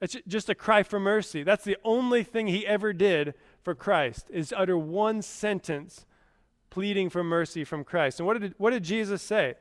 It's 0.00 0.16
just 0.26 0.48
a 0.48 0.54
cry 0.54 0.82
for 0.84 0.98
mercy. 0.98 1.42
That's 1.42 1.64
the 1.64 1.76
only 1.84 2.24
thing 2.24 2.46
he 2.46 2.66
ever 2.66 2.94
did 2.94 3.34
for 3.60 3.74
Christ, 3.74 4.28
is 4.30 4.54
utter 4.56 4.78
one 4.78 5.20
sentence 5.20 6.06
pleading 6.72 7.10
for 7.10 7.22
mercy 7.22 7.64
from 7.64 7.84
Christ. 7.84 8.18
And 8.18 8.26
what 8.26 8.40
did, 8.40 8.54
what 8.56 8.70
did 8.70 8.82
Jesus 8.82 9.20
say? 9.20 9.56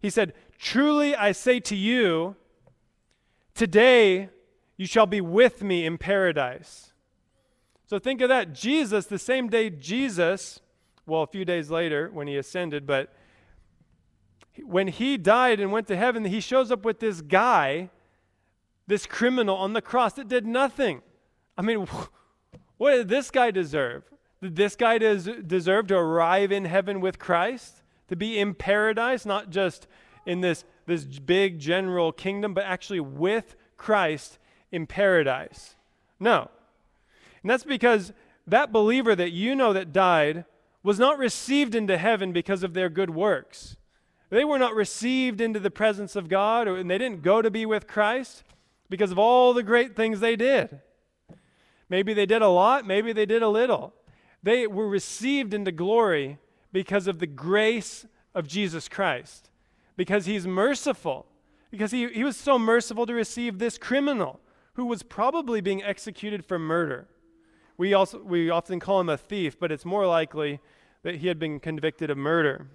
He 0.00 0.10
said, 0.10 0.34
Truly 0.58 1.14
I 1.14 1.30
say 1.30 1.60
to 1.60 1.76
you, 1.76 2.34
today 3.54 4.28
you 4.76 4.86
shall 4.86 5.06
be 5.06 5.20
with 5.20 5.62
me 5.62 5.86
in 5.86 5.98
paradise. 5.98 6.92
So 7.86 8.00
think 8.00 8.20
of 8.20 8.28
that. 8.28 8.54
Jesus, 8.54 9.06
the 9.06 9.20
same 9.20 9.48
day 9.48 9.70
Jesus, 9.70 10.58
well, 11.06 11.22
a 11.22 11.28
few 11.28 11.44
days 11.44 11.70
later 11.70 12.10
when 12.12 12.26
he 12.26 12.36
ascended, 12.36 12.88
but 12.88 13.14
when 14.64 14.88
he 14.88 15.16
died 15.16 15.60
and 15.60 15.70
went 15.70 15.86
to 15.86 15.96
heaven, 15.96 16.24
he 16.24 16.40
shows 16.40 16.72
up 16.72 16.84
with 16.84 16.98
this 16.98 17.20
guy, 17.20 17.88
this 18.88 19.06
criminal 19.06 19.54
on 19.54 19.74
the 19.74 19.82
cross 19.82 20.14
that 20.14 20.26
did 20.26 20.44
nothing. 20.44 21.02
I 21.56 21.62
mean, 21.62 21.86
what 22.78 22.96
did 22.96 23.08
this 23.08 23.30
guy 23.30 23.52
deserve? 23.52 24.02
This 24.42 24.74
guy 24.74 24.98
des- 24.98 25.42
deserve 25.42 25.86
to 25.86 25.96
arrive 25.96 26.50
in 26.50 26.64
heaven 26.64 27.00
with 27.00 27.18
Christ? 27.18 27.82
To 28.08 28.16
be 28.16 28.38
in 28.38 28.54
paradise, 28.54 29.24
not 29.24 29.50
just 29.50 29.86
in 30.26 30.40
this, 30.40 30.64
this 30.86 31.04
big 31.04 31.60
general 31.60 32.12
kingdom, 32.12 32.52
but 32.52 32.64
actually 32.64 33.00
with 33.00 33.54
Christ 33.76 34.38
in 34.72 34.86
paradise? 34.86 35.76
No. 36.18 36.50
And 37.42 37.50
that's 37.50 37.64
because 37.64 38.12
that 38.46 38.72
believer 38.72 39.14
that 39.14 39.30
you 39.30 39.54
know 39.54 39.72
that 39.72 39.92
died 39.92 40.44
was 40.82 40.98
not 40.98 41.18
received 41.18 41.74
into 41.74 41.96
heaven 41.96 42.32
because 42.32 42.64
of 42.64 42.74
their 42.74 42.88
good 42.88 43.10
works. 43.10 43.76
They 44.30 44.44
were 44.44 44.58
not 44.58 44.74
received 44.74 45.40
into 45.40 45.60
the 45.60 45.70
presence 45.70 46.16
of 46.16 46.28
God, 46.28 46.66
and 46.66 46.90
they 46.90 46.98
didn't 46.98 47.22
go 47.22 47.42
to 47.42 47.50
be 47.50 47.64
with 47.64 47.86
Christ 47.86 48.42
because 48.88 49.12
of 49.12 49.18
all 49.18 49.54
the 49.54 49.62
great 49.62 49.94
things 49.94 50.18
they 50.18 50.36
did. 50.36 50.80
Maybe 51.88 52.14
they 52.14 52.26
did 52.26 52.42
a 52.42 52.48
lot, 52.48 52.86
maybe 52.86 53.12
they 53.12 53.26
did 53.26 53.42
a 53.42 53.48
little. 53.48 53.94
They 54.42 54.66
were 54.66 54.88
received 54.88 55.54
into 55.54 55.72
glory 55.72 56.38
because 56.72 57.06
of 57.06 57.18
the 57.18 57.26
grace 57.26 58.06
of 58.34 58.48
Jesus 58.48 58.88
Christ, 58.88 59.50
because 59.96 60.26
he's 60.26 60.46
merciful, 60.46 61.26
because 61.70 61.90
he, 61.90 62.08
he 62.08 62.24
was 62.24 62.36
so 62.36 62.58
merciful 62.58 63.06
to 63.06 63.14
receive 63.14 63.58
this 63.58 63.78
criminal 63.78 64.40
who 64.74 64.86
was 64.86 65.02
probably 65.02 65.60
being 65.60 65.82
executed 65.82 66.44
for 66.44 66.58
murder. 66.58 67.08
We, 67.76 67.94
also, 67.94 68.22
we 68.22 68.50
often 68.50 68.80
call 68.80 69.00
him 69.00 69.08
a 69.08 69.16
thief, 69.16 69.58
but 69.58 69.70
it's 69.70 69.84
more 69.84 70.06
likely 70.06 70.60
that 71.02 71.16
he 71.16 71.28
had 71.28 71.38
been 71.38 71.60
convicted 71.60 72.10
of 72.10 72.18
murder. 72.18 72.68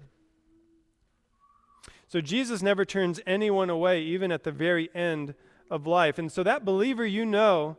So 2.06 2.20
Jesus 2.20 2.62
never 2.62 2.84
turns 2.84 3.20
anyone 3.26 3.68
away, 3.68 4.02
even 4.02 4.32
at 4.32 4.44
the 4.44 4.52
very 4.52 4.88
end 4.94 5.34
of 5.70 5.86
life. 5.86 6.18
And 6.18 6.30
so 6.32 6.42
that 6.42 6.64
believer 6.64 7.04
you 7.04 7.26
know 7.26 7.76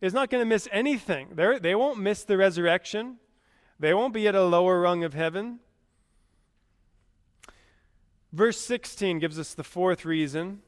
is 0.00 0.14
not 0.14 0.30
going 0.30 0.40
to 0.40 0.48
miss 0.48 0.68
anything. 0.72 1.28
They're, 1.32 1.58
they 1.58 1.74
won't 1.74 1.98
miss 1.98 2.24
the 2.24 2.36
resurrection, 2.36 3.18
they 3.78 3.92
won't 3.94 4.14
be 4.14 4.26
at 4.26 4.34
a 4.34 4.44
lower 4.44 4.80
rung 4.80 5.04
of 5.04 5.14
heaven. 5.14 5.60
Verse 8.32 8.60
16 8.60 9.18
gives 9.18 9.38
us 9.38 9.54
the 9.54 9.64
fourth 9.64 10.04
reason. 10.04 10.60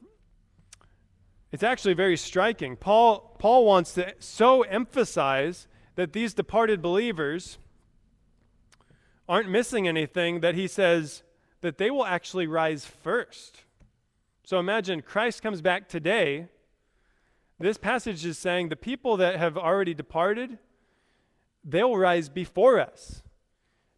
It's 1.51 1.63
actually 1.63 1.95
very 1.95 2.17
striking. 2.17 2.75
Paul, 2.75 3.35
Paul 3.39 3.65
wants 3.65 3.93
to 3.93 4.13
so 4.19 4.61
emphasize 4.63 5.67
that 5.95 6.13
these 6.13 6.33
departed 6.33 6.81
believers 6.81 7.57
aren't 9.27 9.49
missing 9.49 9.87
anything 9.87 10.39
that 10.39 10.55
he 10.55 10.67
says 10.67 11.23
that 11.61 11.77
they 11.77 11.91
will 11.91 12.05
actually 12.05 12.47
rise 12.47 12.85
first. 12.85 13.63
So 14.43 14.59
imagine 14.59 15.01
Christ 15.01 15.43
comes 15.43 15.61
back 15.61 15.87
today. 15.87 16.47
This 17.59 17.77
passage 17.77 18.25
is 18.25 18.37
saying 18.37 18.69
the 18.69 18.75
people 18.75 19.17
that 19.17 19.35
have 19.35 19.57
already 19.57 19.93
departed, 19.93 20.57
they'll 21.63 21.97
rise 21.97 22.29
before 22.29 22.79
us. 22.79 23.21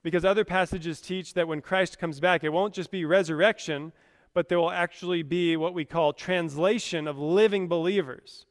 Because 0.04 0.26
other 0.26 0.44
passages 0.44 1.00
teach 1.00 1.36
that 1.36 1.48
when 1.48 1.62
Christ 1.62 2.00
comes 2.00 2.20
back, 2.20 2.44
it 2.44 2.50
won't 2.50 2.74
just 2.74 2.90
be 2.90 3.06
resurrection, 3.06 3.92
but 4.34 4.50
there 4.50 4.60
will 4.60 4.72
actually 4.72 5.22
be 5.22 5.56
what 5.56 5.74
we 5.74 5.86
call 5.86 6.12
translation 6.12 7.08
of 7.08 7.20
living 7.20 7.68
believers, 7.68 8.48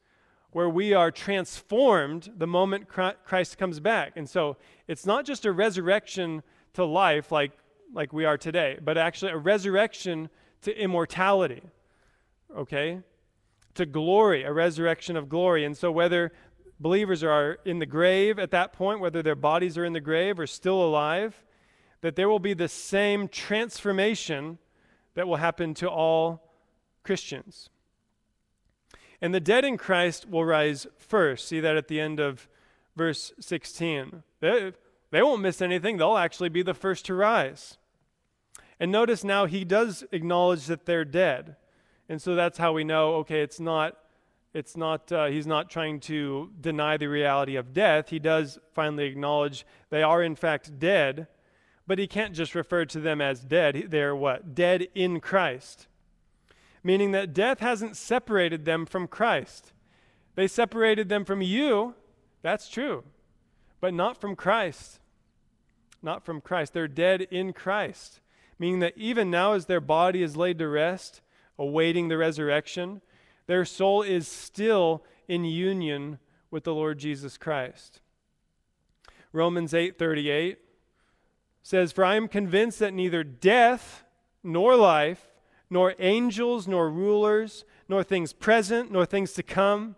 where 0.51 0.69
we 0.69 0.93
are 0.93 1.11
transformed 1.11 2.31
the 2.37 2.47
moment 2.47 2.87
Christ 2.87 3.57
comes 3.57 3.79
back. 3.81 4.13
And 4.15 4.29
so 4.29 4.57
it's 4.87 5.05
not 5.05 5.25
just 5.25 5.45
a 5.45 5.51
resurrection 5.51 6.41
to 6.73 6.85
life 6.85 7.31
like, 7.31 7.51
like 7.93 8.13
we 8.13 8.23
are 8.23 8.37
today, 8.37 8.77
but 8.81 8.97
actually 8.97 9.31
a 9.31 9.37
resurrection 9.37 10.29
to 10.61 10.77
immortality, 10.77 11.63
okay? 12.55 12.99
To 13.75 13.85
glory, 13.85 14.43
a 14.43 14.53
resurrection 14.53 15.17
of 15.17 15.27
glory. 15.27 15.65
And 15.65 15.75
so 15.75 15.91
whether 15.91 16.31
believers 16.81 17.23
are 17.23 17.59
in 17.63 17.79
the 17.79 17.85
grave 17.85 18.39
at 18.39 18.51
that 18.51 18.73
point, 18.73 18.99
whether 18.99 19.21
their 19.21 19.35
bodies 19.35 19.77
are 19.77 19.85
in 19.85 19.93
the 19.93 19.99
grave 19.99 20.39
or 20.39 20.47
still 20.47 20.81
alive, 20.81 21.45
that 22.01 22.15
there 22.15 22.27
will 22.27 22.39
be 22.39 22.53
the 22.53 22.67
same 22.67 23.27
transformation 23.27 24.57
that 25.13 25.27
will 25.27 25.37
happen 25.37 25.73
to 25.75 25.89
all 25.89 26.51
Christians. 27.03 27.69
And 29.21 29.33
the 29.33 29.39
dead 29.39 29.63
in 29.63 29.77
Christ 29.77 30.27
will 30.27 30.45
rise 30.45 30.87
first. 30.97 31.47
See 31.47 31.59
that 31.59 31.77
at 31.77 31.87
the 31.87 31.99
end 31.99 32.19
of 32.19 32.47
verse 32.95 33.33
16. 33.39 34.23
They, 34.39 34.73
they 35.11 35.21
won't 35.21 35.41
miss 35.41 35.61
anything, 35.61 35.97
they'll 35.97 36.17
actually 36.17 36.49
be 36.49 36.63
the 36.63 36.73
first 36.73 37.05
to 37.05 37.13
rise. 37.13 37.77
And 38.79 38.91
notice 38.91 39.23
now 39.23 39.45
he 39.45 39.63
does 39.63 40.03
acknowledge 40.11 40.65
that 40.65 40.87
they're 40.87 41.05
dead. 41.05 41.57
And 42.09 42.19
so 42.19 42.33
that's 42.33 42.57
how 42.57 42.73
we 42.73 42.83
know 42.83 43.13
okay, 43.15 43.41
it's 43.41 43.59
not. 43.59 43.95
It's 44.53 44.75
not, 44.75 45.11
uh, 45.11 45.25
he's 45.27 45.47
not 45.47 45.69
trying 45.69 45.99
to 46.01 46.51
deny 46.59 46.97
the 46.97 47.07
reality 47.07 47.55
of 47.55 47.73
death. 47.73 48.09
He 48.09 48.19
does 48.19 48.59
finally 48.73 49.05
acknowledge 49.05 49.65
they 49.89 50.03
are, 50.03 50.21
in 50.21 50.35
fact, 50.35 50.79
dead, 50.79 51.27
but 51.87 51.99
he 51.99 52.07
can't 52.07 52.33
just 52.33 52.53
refer 52.53 52.85
to 52.85 52.99
them 52.99 53.21
as 53.21 53.39
dead. 53.41 53.87
They're 53.89 54.15
what? 54.15 54.53
Dead 54.53 54.87
in 54.93 55.19
Christ. 55.19 55.87
Meaning 56.83 57.11
that 57.11 57.33
death 57.33 57.59
hasn't 57.59 57.95
separated 57.95 58.65
them 58.65 58.85
from 58.85 59.07
Christ. 59.07 59.71
They 60.35 60.47
separated 60.47 61.09
them 61.09 61.25
from 61.25 61.41
you, 61.41 61.95
that's 62.41 62.69
true, 62.69 63.03
but 63.79 63.93
not 63.93 64.19
from 64.19 64.35
Christ 64.35 65.01
not 66.03 66.25
from 66.25 66.41
Christ. 66.41 66.73
They're 66.73 66.87
dead 66.87 67.21
in 67.21 67.53
Christ, 67.53 68.19
meaning 68.57 68.79
that 68.79 68.97
even 68.97 69.29
now, 69.29 69.53
as 69.53 69.65
their 69.65 69.81
body 69.81 70.23
is 70.23 70.37
laid 70.37 70.57
to 70.59 70.67
rest, 70.67 71.21
awaiting 71.57 72.07
the 72.07 72.17
resurrection, 72.17 73.01
their 73.47 73.65
soul 73.65 74.01
is 74.01 74.27
still 74.27 75.03
in 75.27 75.45
union 75.45 76.19
with 76.49 76.63
the 76.63 76.73
Lord 76.73 76.99
Jesus 76.99 77.37
Christ. 77.37 78.01
Romans 79.33 79.73
8:38 79.73 80.59
says, 81.63 81.91
"For 81.91 82.03
I 82.03 82.15
am 82.15 82.27
convinced 82.27 82.79
that 82.79 82.93
neither 82.93 83.23
death 83.23 84.03
nor 84.43 84.75
life, 84.75 85.31
nor 85.69 85.95
angels 85.99 86.67
nor 86.67 86.89
rulers, 86.89 87.63
nor 87.87 88.03
things 88.03 88.33
present 88.33 88.91
nor 88.91 89.05
things 89.05 89.33
to 89.33 89.43
come, 89.43 89.95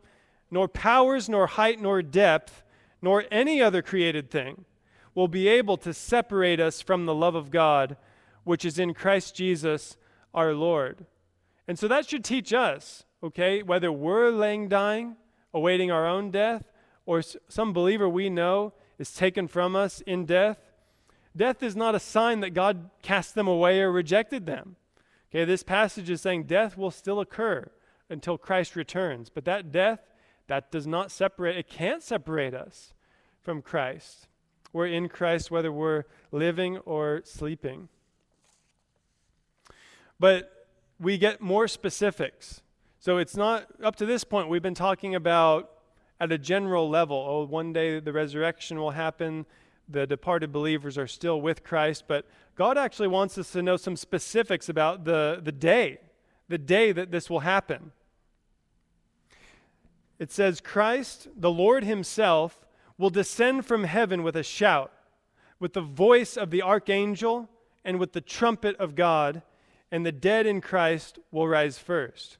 nor 0.51 0.67
powers 0.67 1.27
nor 1.27 1.47
height 1.47 1.81
nor 1.81 2.01
depth, 2.01 2.63
nor 3.01 3.25
any 3.31 3.61
other 3.61 3.81
created 3.81 4.29
thing 4.29 4.65
will 5.15 5.27
be 5.27 5.47
able 5.47 5.77
to 5.77 5.93
separate 5.93 6.59
us 6.59 6.81
from 6.81 7.05
the 7.05 7.15
love 7.15 7.35
of 7.35 7.51
God, 7.51 7.97
which 8.43 8.65
is 8.65 8.79
in 8.79 8.93
Christ 8.93 9.35
Jesus 9.35 9.97
our 10.33 10.53
Lord. 10.53 11.05
And 11.67 11.77
so 11.77 11.87
that 11.87 12.07
should 12.07 12.23
teach 12.23 12.51
us, 12.53 13.05
okay, 13.23 13.63
whether 13.63 13.91
we're 13.91 14.29
laying 14.29 14.67
dying, 14.67 15.15
awaiting 15.53 15.91
our 15.91 16.05
own 16.05 16.29
death, 16.31 16.71
or 17.05 17.21
some 17.47 17.73
believer 17.73 18.07
we 18.07 18.29
know 18.29 18.73
is 18.99 19.13
taken 19.13 19.47
from 19.47 19.75
us 19.75 20.01
in 20.01 20.25
death, 20.25 20.57
Death 21.35 21.63
is 21.63 21.75
not 21.75 21.95
a 21.95 21.99
sign 21.99 22.41
that 22.41 22.53
God 22.53 22.89
cast 23.01 23.33
them 23.35 23.47
away 23.47 23.81
or 23.81 23.91
rejected 23.91 24.45
them. 24.45 24.75
Okay, 25.31 25.45
this 25.45 25.63
passage 25.63 26.09
is 26.09 26.21
saying 26.21 26.43
death 26.43 26.77
will 26.77 26.91
still 26.91 27.19
occur 27.19 27.71
until 28.09 28.37
Christ 28.37 28.75
returns. 28.75 29.29
But 29.29 29.45
that 29.45 29.71
death, 29.71 29.99
that 30.47 30.71
does 30.71 30.85
not 30.85 31.11
separate, 31.11 31.57
it 31.57 31.67
can't 31.67 32.03
separate 32.03 32.53
us 32.53 32.93
from 33.41 33.63
Christ. 33.63 34.27
We're 34.71 34.87
in 34.87 35.09
Christ 35.09 35.49
whether 35.49 35.71
we're 35.71 36.03
living 36.31 36.77
or 36.79 37.21
sleeping. 37.25 37.89
But 40.19 40.67
we 40.99 41.17
get 41.17 41.41
more 41.41 41.67
specifics. 41.67 42.61
So 43.03 43.17
it's 43.17 43.35
not, 43.35 43.67
up 43.83 43.97
to 43.97 44.05
this 44.05 44.23
point, 44.23 44.47
we've 44.47 44.61
been 44.61 44.73
talking 44.73 45.13
about 45.13 45.69
at 46.21 46.31
a 46.31 46.37
general 46.37 46.89
level. 46.89 47.17
Oh, 47.17 47.45
one 47.45 47.73
day 47.73 47.99
the 47.99 48.13
resurrection 48.13 48.77
will 48.77 48.91
happen, 48.91 49.45
the 49.89 50.07
departed 50.07 50.53
believers 50.53 50.97
are 50.97 51.05
still 51.05 51.41
with 51.41 51.65
Christ. 51.65 52.05
But 52.07 52.25
God 52.55 52.77
actually 52.77 53.09
wants 53.09 53.37
us 53.37 53.51
to 53.51 53.61
know 53.61 53.75
some 53.75 53.97
specifics 53.97 54.69
about 54.69 55.03
the, 55.03 55.41
the 55.43 55.51
day, 55.51 55.97
the 56.47 56.57
day 56.57 56.93
that 56.93 57.11
this 57.11 57.29
will 57.29 57.41
happen. 57.41 57.91
It 60.17 60.31
says, 60.31 60.61
Christ, 60.61 61.27
the 61.35 61.51
Lord 61.51 61.83
Himself, 61.83 62.65
will 62.97 63.09
descend 63.09 63.65
from 63.65 63.83
heaven 63.83 64.23
with 64.23 64.37
a 64.37 64.43
shout, 64.43 64.93
with 65.59 65.73
the 65.73 65.81
voice 65.81 66.37
of 66.37 66.51
the 66.51 66.61
archangel, 66.61 67.49
and 67.83 67.99
with 67.99 68.13
the 68.13 68.21
trumpet 68.21 68.77
of 68.77 68.95
God, 68.95 69.41
and 69.91 70.05
the 70.05 70.13
dead 70.13 70.45
in 70.45 70.61
Christ 70.61 71.19
will 71.31 71.49
rise 71.49 71.77
first. 71.77 72.37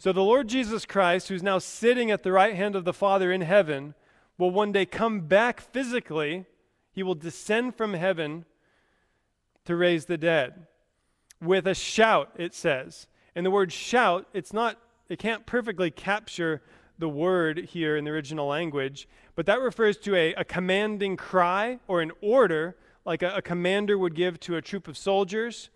So 0.00 0.14
the 0.14 0.22
Lord 0.22 0.48
Jesus 0.48 0.86
Christ, 0.86 1.28
who's 1.28 1.42
now 1.42 1.58
sitting 1.58 2.10
at 2.10 2.22
the 2.22 2.32
right 2.32 2.56
hand 2.56 2.74
of 2.74 2.86
the 2.86 2.94
Father 2.94 3.30
in 3.30 3.42
heaven, 3.42 3.92
will 4.38 4.50
one 4.50 4.72
day 4.72 4.86
come 4.86 5.20
back 5.20 5.60
physically. 5.60 6.46
He 6.90 7.02
will 7.02 7.14
descend 7.14 7.74
from 7.74 7.92
heaven 7.92 8.46
to 9.66 9.76
raise 9.76 10.06
the 10.06 10.16
dead 10.16 10.66
with 11.38 11.66
a 11.66 11.74
shout, 11.74 12.30
it 12.38 12.54
says. 12.54 13.08
And 13.34 13.44
the 13.44 13.50
word 13.50 13.74
shout, 13.74 14.26
it's 14.32 14.54
not, 14.54 14.78
it 15.10 15.18
can't 15.18 15.44
perfectly 15.44 15.90
capture 15.90 16.62
the 16.98 17.10
word 17.10 17.58
here 17.58 17.94
in 17.94 18.04
the 18.04 18.10
original 18.10 18.46
language, 18.46 19.06
but 19.34 19.44
that 19.44 19.60
refers 19.60 19.98
to 19.98 20.16
a, 20.16 20.32
a 20.32 20.44
commanding 20.44 21.18
cry 21.18 21.78
or 21.88 22.00
an 22.00 22.12
order, 22.22 22.74
like 23.04 23.22
a, 23.22 23.36
a, 23.36 23.42
commander 23.42 23.98
would 23.98 24.14
give 24.14 24.40
to 24.40 24.56
a 24.56 24.62
troop 24.62 24.88
of 24.88 24.96
soldiers, 24.96 25.68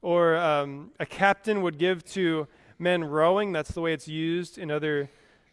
or 0.00 0.36
um, 0.36 0.92
a 1.00 1.06
captain 1.06 1.60
would 1.62 1.76
give 1.76 2.04
to 2.04 2.46
men 2.78 3.04
rowing. 3.04 3.52
That's 3.52 3.72
the 3.72 3.80
way 3.80 3.92
it's 3.92 4.08
used 4.08 4.58
in 4.58 4.70
other, 4.70 5.10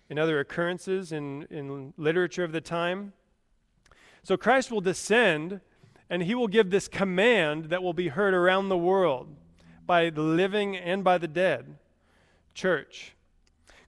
in 0.09 0.19
other 0.19 0.39
occurrences 0.39 1.11
in, 1.11 1.43
in 1.49 1.93
literature 1.97 2.43
of 2.43 2.51
the 2.51 2.61
time. 2.61 3.13
So 4.23 4.37
Christ 4.37 4.71
will 4.71 4.81
descend 4.81 5.61
and 6.09 6.23
he 6.23 6.35
will 6.35 6.47
give 6.47 6.69
this 6.69 6.87
command 6.87 7.65
that 7.65 7.81
will 7.81 7.93
be 7.93 8.09
heard 8.09 8.33
around 8.33 8.69
the 8.69 8.77
world 8.77 9.35
by 9.85 10.09
the 10.09 10.21
living 10.21 10.75
and 10.75 11.03
by 11.03 11.17
the 11.17 11.27
dead. 11.27 11.77
Church. 12.53 13.15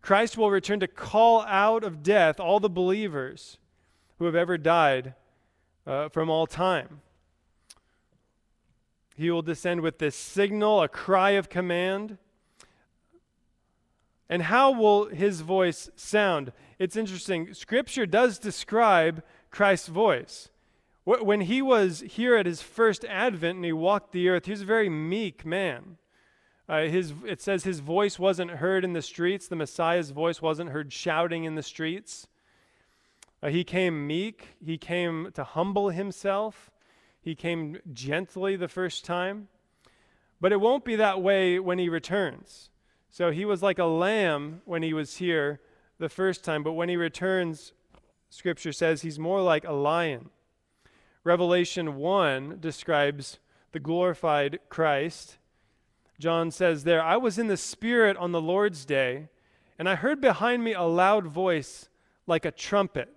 Christ 0.02 0.38
will 0.38 0.52
return 0.52 0.80
to 0.80 0.88
call 0.88 1.42
out 1.42 1.84
of 1.84 2.04
death 2.04 2.40
all 2.40 2.60
the 2.60 2.70
believers 2.70 3.58
who 4.20 4.26
have 4.26 4.36
ever 4.36 4.58
died 4.58 5.14
uh, 5.86 6.10
from 6.10 6.30
all 6.30 6.48
time. 6.48 7.02
He 9.16 9.32
will 9.32 9.42
descend 9.42 9.82
with 9.82 9.98
this 9.98 10.16
signal, 10.16 10.84
a 10.84 10.88
cry 10.88 11.32
of 11.32 11.50
command. 11.50 12.18
And 14.30 14.44
how 14.44 14.72
will 14.72 15.06
his 15.06 15.42
voice 15.42 15.90
sound? 15.96 16.52
It's 16.80 16.96
interesting. 16.96 17.54
Scripture 17.54 18.06
does 18.06 18.40
describe 18.40 19.24
Christ's 19.52 19.88
voice. 19.88 20.50
When 21.06 21.42
he 21.42 21.62
was 21.62 22.02
here 22.02 22.36
at 22.36 22.46
his 22.46 22.62
first 22.62 23.06
advent 23.06 23.56
and 23.56 23.64
he 23.66 23.72
walked 23.72 24.12
the 24.12 24.28
earth, 24.28 24.46
he 24.46 24.52
was 24.52 24.62
a 24.62 24.66
very 24.66 24.90
meek 24.90 25.46
man. 25.46 25.98
Uh, 26.68 26.82
his, 26.82 27.14
it 27.26 27.42
says 27.42 27.64
his 27.64 27.80
voice 27.80 28.20
wasn't 28.20 28.52
heard 28.52 28.84
in 28.84 28.92
the 28.92 29.02
streets. 29.02 29.48
The 29.48 29.56
Messiah's 29.56 30.12
voice 30.12 30.42
wasn't 30.42 30.72
heard 30.72 30.92
shouting 30.92 31.46
in 31.46 31.56
the 31.56 31.64
streets. 31.64 32.28
Uh, 33.42 33.48
he 33.48 33.64
came 33.64 34.06
meek. 34.06 34.58
He 34.64 34.78
came 34.78 35.32
to 35.36 35.46
humble 35.46 35.92
himself. 35.92 36.70
He 37.22 37.36
came 37.36 37.78
gently 37.94 38.58
the 38.58 38.68
first 38.68 39.06
time. 39.06 39.48
But 40.42 40.52
it 40.52 40.60
won't 40.60 40.84
be 40.84 40.98
that 40.98 41.22
way 41.22 41.58
when 41.58 41.80
he 41.80 41.88
returns. 41.88 42.70
So 43.10 43.32
he 43.32 43.46
was 43.46 43.64
like 43.64 43.80
a 43.80 43.86
lamb 43.86 44.62
when 44.66 44.84
he 44.84 44.94
was 44.94 45.18
here 45.18 45.60
the 46.00 46.10
first 46.10 46.44
time, 46.44 46.64
but 46.64 46.74
when 46.74 46.90
he 46.90 46.96
returns, 46.96 47.74
Scripture 48.30 48.74
says 48.74 49.02
he's 49.02 49.18
more 49.20 49.42
like 49.42 49.64
a 49.64 49.74
lion. 49.74 50.30
Revelation 51.24 51.96
1 51.96 52.60
describes 52.60 53.40
the 53.72 53.80
glorified 53.80 54.60
Christ. 54.70 55.38
John 56.20 56.52
says 56.52 56.84
there, 56.84 57.04
I 57.04 57.18
was 57.18 57.38
in 57.38 57.48
the 57.48 57.58
Spirit 57.58 58.18
on 58.18 58.32
the 58.32 58.42
Lord's 58.42 58.86
day, 58.86 59.30
and 59.78 59.88
I 59.88 59.96
heard 59.96 60.22
behind 60.22 60.64
me 60.64 60.74
a 60.74 60.84
loud 60.84 61.28
voice 61.28 61.90
like 62.26 62.46
a 62.46 62.52
trumpet. 62.52 63.10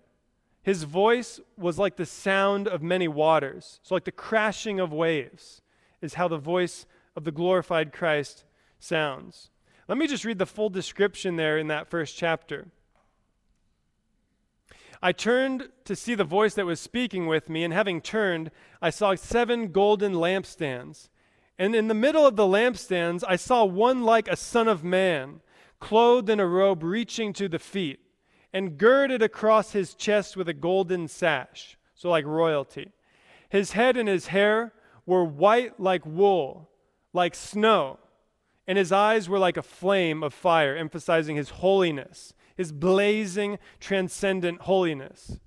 His 0.63 0.85
voice 0.85 1.41
was 1.57 1.79
like 1.79 1.97
the 1.97 2.07
sound 2.07 2.69
of 2.69 2.83
many 2.83 3.09
waters. 3.09 3.81
So, 3.83 3.95
like 3.95 4.05
the 4.05 4.13
crashing 4.13 4.79
of 4.79 4.93
waves, 4.93 5.63
is 6.03 6.15
how 6.15 6.29
the 6.29 6.39
voice 6.39 6.87
of 7.17 7.25
the 7.25 7.33
glorified 7.33 7.93
Christ 7.93 8.45
sounds. 8.79 9.51
Let 9.91 9.99
me 9.99 10.07
just 10.07 10.25
read 10.25 10.39
the 10.39 10.47
full 10.47 10.71
description 10.71 11.35
there 11.35 11.59
in 11.59 11.67
that 11.67 11.91
first 11.91 12.17
chapter. 12.17 12.69
I 15.03 15.11
turned 15.11 15.71
to 15.85 15.97
see 15.97 16.15
the 16.15 16.23
voice 16.23 16.55
that 16.55 16.65
was 16.65 16.79
speaking 16.79 17.27
with 17.27 17.49
me, 17.49 17.65
and 17.65 17.75
having 17.75 18.01
turned, 18.01 18.53
I 18.81 18.91
saw 18.91 19.17
seven 19.17 19.73
golden 19.73 20.13
lampstands. 20.13 21.09
And 21.59 21.75
in 21.75 21.89
the 21.89 21.95
middle 21.95 22.25
of 22.25 22.37
the 22.37 22.45
lampstands, 22.45 23.25
I 23.27 23.35
saw 23.35 23.65
one 23.65 24.05
like 24.05 24.29
a 24.29 24.37
son 24.37 24.69
of 24.69 24.85
man, 24.85 25.41
clothed 25.81 26.31
in 26.31 26.39
a 26.39 26.47
robe 26.47 26.85
reaching 26.85 27.33
to 27.33 27.49
the 27.49 27.59
feet, 27.59 27.99
and 28.53 28.79
girded 28.79 29.23
across 29.23 29.73
his 29.73 29.95
chest 29.95 30.37
with 30.37 30.49
a 30.49 30.55
golden 30.55 31.09
sash, 31.09 31.77
so 31.97 32.11
like 32.11 32.27
royalty. 32.27 32.93
His 33.49 33.73
head 33.73 33.97
and 33.97 34.09
his 34.09 34.29
hair 34.29 34.73
were 35.05 35.25
white 35.25 35.81
like 35.81 36.07
wool, 36.07 36.71
like 37.13 37.35
snow 37.35 37.99
and 38.71 38.79
his 38.79 38.93
eyes 38.93 39.29
were 39.29 39.41
like 39.41 39.57
a 39.57 39.65
flame 39.65 40.23
of 40.23 40.33
fire, 40.33 40.77
emphasizing 40.77 41.35
his 41.35 41.51
holiness, 41.51 42.35
his 42.57 42.71
blazing, 42.71 43.59
transcendent 43.81 44.61
holiness. 44.61 45.41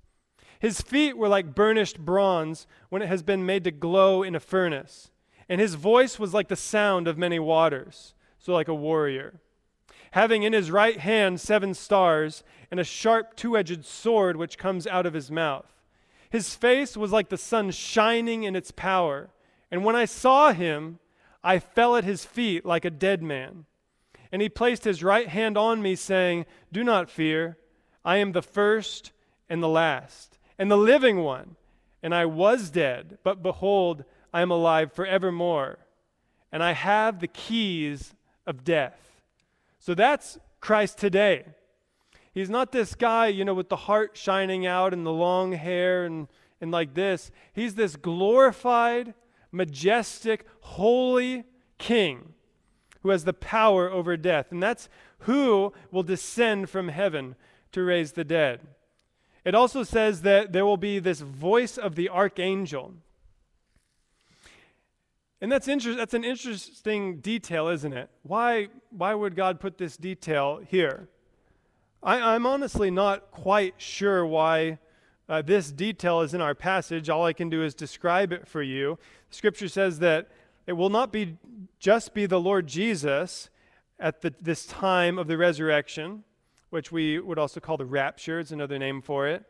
His 0.58 0.82
feet 0.82 1.16
were 1.16 1.26
like 1.26 1.54
burnished 1.54 1.98
bronze 1.98 2.66
when 2.90 3.00
it 3.00 3.08
has 3.08 3.22
been 3.22 3.46
made 3.46 3.64
to 3.64 3.70
glow 3.70 4.22
in 4.22 4.34
a 4.34 4.40
furnace, 4.40 5.10
and 5.48 5.58
his 5.58 5.74
voice 5.74 6.18
was 6.18 6.34
like 6.34 6.48
the 6.48 6.54
sound 6.54 7.08
of 7.08 7.16
many 7.16 7.38
waters, 7.38 8.12
so 8.38 8.52
like 8.52 8.68
a 8.68 8.74
warrior. 8.74 9.40
Having 10.10 10.42
in 10.42 10.52
his 10.52 10.70
right 10.70 11.00
hand 11.00 11.40
seven 11.40 11.72
stars 11.72 12.44
and 12.70 12.78
a 12.78 12.84
sharp 12.84 13.36
two 13.36 13.56
edged 13.56 13.86
sword 13.86 14.36
which 14.36 14.58
comes 14.58 14.86
out 14.86 15.06
of 15.06 15.14
his 15.14 15.30
mouth. 15.30 15.72
His 16.28 16.54
face 16.54 16.94
was 16.94 17.10
like 17.10 17.30
the 17.30 17.38
sun 17.38 17.70
shining 17.70 18.42
in 18.42 18.54
its 18.54 18.70
power, 18.70 19.30
and 19.70 19.82
when 19.82 19.96
I 19.96 20.04
saw 20.04 20.52
him, 20.52 20.98
I 21.44 21.58
fell 21.58 21.94
at 21.94 22.04
his 22.04 22.24
feet 22.24 22.64
like 22.64 22.84
a 22.84 22.90
dead 22.90 23.22
man. 23.22 23.66
And 24.32 24.42
he 24.42 24.48
placed 24.48 24.82
his 24.84 25.04
right 25.04 25.28
hand 25.28 25.56
on 25.56 25.82
me, 25.82 25.94
saying, 25.94 26.46
Do 26.72 26.82
not 26.82 27.10
fear. 27.10 27.58
I 28.04 28.16
am 28.16 28.32
the 28.32 28.42
first 28.42 29.12
and 29.48 29.62
the 29.62 29.68
last, 29.68 30.38
and 30.58 30.70
the 30.70 30.76
living 30.76 31.18
one. 31.18 31.56
And 32.02 32.14
I 32.14 32.26
was 32.26 32.70
dead, 32.70 33.18
but 33.22 33.42
behold, 33.42 34.04
I 34.32 34.42
am 34.42 34.50
alive 34.50 34.92
forevermore. 34.92 35.78
And 36.50 36.62
I 36.62 36.72
have 36.72 37.20
the 37.20 37.28
keys 37.28 38.14
of 38.46 38.64
death. 38.64 39.22
So 39.78 39.94
that's 39.94 40.38
Christ 40.60 40.98
today. 40.98 41.44
He's 42.32 42.50
not 42.50 42.72
this 42.72 42.94
guy, 42.94 43.28
you 43.28 43.44
know, 43.44 43.54
with 43.54 43.68
the 43.68 43.76
heart 43.76 44.16
shining 44.16 44.66
out 44.66 44.92
and 44.92 45.06
the 45.06 45.12
long 45.12 45.52
hair 45.52 46.04
and, 46.04 46.26
and 46.60 46.72
like 46.72 46.94
this. 46.94 47.30
He's 47.52 47.76
this 47.76 47.94
glorified, 47.94 49.14
majestic, 49.54 50.46
holy 50.60 51.44
king 51.78 52.34
who 53.02 53.10
has 53.10 53.24
the 53.24 53.32
power 53.32 53.90
over 53.90 54.16
death. 54.16 54.50
And 54.50 54.62
that's 54.62 54.88
who 55.20 55.72
will 55.90 56.02
descend 56.02 56.70
from 56.70 56.88
heaven 56.88 57.36
to 57.72 57.82
raise 57.82 58.12
the 58.12 58.24
dead. 58.24 58.60
It 59.44 59.54
also 59.54 59.82
says 59.82 60.22
that 60.22 60.52
there 60.52 60.64
will 60.64 60.78
be 60.78 60.98
this 60.98 61.20
voice 61.20 61.76
of 61.76 61.96
the 61.96 62.08
archangel. 62.08 62.94
And 65.40 65.52
that's, 65.52 65.68
inter- 65.68 65.94
that's 65.94 66.14
an 66.14 66.24
interesting 66.24 67.18
detail, 67.18 67.68
isn't 67.68 67.92
it? 67.92 68.08
Why, 68.22 68.68
why 68.90 69.12
would 69.12 69.36
God 69.36 69.60
put 69.60 69.76
this 69.76 69.98
detail 69.98 70.62
here? 70.66 71.08
I, 72.02 72.34
am 72.34 72.46
honestly 72.46 72.90
not 72.90 73.30
quite 73.30 73.74
sure 73.76 74.24
why 74.24 74.78
uh, 75.28 75.42
this 75.42 75.72
detail 75.72 76.20
is 76.20 76.34
in 76.34 76.40
our 76.40 76.54
passage. 76.54 77.08
All 77.08 77.24
I 77.24 77.32
can 77.32 77.48
do 77.48 77.62
is 77.62 77.74
describe 77.74 78.32
it 78.32 78.46
for 78.46 78.62
you. 78.62 78.98
Scripture 79.30 79.68
says 79.68 79.98
that 80.00 80.28
it 80.66 80.74
will 80.74 80.90
not 80.90 81.12
be 81.12 81.36
just 81.78 82.14
be 82.14 82.26
the 82.26 82.40
Lord 82.40 82.66
Jesus 82.66 83.50
at 83.98 84.20
the, 84.20 84.34
this 84.40 84.66
time 84.66 85.18
of 85.18 85.26
the 85.26 85.38
resurrection, 85.38 86.24
which 86.70 86.90
we 86.90 87.18
would 87.18 87.38
also 87.38 87.60
call 87.60 87.76
the 87.76 87.86
rapture, 87.86 88.40
it's 88.40 88.50
another 88.50 88.78
name 88.78 89.00
for 89.00 89.28
it. 89.28 89.44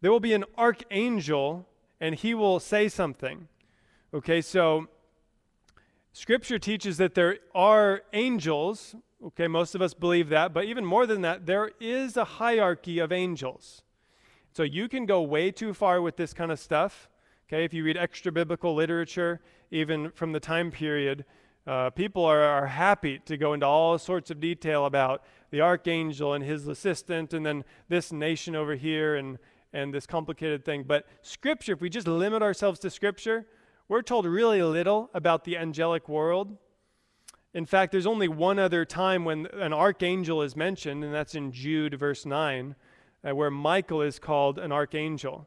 There 0.00 0.10
will 0.10 0.20
be 0.20 0.32
an 0.32 0.44
archangel 0.56 1.66
and 2.00 2.14
he 2.14 2.34
will 2.34 2.60
say 2.60 2.88
something. 2.88 3.48
Okay, 4.12 4.40
so 4.40 4.88
Scripture 6.12 6.58
teaches 6.58 6.96
that 6.96 7.14
there 7.14 7.38
are 7.54 8.02
angels. 8.12 8.94
Okay, 9.26 9.48
most 9.48 9.74
of 9.74 9.82
us 9.82 9.94
believe 9.94 10.28
that, 10.30 10.52
but 10.52 10.64
even 10.64 10.84
more 10.84 11.06
than 11.06 11.22
that, 11.22 11.46
there 11.46 11.70
is 11.80 12.16
a 12.16 12.24
hierarchy 12.24 12.98
of 12.98 13.12
angels. 13.12 13.82
So 14.56 14.62
you 14.62 14.88
can 14.88 15.04
go 15.04 15.20
way 15.20 15.50
too 15.50 15.74
far 15.74 16.00
with 16.00 16.16
this 16.16 16.32
kind 16.32 16.50
of 16.50 16.58
stuff. 16.58 17.10
Okay, 17.46 17.66
if 17.66 17.74
you 17.74 17.84
read 17.84 17.98
extra 17.98 18.32
biblical 18.32 18.74
literature, 18.74 19.42
even 19.70 20.10
from 20.12 20.32
the 20.32 20.40
time 20.40 20.70
period, 20.70 21.26
uh, 21.66 21.90
people 21.90 22.24
are, 22.24 22.40
are 22.40 22.66
happy 22.66 23.18
to 23.26 23.36
go 23.36 23.52
into 23.52 23.66
all 23.66 23.98
sorts 23.98 24.30
of 24.30 24.40
detail 24.40 24.86
about 24.86 25.24
the 25.50 25.60
archangel 25.60 26.32
and 26.32 26.42
his 26.42 26.66
assistant, 26.68 27.34
and 27.34 27.44
then 27.44 27.66
this 27.90 28.12
nation 28.12 28.56
over 28.56 28.76
here, 28.76 29.16
and, 29.16 29.36
and 29.74 29.92
this 29.92 30.06
complicated 30.06 30.64
thing. 30.64 30.84
But 30.84 31.04
Scripture, 31.20 31.74
if 31.74 31.82
we 31.82 31.90
just 31.90 32.08
limit 32.08 32.42
ourselves 32.42 32.80
to 32.80 32.88
Scripture, 32.88 33.44
we're 33.88 34.00
told 34.00 34.24
really 34.24 34.62
little 34.62 35.10
about 35.12 35.44
the 35.44 35.58
angelic 35.58 36.08
world. 36.08 36.56
In 37.52 37.66
fact, 37.66 37.92
there's 37.92 38.06
only 38.06 38.28
one 38.28 38.58
other 38.58 38.86
time 38.86 39.26
when 39.26 39.48
an 39.52 39.74
archangel 39.74 40.40
is 40.40 40.56
mentioned, 40.56 41.04
and 41.04 41.12
that's 41.12 41.34
in 41.34 41.52
Jude, 41.52 41.92
verse 41.92 42.24
9, 42.24 42.74
uh, 43.26 43.34
where 43.34 43.50
Michael 43.50 44.02
is 44.02 44.18
called 44.18 44.58
an 44.58 44.70
archangel. 44.70 45.46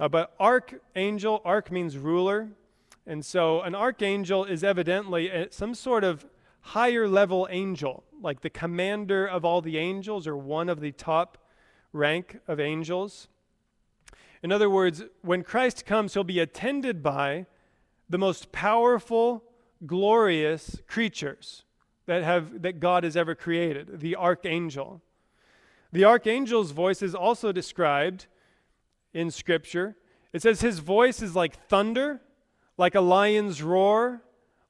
Uh, 0.00 0.08
but 0.08 0.34
archangel, 0.40 1.40
arch 1.44 1.70
means 1.70 1.96
ruler. 1.96 2.48
And 3.06 3.24
so 3.24 3.62
an 3.62 3.74
archangel 3.74 4.44
is 4.44 4.64
evidently 4.64 5.28
a, 5.28 5.52
some 5.52 5.74
sort 5.74 6.04
of 6.04 6.26
higher 6.60 7.08
level 7.08 7.46
angel, 7.50 8.04
like 8.20 8.40
the 8.40 8.50
commander 8.50 9.26
of 9.26 9.44
all 9.44 9.60
the 9.60 9.78
angels 9.78 10.26
or 10.26 10.36
one 10.36 10.68
of 10.68 10.80
the 10.80 10.92
top 10.92 11.38
rank 11.92 12.40
of 12.46 12.60
angels. 12.60 13.28
In 14.42 14.52
other 14.52 14.70
words, 14.70 15.04
when 15.22 15.42
Christ 15.42 15.86
comes, 15.86 16.14
he'll 16.14 16.24
be 16.24 16.40
attended 16.40 17.02
by 17.02 17.46
the 18.08 18.18
most 18.18 18.52
powerful, 18.52 19.42
glorious 19.86 20.80
creatures 20.86 21.64
that 22.06 22.22
have 22.22 22.62
that 22.62 22.80
God 22.80 23.04
has 23.04 23.16
ever 23.16 23.34
created, 23.34 24.00
the 24.00 24.16
archangel. 24.16 25.02
The 25.92 26.04
archangel's 26.04 26.70
voice 26.72 27.02
is 27.02 27.14
also 27.14 27.52
described 27.52 28.26
in 29.12 29.30
scripture. 29.30 29.96
It 30.32 30.42
says 30.42 30.60
his 30.60 30.80
voice 30.80 31.22
is 31.22 31.34
like 31.34 31.68
thunder 31.68 32.20
like 32.78 32.94
a 32.94 33.00
lion's 33.00 33.60
roar, 33.62 34.22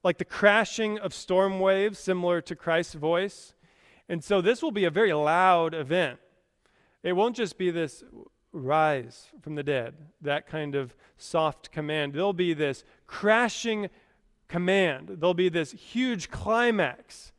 like 0.03 0.19
the 0.19 0.25
crashing 0.25 0.99
of 0.99 1.15
storm 1.15 1.61
waves, 1.61 1.99
similar 1.99 2.41
to 2.41 2.57
Christ's 2.57 2.95
voice. 2.95 3.53
And 4.09 4.25
so 4.25 4.41
this 4.41 4.63
will 4.63 4.73
be 4.73 4.87
a 4.87 4.91
very 4.91 5.13
loud 5.13 5.75
event. 5.75 6.19
It 7.03 7.13
won't 7.13 7.37
just 7.37 7.59
be 7.59 7.71
this 7.71 8.03
rise 8.51 9.27
from 9.43 9.55
the 9.55 9.63
dead, 9.63 9.95
that 10.23 10.47
kind 10.47 10.75
of 10.75 10.97
soft 11.19 11.71
command. 11.71 12.15
There'll 12.15 12.33
be 12.33 12.55
this 12.55 12.83
crashing 13.07 13.91
command. 14.49 15.19
There'll 15.21 15.35
be 15.35 15.51
this 15.51 15.73
huge 15.73 16.31
climax 16.31 17.33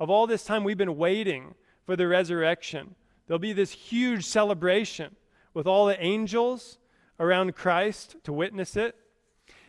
of 0.00 0.08
all 0.08 0.26
this 0.26 0.44
time 0.44 0.64
we've 0.64 0.78
been 0.78 0.96
waiting 0.96 1.54
for 1.84 1.94
the 1.94 2.08
resurrection. 2.08 2.94
There'll 3.26 3.38
be 3.38 3.52
this 3.52 3.72
huge 3.72 4.26
celebration 4.26 5.16
with 5.52 5.66
all 5.66 5.86
the 5.86 6.02
angels 6.02 6.78
around 7.18 7.54
Christ 7.54 8.16
to 8.24 8.32
witness 8.32 8.76
it. 8.76 8.96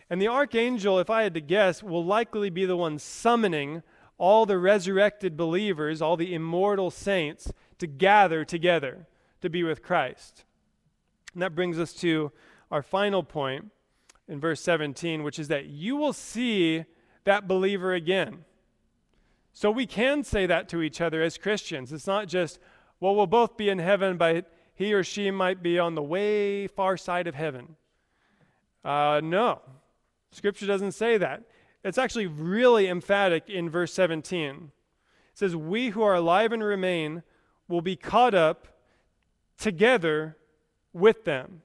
And 0.10 0.22
the 0.22 0.28
archangel, 0.28 1.00
if 1.00 1.10
I 1.10 1.24
had 1.24 1.34
to 1.34 1.42
guess, 1.42 1.82
will 1.82 2.06
likely 2.06 2.50
be 2.50 2.66
the 2.66 2.78
one 2.78 3.00
summoning 3.00 3.82
all 4.18 4.46
the 4.46 4.58
resurrected 4.58 5.36
believers, 5.36 6.02
all 6.02 6.16
the 6.16 6.34
immortal 6.34 6.92
saints, 6.92 7.52
to 7.80 7.88
gather 7.88 8.46
together 8.46 9.08
to 9.42 9.50
be 9.50 9.64
with 9.64 9.84
Christ. 9.84 10.46
And 11.34 11.42
that 11.42 11.56
brings 11.56 11.80
us 11.80 11.94
to 11.96 12.32
our 12.72 12.82
final 12.82 13.24
point 13.24 13.72
in 14.28 14.40
verse 14.40 14.62
17, 14.62 15.24
which 15.24 15.38
is 15.38 15.50
that 15.50 15.66
you 15.66 15.96
will 15.96 16.14
see 16.14 16.86
that 17.26 17.48
believer 17.48 17.94
again. 17.94 18.46
So 19.54 19.72
we 19.72 19.86
can 19.86 20.24
say 20.24 20.46
that 20.46 20.70
to 20.70 20.82
each 20.82 21.02
other 21.02 21.22
as 21.22 21.38
Christians. 21.38 21.92
It's 21.94 22.08
not 22.08 22.28
just, 22.28 22.60
well, 23.00 23.16
we'll 23.16 23.28
both 23.28 23.58
be 23.58 23.70
in 23.70 23.80
heaven, 23.80 24.18
but 24.18 24.52
he 24.74 24.94
or 24.94 25.04
she 25.04 25.32
might 25.32 25.64
be 25.64 25.80
on 25.80 25.96
the 25.96 26.04
way 26.04 26.68
far 26.68 26.98
side 26.98 27.28
of 27.28 27.36
heaven. 27.36 27.76
Uh, 28.84 29.22
no, 29.24 29.62
Scripture 30.32 30.68
doesn't 30.68 30.92
say 30.92 31.18
that. 31.18 31.44
It's 31.84 31.98
actually 31.98 32.28
really 32.28 32.88
emphatic 32.88 33.50
in 33.50 33.70
verse 33.70 33.94
17. 33.94 34.56
It 34.56 35.38
says, 35.38 35.56
We 35.56 35.90
who 35.90 36.02
are 36.02 36.16
alive 36.16 36.52
and 36.52 36.64
remain 36.64 37.24
will 37.68 37.82
be 37.82 37.96
caught 37.96 38.34
up 38.34 38.68
together 39.58 40.38
with 40.94 41.26
them. 41.26 41.62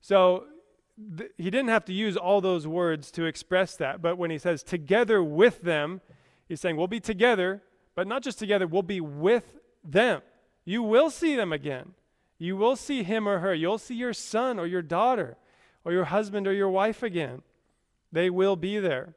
So 0.00 0.44
th- 1.16 1.30
he 1.36 1.50
didn't 1.50 1.68
have 1.68 1.84
to 1.86 1.92
use 1.92 2.16
all 2.16 2.40
those 2.40 2.66
words 2.66 3.10
to 3.12 3.24
express 3.24 3.76
that, 3.76 4.02
but 4.02 4.18
when 4.18 4.30
he 4.30 4.38
says 4.38 4.62
together 4.62 5.22
with 5.22 5.62
them, 5.62 6.00
he's 6.48 6.60
saying 6.60 6.76
we'll 6.76 6.86
be 6.86 7.00
together, 7.00 7.62
but 7.94 8.06
not 8.06 8.22
just 8.22 8.38
together, 8.38 8.66
we'll 8.66 8.82
be 8.82 9.00
with 9.00 9.58
them. 9.84 10.22
You 10.64 10.82
will 10.82 11.10
see 11.10 11.34
them 11.36 11.52
again. 11.52 11.94
You 12.38 12.56
will 12.56 12.76
see 12.76 13.02
him 13.02 13.28
or 13.28 13.38
her. 13.38 13.54
You'll 13.54 13.78
see 13.78 13.94
your 13.94 14.12
son 14.12 14.58
or 14.58 14.66
your 14.66 14.82
daughter 14.82 15.36
or 15.84 15.92
your 15.92 16.04
husband 16.04 16.46
or 16.46 16.52
your 16.52 16.70
wife 16.70 17.02
again. 17.02 17.42
They 18.10 18.30
will 18.30 18.56
be 18.56 18.78
there. 18.78 19.14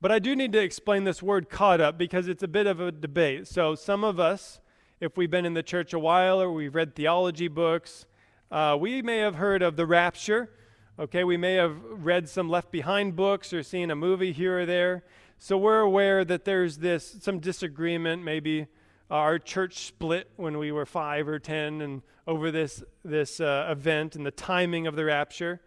But 0.00 0.10
I 0.10 0.18
do 0.18 0.34
need 0.34 0.52
to 0.52 0.60
explain 0.60 1.04
this 1.04 1.22
word 1.22 1.50
caught 1.50 1.80
up 1.80 1.98
because 1.98 2.26
it's 2.26 2.42
a 2.42 2.48
bit 2.48 2.66
of 2.66 2.80
a 2.80 2.90
debate. 2.90 3.46
So, 3.46 3.74
some 3.74 4.02
of 4.02 4.18
us, 4.18 4.60
if 4.98 5.16
we've 5.16 5.30
been 5.30 5.44
in 5.44 5.52
the 5.52 5.62
church 5.62 5.92
a 5.92 5.98
while 5.98 6.40
or 6.40 6.50
we've 6.50 6.74
read 6.74 6.94
theology 6.94 7.48
books, 7.48 8.06
uh, 8.50 8.78
we 8.80 9.02
may 9.02 9.18
have 9.18 9.34
heard 9.34 9.60
of 9.60 9.76
the 9.76 9.84
rapture. 9.84 10.50
Okay, 10.98 11.22
we 11.22 11.36
may 11.36 11.54
have 11.54 11.76
read 11.82 12.28
some 12.28 12.48
Left 12.48 12.70
Behind 12.70 13.14
books 13.14 13.52
or 13.52 13.62
seen 13.62 13.90
a 13.90 13.96
movie 13.96 14.32
here 14.32 14.60
or 14.60 14.66
there. 14.66 15.04
So, 15.38 15.58
we're 15.58 15.80
aware 15.80 16.24
that 16.24 16.46
there's 16.46 16.78
this, 16.78 17.18
some 17.20 17.38
disagreement, 17.38 18.24
maybe 18.24 18.68
our 19.10 19.38
church 19.38 19.86
split 19.86 20.30
when 20.36 20.58
we 20.58 20.72
were 20.72 20.86
five 20.86 21.26
or 21.28 21.38
ten 21.38 21.80
and 21.80 22.02
over 22.26 22.50
this, 22.50 22.82
this 23.04 23.40
uh, 23.40 23.66
event 23.70 24.14
and 24.14 24.24
the 24.24 24.30
timing 24.30 24.86
of 24.86 24.94
the 24.94 25.04
rapture. 25.04 25.60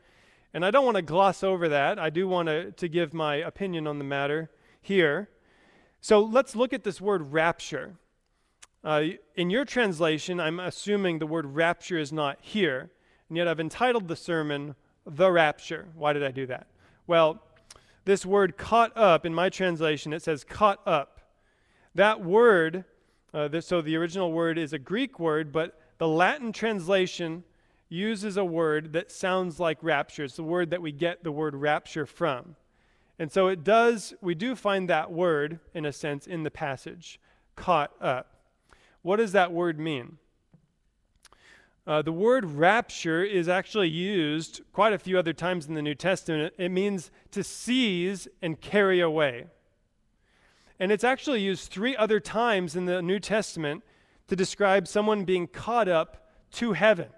And 0.53 0.65
I 0.65 0.71
don't 0.71 0.85
want 0.85 0.97
to 0.97 1.01
gloss 1.01 1.43
over 1.43 1.67
that. 1.69 1.99
I 1.99 2.09
do 2.09 2.27
want 2.27 2.47
to, 2.47 2.71
to 2.71 2.87
give 2.87 3.13
my 3.13 3.35
opinion 3.35 3.87
on 3.87 3.97
the 3.97 4.03
matter 4.03 4.49
here. 4.81 5.29
So 5.99 6.21
let's 6.21 6.55
look 6.55 6.73
at 6.73 6.83
this 6.83 7.01
word 7.01 7.33
rapture. 7.33 7.95
Uh, 8.83 9.03
in 9.35 9.49
your 9.49 9.65
translation, 9.65 10.39
I'm 10.39 10.59
assuming 10.59 11.19
the 11.19 11.25
word 11.25 11.45
rapture 11.45 11.97
is 11.97 12.11
not 12.11 12.37
here, 12.41 12.91
and 13.29 13.37
yet 13.37 13.47
I've 13.47 13.59
entitled 13.59 14.07
the 14.07 14.15
sermon, 14.15 14.75
The 15.05 15.31
Rapture. 15.31 15.87
Why 15.95 16.13
did 16.13 16.23
I 16.23 16.31
do 16.31 16.45
that? 16.47 16.67
Well, 17.07 17.41
this 18.05 18.25
word 18.25 18.57
caught 18.57 18.95
up, 18.97 19.25
in 19.25 19.33
my 19.33 19.49
translation, 19.49 20.11
it 20.11 20.21
says 20.21 20.43
caught 20.43 20.81
up. 20.85 21.21
That 21.95 22.23
word, 22.23 22.83
uh, 23.33 23.47
this, 23.47 23.65
so 23.67 23.81
the 23.81 23.95
original 23.95 24.31
word 24.31 24.57
is 24.57 24.73
a 24.73 24.79
Greek 24.79 25.19
word, 25.19 25.51
but 25.51 25.79
the 25.97 26.07
Latin 26.07 26.51
translation 26.51 27.43
uses 27.89 28.37
a 28.37 28.45
word 28.45 28.93
that 28.93 29.11
sounds 29.11 29.59
like 29.59 29.77
rapture. 29.81 30.23
It's 30.23 30.35
the 30.35 30.43
word 30.43 30.69
that 30.71 30.81
we 30.81 30.91
get 30.91 31.23
the 31.23 31.31
word 31.31 31.55
rapture 31.55 32.05
from. 32.05 32.55
And 33.19 33.31
so 33.31 33.47
it 33.47 33.63
does, 33.63 34.13
we 34.21 34.35
do 34.35 34.55
find 34.55 34.89
that 34.89 35.11
word, 35.11 35.59
in 35.73 35.85
a 35.85 35.93
sense, 35.93 36.25
in 36.25 36.43
the 36.43 36.51
passage, 36.51 37.19
caught 37.55 37.91
up. 38.01 38.39
What 39.01 39.17
does 39.17 39.31
that 39.33 39.51
word 39.51 39.79
mean? 39.79 40.17
Uh, 41.85 42.01
the 42.01 42.11
word 42.11 42.45
rapture 42.45 43.23
is 43.23 43.49
actually 43.49 43.89
used 43.89 44.61
quite 44.71 44.93
a 44.93 44.97
few 44.97 45.19
other 45.19 45.33
times 45.33 45.67
in 45.67 45.73
the 45.73 45.81
New 45.81 45.95
Testament. 45.95 46.53
It 46.57 46.69
means 46.69 47.11
to 47.31 47.43
seize 47.43 48.27
and 48.41 48.59
carry 48.59 49.01
away. 49.01 49.47
And 50.79 50.91
it's 50.91 51.03
actually 51.03 51.41
used 51.41 51.71
three 51.71 51.95
other 51.95 52.19
times 52.19 52.75
in 52.75 52.85
the 52.85 53.01
New 53.01 53.19
Testament 53.19 53.83
to 54.27 54.35
describe 54.35 54.87
someone 54.87 55.23
being 55.23 55.47
caught 55.47 55.87
up 55.87 56.29
to 56.53 56.73
heaven. 56.73 57.09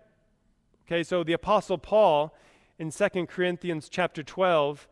Okay, 0.86 1.04
so 1.04 1.24
the 1.24 1.34
Apostle 1.34 1.78
Paul 1.78 2.36
in 2.78 2.92
2 2.92 3.26
Corinthians 3.28 3.90
chapter 3.90 4.24
12 4.24 4.88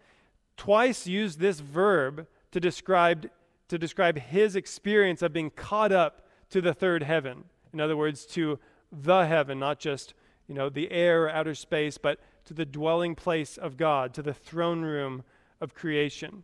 twice 0.58 1.08
used 1.08 1.40
this 1.40 1.60
verb 1.60 2.28
to 2.52 2.60
describe, 2.60 3.30
to 3.68 3.78
describe 3.78 4.18
his 4.18 4.56
experience 4.56 5.22
of 5.22 5.34
being 5.34 5.50
caught 5.50 5.92
up 5.92 6.28
to 6.50 6.62
the 6.62 6.74
third 6.74 7.04
heaven. 7.04 7.46
In 7.74 7.82
other 7.82 7.98
words, 7.98 8.26
to 8.28 8.60
the 8.92 9.26
heaven, 9.26 9.60
not 9.60 9.80
just 9.80 10.14
you 10.48 10.56
know, 10.56 10.70
the 10.70 10.92
air 10.92 11.26
or 11.26 11.30
outer 11.30 11.56
space, 11.56 11.98
but 11.98 12.20
to 12.46 12.54
the 12.54 12.66
dwelling 12.66 13.16
place 13.16 13.58
of 13.58 13.78
God, 13.78 14.14
to 14.14 14.22
the 14.22 14.34
throne 14.34 14.82
room 14.82 15.24
of 15.62 15.74
creation. 15.74 16.44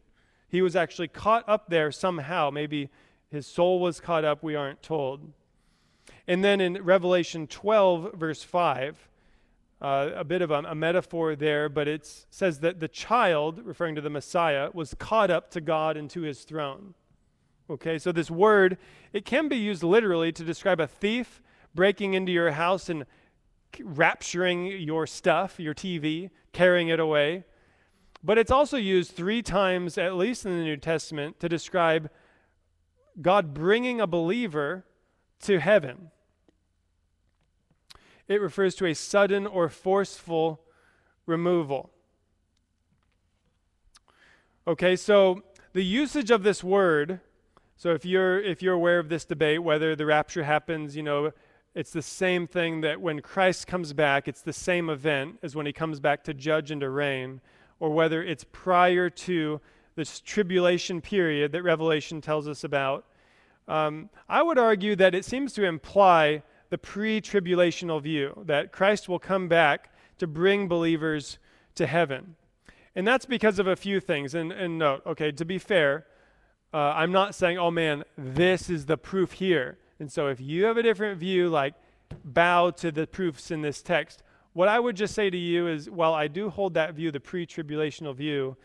He 0.49 0.61
was 0.61 0.75
actually 0.75 1.07
caught 1.07 1.47
up 1.47 1.69
there 1.69 1.91
somehow. 1.91 2.49
Maybe 2.49 2.89
his 3.29 3.45
soul 3.45 3.79
was 3.79 3.99
caught 3.99 4.25
up, 4.25 4.43
we 4.43 4.55
aren't 4.55 4.81
told. 4.81 5.31
And 6.27 6.43
then 6.43 6.59
in 6.59 6.83
Revelation 6.83 7.47
12, 7.47 8.13
verse 8.13 8.43
5, 8.43 9.09
uh, 9.81 10.09
a 10.15 10.23
bit 10.23 10.41
of 10.41 10.51
a, 10.51 10.59
a, 10.59 10.75
metaphor 10.75 11.35
there, 11.35 11.69
but 11.69 11.87
it 11.87 12.25
says 12.29 12.59
that 12.59 12.79
the 12.79 12.87
child, 12.87 13.61
referring 13.63 13.95
to 13.95 14.01
the 14.01 14.09
Messiah, 14.09 14.69
was 14.73 14.93
caught 14.95 15.31
up 15.31 15.49
to 15.51 15.61
God 15.61 15.95
and 15.95 16.09
to 16.09 16.21
his 16.21 16.41
throne. 16.43 16.95
Okay, 17.69 17.97
so 17.97 18.11
this 18.11 18.29
word, 18.29 18.77
it 19.13 19.25
can 19.25 19.47
be 19.47 19.55
used 19.55 19.83
literally 19.83 20.31
to 20.31 20.43
describe 20.43 20.79
a 20.79 20.87
thief 20.87 21.41
breaking 21.73 22.13
into 22.13 22.31
your 22.31 22.51
house 22.51 22.89
and 22.89 23.05
rapturing 23.77 24.85
your 24.85 25.05
stuff, 25.05 25.59
your 25.59 25.75
TV, 25.75 26.29
carrying 26.51 26.89
it 26.89 26.99
away. 26.99 27.45
But 28.23 28.37
it's 28.37 28.51
also 28.51 28.77
used 28.77 29.11
three 29.11 29.41
times, 29.41 29.97
at 29.97 30.15
least 30.15 30.45
in 30.45 30.57
the 30.57 30.63
New 30.63 30.77
Testament, 30.77 31.39
to 31.39 31.47
describe 31.47 32.09
God 33.21 33.53
bringing 33.53 34.01
a 34.01 34.07
believer 34.07 34.85
to 35.41 35.59
heaven. 35.59 36.11
It 38.27 38.41
refers 38.41 38.75
to 38.75 38.85
a 38.85 38.93
sudden 38.93 39.47
or 39.47 39.69
forceful 39.69 40.61
removal. 41.25 41.91
Okay, 44.67 44.95
so 44.95 45.41
the 45.73 45.83
usage 45.83 46.29
of 46.29 46.43
this 46.43 46.63
word, 46.63 47.21
so 47.75 47.91
if 47.91 48.05
you're 48.05 48.39
if 48.39 48.61
you're 48.61 48.73
aware 48.73 48.99
of 48.99 49.09
this 49.09 49.25
debate 49.25 49.63
whether 49.63 49.95
the 49.95 50.05
rapture 50.05 50.43
happens, 50.43 50.95
you 50.95 51.01
know, 51.01 51.31
it's 51.73 51.91
the 51.91 52.01
same 52.01 52.45
thing 52.45 52.81
that 52.81 52.99
when 53.01 53.21
Christ 53.21 53.65
comes 53.65 53.93
back, 53.93 54.27
it's 54.27 54.41
the 54.41 54.53
same 54.53 54.89
event 54.89 55.39
as 55.41 55.55
when 55.55 55.65
he 55.65 55.73
comes 55.73 55.99
back 55.99 56.23
to 56.25 56.33
judge 56.33 56.71
and 56.71 56.81
to 56.81 56.89
reign, 56.89 57.41
or 57.79 57.89
whether 57.91 58.23
it's 58.23 58.45
prior 58.51 59.09
to 59.09 59.61
this 59.95 60.19
tribulation 60.19 61.01
period 61.01 61.51
that 61.51 61.63
Revelation 61.63 62.21
tells 62.21 62.47
us 62.47 62.63
about. 62.63 63.05
Um, 63.67 64.09
I 64.27 64.41
would 64.41 64.57
argue 64.57 64.95
that 64.95 65.13
it 65.13 65.25
seems 65.25 65.53
to 65.53 65.65
imply 65.65 66.43
the 66.69 66.77
pre 66.77 67.21
tribulational 67.21 68.01
view 68.01 68.43
that 68.45 68.71
Christ 68.71 69.09
will 69.09 69.19
come 69.19 69.47
back 69.47 69.93
to 70.17 70.27
bring 70.27 70.67
believers 70.67 71.37
to 71.75 71.87
heaven. 71.87 72.35
And 72.95 73.07
that's 73.07 73.25
because 73.25 73.59
of 73.59 73.67
a 73.67 73.75
few 73.75 73.99
things. 73.99 74.35
And, 74.35 74.51
and 74.51 74.77
note, 74.77 75.03
okay, 75.05 75.31
to 75.31 75.45
be 75.45 75.57
fair, 75.57 76.05
uh, 76.73 76.77
I'm 76.77 77.11
not 77.11 77.35
saying, 77.35 77.57
oh 77.57 77.71
man, 77.71 78.03
this 78.17 78.69
is 78.69 78.85
the 78.85 78.97
proof 78.97 79.33
here. 79.33 79.77
And 79.99 80.11
so 80.11 80.27
if 80.27 80.39
you 80.39 80.65
have 80.65 80.77
a 80.77 80.83
different 80.83 81.19
view, 81.19 81.49
like 81.49 81.73
bow 82.23 82.71
to 82.71 82.91
the 82.91 83.07
proofs 83.07 83.51
in 83.51 83.61
this 83.61 83.81
text. 83.81 84.23
What 84.59 84.67
I 84.67 84.77
would 84.77 84.97
just 84.97 85.15
say 85.15 85.29
to 85.29 85.37
you 85.37 85.69
is 85.69 85.89
while 85.89 86.13
I 86.13 86.27
do 86.27 86.49
hold 86.49 86.73
that 86.73 86.93
view, 86.93 87.11
the 87.11 87.19
pre 87.21 87.47
tribulational 87.47 88.13
view, 88.13 88.57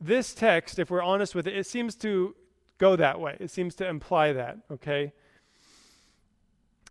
this 0.00 0.32
text, 0.32 0.78
if 0.78 0.90
we're 0.90 1.02
honest 1.02 1.34
with 1.34 1.46
it, 1.46 1.54
it 1.54 1.66
seems 1.66 1.96
to 1.96 2.34
go 2.78 2.96
that 2.96 3.20
way. 3.20 3.36
It 3.38 3.50
seems 3.50 3.74
to 3.74 3.86
imply 3.86 4.32
that, 4.32 4.56
okay? 4.70 5.12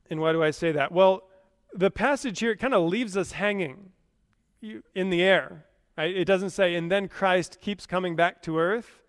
And 0.07 0.21
why 0.21 0.33
do 0.33 0.43
I 0.43 0.51
say 0.51 0.71
that? 0.71 0.91
Well, 0.91 1.23
the 1.73 1.89
passage 1.89 2.41
here 2.41 2.55
kind 2.55 2.75
of 2.75 2.83
leaves 2.83 3.17
us 3.17 3.31
hanging 3.31 3.89
in 4.61 5.09
the 5.09 5.23
air. 5.23 5.65
Right? 5.97 6.15
It 6.15 6.25
doesn't 6.25 6.51
say, 6.51 6.75
and 6.75 6.91
then 6.91 7.07
Christ 7.07 7.57
keeps 7.59 7.87
coming 7.87 8.15
back 8.15 8.43
to 8.43 8.59
earth. 8.59 9.01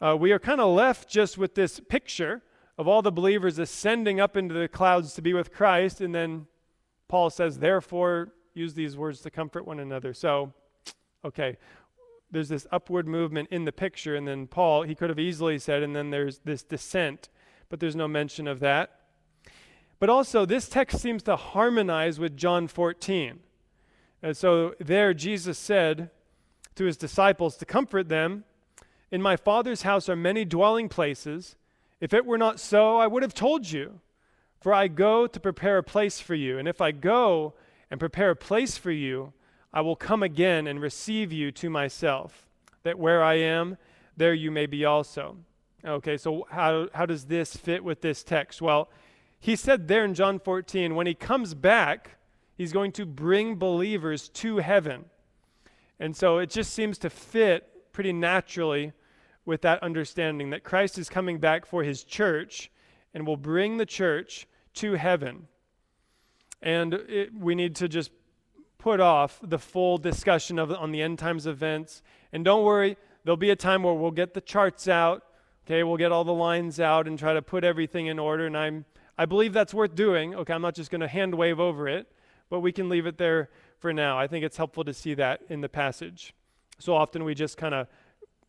Uh, 0.00 0.16
we 0.18 0.32
are 0.32 0.40
kind 0.40 0.60
of 0.60 0.74
left 0.74 1.08
just 1.08 1.38
with 1.38 1.54
this 1.54 1.78
picture 1.78 2.42
of 2.76 2.88
all 2.88 3.02
the 3.02 3.12
believers 3.12 3.60
ascending 3.60 4.18
up 4.18 4.36
into 4.36 4.52
the 4.52 4.66
clouds 4.66 5.14
to 5.14 5.22
be 5.22 5.32
with 5.32 5.52
Christ. 5.52 6.00
And 6.00 6.12
then 6.12 6.48
Paul 7.06 7.30
says, 7.30 7.60
therefore, 7.60 8.32
use 8.54 8.74
these 8.74 8.96
words 8.96 9.20
to 9.20 9.30
comfort 9.30 9.66
one 9.66 9.80
another. 9.80 10.14
So, 10.14 10.52
okay, 11.24 11.56
there's 12.30 12.48
this 12.48 12.66
upward 12.72 13.06
movement 13.06 13.48
in 13.50 13.64
the 13.64 13.72
picture. 13.72 14.14
And 14.14 14.26
then 14.26 14.46
Paul, 14.46 14.82
he 14.82 14.94
could 14.94 15.10
have 15.10 15.18
easily 15.18 15.58
said, 15.58 15.82
and 15.82 15.94
then 15.94 16.10
there's 16.10 16.38
this 16.40 16.62
descent, 16.62 17.28
but 17.68 17.80
there's 17.80 17.96
no 17.96 18.08
mention 18.08 18.46
of 18.46 18.60
that. 18.60 19.00
But 19.98 20.10
also, 20.10 20.44
this 20.44 20.68
text 20.68 20.98
seems 20.98 21.22
to 21.24 21.36
harmonize 21.36 22.18
with 22.18 22.36
John 22.36 22.68
14. 22.68 23.40
And 24.22 24.36
so 24.36 24.74
there, 24.80 25.14
Jesus 25.14 25.58
said 25.58 26.10
to 26.74 26.84
his 26.84 26.96
disciples 26.96 27.56
to 27.56 27.64
comfort 27.64 28.08
them 28.08 28.44
In 29.10 29.22
my 29.22 29.36
Father's 29.36 29.82
house 29.82 30.08
are 30.08 30.16
many 30.16 30.44
dwelling 30.44 30.88
places. 30.88 31.56
If 32.00 32.12
it 32.12 32.26
were 32.26 32.38
not 32.38 32.58
so, 32.58 32.98
I 32.98 33.06
would 33.06 33.22
have 33.22 33.34
told 33.34 33.70
you. 33.70 34.00
For 34.60 34.72
I 34.72 34.88
go 34.88 35.26
to 35.26 35.40
prepare 35.40 35.78
a 35.78 35.82
place 35.82 36.20
for 36.20 36.34
you. 36.34 36.58
And 36.58 36.66
if 36.66 36.80
I 36.80 36.90
go 36.90 37.54
and 37.94 38.00
prepare 38.00 38.30
a 38.30 38.36
place 38.36 38.76
for 38.76 38.90
you, 38.90 39.32
I 39.72 39.80
will 39.80 39.94
come 39.94 40.24
again 40.24 40.66
and 40.66 40.80
receive 40.80 41.32
you 41.32 41.52
to 41.52 41.70
myself, 41.70 42.44
that 42.82 42.98
where 42.98 43.22
I 43.22 43.34
am, 43.34 43.78
there 44.16 44.34
you 44.34 44.50
may 44.50 44.66
be 44.66 44.84
also. 44.84 45.36
Okay, 45.84 46.16
so 46.16 46.44
how, 46.50 46.88
how 46.92 47.06
does 47.06 47.26
this 47.26 47.56
fit 47.56 47.84
with 47.84 48.00
this 48.00 48.24
text? 48.24 48.60
Well, 48.60 48.90
he 49.38 49.54
said 49.54 49.86
there 49.86 50.04
in 50.04 50.12
John 50.12 50.40
14, 50.40 50.96
when 50.96 51.06
he 51.06 51.14
comes 51.14 51.54
back, 51.54 52.16
he's 52.56 52.72
going 52.72 52.90
to 52.90 53.06
bring 53.06 53.54
believers 53.54 54.28
to 54.30 54.56
heaven. 54.56 55.04
And 56.00 56.16
so 56.16 56.38
it 56.38 56.50
just 56.50 56.72
seems 56.72 56.98
to 56.98 57.08
fit 57.08 57.92
pretty 57.92 58.12
naturally 58.12 58.92
with 59.44 59.62
that 59.62 59.80
understanding 59.84 60.50
that 60.50 60.64
Christ 60.64 60.98
is 60.98 61.08
coming 61.08 61.38
back 61.38 61.64
for 61.64 61.84
his 61.84 62.02
church 62.02 62.72
and 63.14 63.24
will 63.24 63.36
bring 63.36 63.76
the 63.76 63.86
church 63.86 64.48
to 64.74 64.94
heaven. 64.94 65.46
And 66.64 66.94
it, 66.94 67.32
we 67.32 67.54
need 67.54 67.76
to 67.76 67.88
just 67.88 68.10
put 68.78 68.98
off 68.98 69.38
the 69.40 69.58
full 69.58 69.98
discussion 69.98 70.58
of 70.58 70.72
on 70.72 70.90
the 70.90 71.00
end 71.00 71.20
times 71.20 71.46
events. 71.46 72.02
And 72.32 72.44
don't 72.44 72.64
worry, 72.64 72.96
there'll 73.22 73.36
be 73.36 73.50
a 73.50 73.56
time 73.56 73.84
where 73.84 73.94
we'll 73.94 74.10
get 74.10 74.34
the 74.34 74.40
charts 74.40 74.88
out. 74.88 75.22
Okay, 75.66 75.84
we'll 75.84 75.96
get 75.96 76.10
all 76.10 76.24
the 76.24 76.34
lines 76.34 76.80
out 76.80 77.06
and 77.06 77.18
try 77.18 77.34
to 77.34 77.40
put 77.40 77.62
everything 77.62 78.06
in 78.06 78.18
order. 78.18 78.46
And 78.46 78.56
I'm 78.56 78.84
I 79.16 79.26
believe 79.26 79.52
that's 79.52 79.72
worth 79.72 79.94
doing. 79.94 80.34
Okay, 80.34 80.52
I'm 80.52 80.62
not 80.62 80.74
just 80.74 80.90
going 80.90 81.00
to 81.00 81.08
hand 81.08 81.34
wave 81.36 81.60
over 81.60 81.86
it, 81.86 82.10
but 82.50 82.60
we 82.60 82.72
can 82.72 82.88
leave 82.88 83.06
it 83.06 83.16
there 83.16 83.50
for 83.78 83.92
now. 83.92 84.18
I 84.18 84.26
think 84.26 84.44
it's 84.44 84.56
helpful 84.56 84.84
to 84.84 84.92
see 84.92 85.14
that 85.14 85.42
in 85.48 85.60
the 85.60 85.68
passage. 85.68 86.34
So 86.80 86.96
often 86.96 87.22
we 87.22 87.34
just 87.34 87.56
kind 87.56 87.74
of 87.74 87.86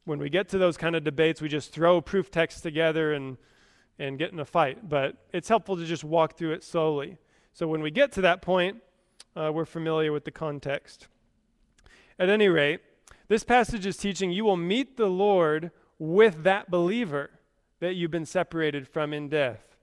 when 0.05 0.19
we 0.19 0.29
get 0.29 0.49
to 0.49 0.57
those 0.57 0.77
kind 0.77 0.95
of 0.95 1.03
debates, 1.03 1.41
we 1.41 1.49
just 1.49 1.71
throw 1.71 1.99
proof 1.99 2.31
texts 2.31 2.61
together 2.61 3.13
and, 3.13 3.37
and 3.97 4.17
get 4.17 4.31
in 4.31 4.39
a 4.39 4.45
fight. 4.45 4.87
But 4.87 5.17
it's 5.33 5.49
helpful 5.49 5.75
to 5.77 5.85
just 5.85 6.03
walk 6.03 6.37
through 6.37 6.53
it 6.53 6.63
slowly. 6.63 7.17
So 7.55 7.69
when 7.69 7.81
we 7.81 7.89
get 7.89 8.11
to 8.11 8.21
that 8.21 8.41
point, 8.41 8.81
uh, 9.33 9.49
we're 9.53 9.63
familiar 9.63 10.11
with 10.11 10.25
the 10.25 10.31
context. 10.31 11.07
At 12.19 12.29
any 12.29 12.49
rate, 12.49 12.81
this 13.29 13.45
passage 13.45 13.85
is 13.85 13.95
teaching 13.95 14.29
you 14.29 14.43
will 14.43 14.57
meet 14.57 14.97
the 14.97 15.07
Lord 15.07 15.71
with 15.97 16.43
that 16.43 16.69
believer 16.69 17.29
that 17.79 17.93
you've 17.93 18.11
been 18.11 18.25
separated 18.25 18.89
from 18.89 19.13
in 19.13 19.29
death. 19.29 19.77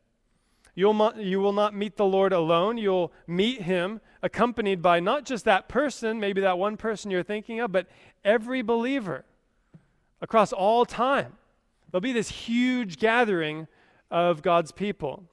You'll, 0.75 1.14
you 1.16 1.41
will 1.41 1.55
not 1.55 1.75
meet 1.75 1.97
the 1.97 2.05
Lord 2.05 2.35
alone. 2.35 2.77
You'll 2.77 3.11
meet 3.27 3.62
him 3.62 4.03
accompanied 4.23 4.83
by 4.83 5.01
not 5.01 5.25
just 5.25 5.47
that 5.47 5.70
person, 5.70 6.20
maybe 6.20 6.43
that 6.43 6.59
one 6.59 6.77
person 6.77 7.11
you're 7.11 7.23
thinking 7.23 7.59
of, 7.59 7.73
but 7.73 7.87
every 8.23 8.61
believer 8.61 9.25
across 10.20 10.53
all 10.53 10.85
time. 10.85 11.39
There'll 11.91 12.03
be 12.03 12.12
this 12.12 12.29
huge 12.29 12.99
gathering 12.99 13.66
of 14.11 14.43
God's 14.43 14.73
people 14.73 15.25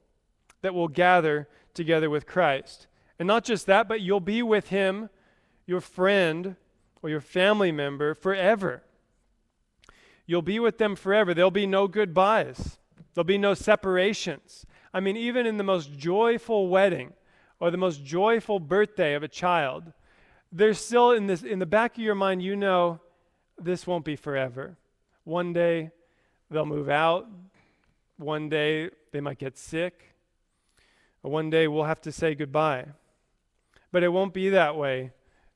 that 0.62 0.74
will 0.74 0.88
gather 0.88 1.48
together 1.74 2.10
with 2.10 2.26
Christ. 2.26 2.86
And 3.18 3.26
not 3.26 3.44
just 3.44 3.66
that, 3.66 3.88
but 3.88 4.00
you'll 4.00 4.20
be 4.20 4.42
with 4.42 4.68
him, 4.68 5.10
your 5.66 5.80
friend 5.80 6.56
or 7.02 7.10
your 7.10 7.20
family 7.20 7.72
member, 7.72 8.14
forever. 8.14 8.82
You'll 10.26 10.42
be 10.42 10.58
with 10.58 10.78
them 10.78 10.96
forever. 10.96 11.34
There'll 11.34 11.50
be 11.50 11.66
no 11.66 11.88
goodbyes, 11.88 12.78
there'll 13.14 13.24
be 13.24 13.38
no 13.38 13.54
separations. 13.54 14.64
I 14.92 15.00
mean, 15.00 15.16
even 15.16 15.46
in 15.46 15.56
the 15.56 15.64
most 15.64 15.96
joyful 15.96 16.68
wedding 16.68 17.12
or 17.60 17.70
the 17.70 17.76
most 17.76 18.04
joyful 18.04 18.58
birthday 18.58 19.14
of 19.14 19.22
a 19.22 19.28
child, 19.28 19.92
there's 20.50 20.78
still 20.78 21.12
in 21.12 21.26
this 21.26 21.42
in 21.42 21.58
the 21.58 21.66
back 21.66 21.96
of 21.96 22.02
your 22.02 22.14
mind, 22.14 22.42
you 22.42 22.56
know, 22.56 23.00
this 23.58 23.86
won't 23.86 24.04
be 24.04 24.16
forever. 24.16 24.76
One 25.24 25.52
day 25.52 25.90
they'll 26.50 26.66
move 26.66 26.88
out. 26.88 27.28
One 28.16 28.48
day 28.48 28.90
they 29.12 29.20
might 29.20 29.38
get 29.38 29.56
sick. 29.56 30.09
One 31.22 31.50
day 31.50 31.68
we'll 31.68 31.84
have 31.84 32.00
to 32.02 32.12
say 32.12 32.34
goodbye. 32.34 32.86
But 33.92 34.02
it 34.02 34.08
won't 34.08 34.34
be 34.34 34.48
that 34.50 34.76
way 34.76 35.12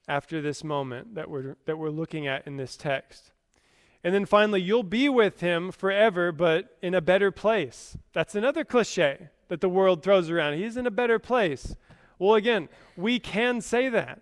after 0.07 0.43
this 0.43 0.63
moment 0.63 1.15
that 1.15 1.31
we're, 1.31 1.57
that 1.67 1.79
we're 1.79 1.91
looking 1.91 2.27
at 2.27 2.47
in 2.47 2.57
this 2.57 2.77
text. 2.77 3.33
And 4.03 4.15
then 4.15 4.27
finally, 4.27 4.61
you'll 4.61 4.83
be 4.83 5.09
with 5.09 5.41
him 5.41 5.73
forever, 5.73 6.31
but 6.31 6.77
in 6.83 6.95
a 6.95 7.01
better 7.01 7.31
place. 7.31 7.97
That's 8.13 8.35
another 8.35 8.65
cliche 8.65 9.29
that 9.49 9.63
the 9.63 9.69
world 9.69 10.03
throws 10.03 10.29
around. 10.29 10.59
He's 10.59 10.77
in 10.77 10.87
a 10.87 10.91
better 10.91 11.19
place. 11.19 11.75
Well, 12.19 12.35
again, 12.35 12.69
we 12.97 13.19
can 13.19 13.63
say 13.63 13.89
that 13.89 14.21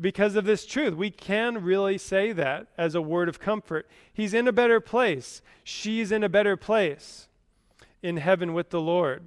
because 0.00 0.36
of 0.36 0.44
this 0.44 0.64
truth. 0.64 0.94
We 0.94 1.10
can 1.10 1.62
really 1.62 1.98
say 1.98 2.32
that 2.32 2.68
as 2.78 2.94
a 2.94 3.02
word 3.02 3.28
of 3.28 3.38
comfort. 3.38 3.86
He's 4.12 4.34
in 4.34 4.48
a 4.48 4.52
better 4.52 4.80
place. 4.80 5.42
She's 5.62 6.10
in 6.10 6.24
a 6.24 6.28
better 6.28 6.56
place 6.56 7.28
in 8.02 8.16
heaven 8.16 8.54
with 8.54 8.70
the 8.70 8.80
Lord. 8.80 9.22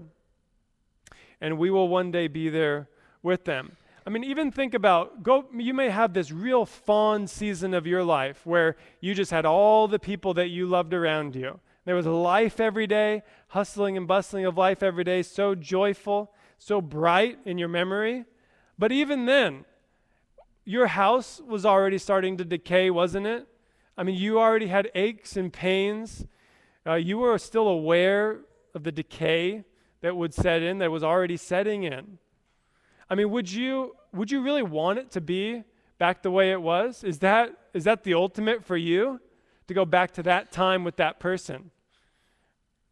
And 1.39 1.57
we 1.57 1.69
will 1.69 1.87
one 1.87 2.11
day 2.11 2.27
be 2.27 2.49
there 2.49 2.89
with 3.21 3.45
them. 3.45 3.77
I 4.05 4.09
mean, 4.09 4.23
even 4.23 4.51
think 4.51 4.73
about 4.73 5.21
go 5.21 5.45
you 5.53 5.73
may 5.73 5.89
have 5.89 6.13
this 6.13 6.31
real 6.31 6.65
fond 6.65 7.29
season 7.29 7.73
of 7.73 7.85
your 7.85 8.05
life 8.05 8.45
where 8.45 8.77
you 9.01 9.13
just 9.13 9.31
had 9.31 9.45
all 9.45 9.89
the 9.89 9.99
people 9.99 10.33
that 10.35 10.47
you 10.47 10.65
loved 10.65 10.93
around 10.93 11.35
you. 11.35 11.59
There 11.83 11.95
was 11.95 12.05
life 12.05 12.59
every 12.59 12.87
day, 12.87 13.23
hustling 13.49 13.97
and 13.97 14.07
bustling 14.07 14.45
of 14.45 14.57
life 14.57 14.81
every 14.81 15.03
day, 15.03 15.23
so 15.23 15.55
joyful, 15.55 16.33
so 16.57 16.79
bright 16.79 17.39
in 17.45 17.57
your 17.57 17.67
memory. 17.67 18.25
But 18.79 18.91
even 18.91 19.25
then, 19.25 19.65
your 20.63 20.87
house 20.87 21.41
was 21.45 21.65
already 21.65 21.97
starting 21.97 22.37
to 22.37 22.45
decay, 22.45 22.89
wasn't 22.89 23.27
it? 23.27 23.47
I 23.97 24.03
mean, 24.03 24.15
you 24.15 24.39
already 24.39 24.67
had 24.67 24.91
aches 24.95 25.35
and 25.35 25.51
pains. 25.51 26.25
Uh, 26.85 26.95
you 26.95 27.17
were 27.17 27.37
still 27.37 27.67
aware 27.67 28.39
of 28.75 28.83
the 28.83 28.91
decay 28.91 29.63
that 30.01 30.15
would 30.15 30.33
set 30.33 30.61
in, 30.61 30.77
that 30.79 30.91
was 30.91 31.03
already 31.03 31.37
setting 31.37 31.83
in. 31.83 32.17
I 33.09 33.15
mean, 33.15 33.29
would 33.31 33.51
you 33.51 33.95
would 34.13 34.31
you 34.31 34.41
really 34.41 34.63
want 34.63 34.99
it 34.99 35.11
to 35.11 35.21
be 35.21 35.63
back 35.97 36.23
the 36.23 36.31
way 36.31 36.51
it 36.51 36.61
was? 36.61 37.03
Is 37.03 37.19
that 37.19 37.53
is 37.73 37.83
that 37.85 38.03
the 38.03 38.13
ultimate 38.13 38.63
for 38.63 38.77
you 38.77 39.19
to 39.67 39.73
go 39.73 39.85
back 39.85 40.11
to 40.11 40.23
that 40.23 40.51
time 40.51 40.83
with 40.83 40.97
that 40.97 41.19
person? 41.19 41.71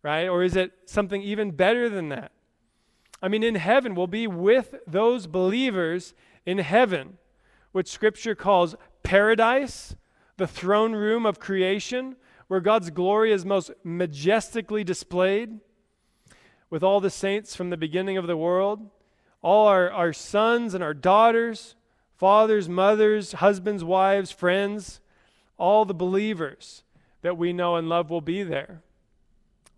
Right? 0.02 0.28
Or 0.28 0.44
is 0.44 0.56
it 0.56 0.72
something 0.86 1.22
even 1.22 1.52
better 1.52 1.90
than 1.90 2.10
that? 2.10 2.32
I 3.22 3.28
mean, 3.28 3.44
in 3.44 3.56
heaven, 3.56 3.96
we'll 3.96 4.08
be 4.08 4.28
with 4.28 4.76
those 4.86 5.26
believers 5.26 6.14
in 6.46 6.60
heaven, 6.60 7.18
which 7.72 7.90
scripture 7.90 8.36
calls 8.36 8.76
paradise, 9.02 9.96
the 10.38 10.46
throne 10.46 10.94
room 10.94 11.26
of 11.26 11.40
creation, 11.40 12.18
where 12.48 12.60
God's 12.60 12.92
glory 12.92 13.32
is 13.32 13.44
most 13.46 13.72
majestically 13.84 14.84
displayed 14.84 15.60
with 16.70 16.84
all 16.84 17.00
the 17.00 17.10
saints 17.10 17.56
from 17.56 17.70
the 17.70 17.78
beginning 17.78 18.18
of 18.18 18.28
the 18.28 18.38
world, 18.38 18.90
all 19.42 19.68
our, 19.68 19.90
our 19.92 20.14
sons 20.14 20.74
and 20.74 20.84
our 20.84 20.94
daughters, 20.94 21.76
fathers, 22.18 22.68
mothers, 22.68 23.34
husbands, 23.34 23.84
wives, 23.84 24.32
friends, 24.32 25.00
all 25.58 25.86
the 25.86 25.94
believers 25.94 26.84
that 27.22 27.38
we 27.38 27.54
know 27.54 27.76
and 27.76 27.90
love 27.90 28.10
will 28.10 28.22
be 28.22 28.44
there. 28.44 28.82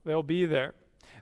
They'll 0.06 0.24
be 0.24 0.46
there. 0.46 0.74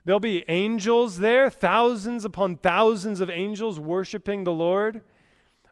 There'll 0.04 0.20
be 0.20 0.44
angels 0.48 1.18
there, 1.18 1.50
thousands 1.50 2.24
upon 2.24 2.58
thousands 2.58 3.20
of 3.20 3.28
angels 3.28 3.80
worshiping 3.80 4.44
the 4.44 4.52
Lord. 4.52 5.02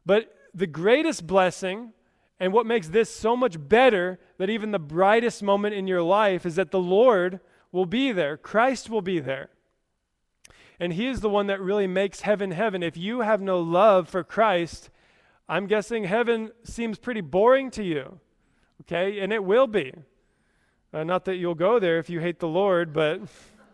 But 0.05 0.35
the 0.53 0.67
greatest 0.67 1.27
blessing, 1.27 1.93
and 2.41 2.53
what 2.53 2.67
makes 2.67 2.89
this 2.89 3.15
so 3.15 3.37
much 3.37 3.57
better 3.69 4.19
than 4.39 4.51
even 4.51 4.73
the 4.73 4.81
brightest 4.81 5.43
moment 5.43 5.75
in 5.75 5.87
your 5.87 6.03
life, 6.03 6.45
is 6.45 6.57
that 6.57 6.73
the 6.73 6.81
Lord 6.81 7.39
will 7.71 7.87
be 7.87 8.11
there. 8.11 8.37
Christ 8.37 8.91
will 8.91 9.03
be 9.03 9.21
there. 9.21 9.51
And 10.85 10.93
He 10.93 11.07
is 11.07 11.23
the 11.23 11.31
one 11.31 11.47
that 11.47 11.63
really 11.63 11.87
makes 11.87 12.21
heaven 12.21 12.51
heaven. 12.51 12.83
If 12.83 12.95
you 12.95 13.23
have 13.23 13.41
no 13.41 13.59
love 13.59 14.07
for 14.07 14.23
Christ, 14.23 14.91
I'm 15.49 15.67
guessing 15.67 16.05
heaven 16.05 16.51
seems 16.63 16.99
pretty 16.99 17.23
boring 17.23 17.71
to 17.71 17.83
you. 17.83 18.21
Okay? 18.83 19.19
And 19.21 19.33
it 19.33 19.43
will 19.43 19.67
be. 19.67 19.95
Uh, 20.93 21.03
not 21.03 21.25
that 21.25 21.37
you'll 21.37 21.55
go 21.55 21.79
there 21.79 21.99
if 21.99 22.11
you 22.11 22.21
hate 22.21 22.39
the 22.39 22.49
Lord, 22.49 22.93
but. 22.93 23.23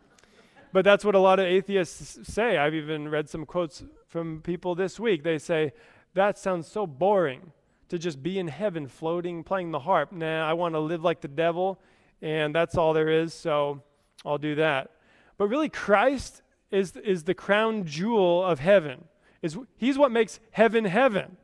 but 0.73 0.85
that's 0.85 1.05
what 1.05 1.17
a 1.17 1.19
lot 1.19 1.41
of 1.41 1.47
atheists 1.47 2.33
say. 2.33 2.57
I've 2.57 2.77
even 2.77 3.09
read 3.09 3.29
some 3.29 3.45
quotes 3.45 3.83
from 4.07 4.41
people 4.41 4.77
this 4.77 5.01
week. 5.01 5.25
They 5.25 5.39
say, 5.39 5.73
That 6.15 6.39
sounds 6.39 6.69
so 6.69 6.87
boring 6.87 7.51
to 7.89 7.99
just 7.99 8.23
be 8.23 8.39
in 8.39 8.47
heaven 8.47 8.87
floating, 8.87 9.43
playing 9.43 9.73
the 9.73 9.81
harp. 9.81 10.13
Nah, 10.13 10.49
I 10.49 10.53
want 10.53 10.77
to 10.77 10.79
live 10.79 11.03
like 11.03 11.23
the 11.23 11.27
devil, 11.27 11.81
and 12.23 12.55
that's 12.55 12.77
all 12.77 12.93
there 12.93 13.09
is, 13.09 13.35
so 13.35 13.83
I'll 14.25 14.39
do 14.39 14.55
that. 14.55 14.93
But 15.39 15.49
really, 15.49 15.69
Christ 15.69 16.43
is, 16.71 16.97
is 16.97 17.25
the 17.25 17.35
crown 17.35 17.85
jewel 17.85 18.45
of 18.45 18.61
heaven. 18.61 19.05
Is, 19.43 19.57
he's 19.77 19.99
what 19.99 20.13
makes 20.13 20.41
heaven 20.51 20.85
heaven, 20.85 21.37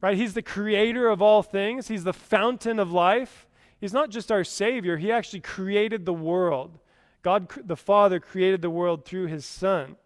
right? 0.00 0.16
He's 0.16 0.34
the 0.34 0.42
creator 0.42 1.08
of 1.08 1.20
all 1.20 1.42
things, 1.42 1.88
He's 1.88 2.04
the 2.04 2.12
fountain 2.12 2.78
of 2.78 2.92
life. 2.92 3.46
He's 3.80 3.92
not 3.92 4.10
just 4.10 4.30
our 4.30 4.44
Savior, 4.44 4.96
He 4.96 5.10
actually 5.10 5.40
created 5.40 6.04
the 6.04 6.12
world. 6.12 6.78
God 7.22 7.50
the 7.66 7.76
Father 7.76 8.18
created 8.20 8.62
the 8.62 8.70
world 8.70 9.04
through 9.04 9.26
His 9.26 9.44
Son. 9.44 9.96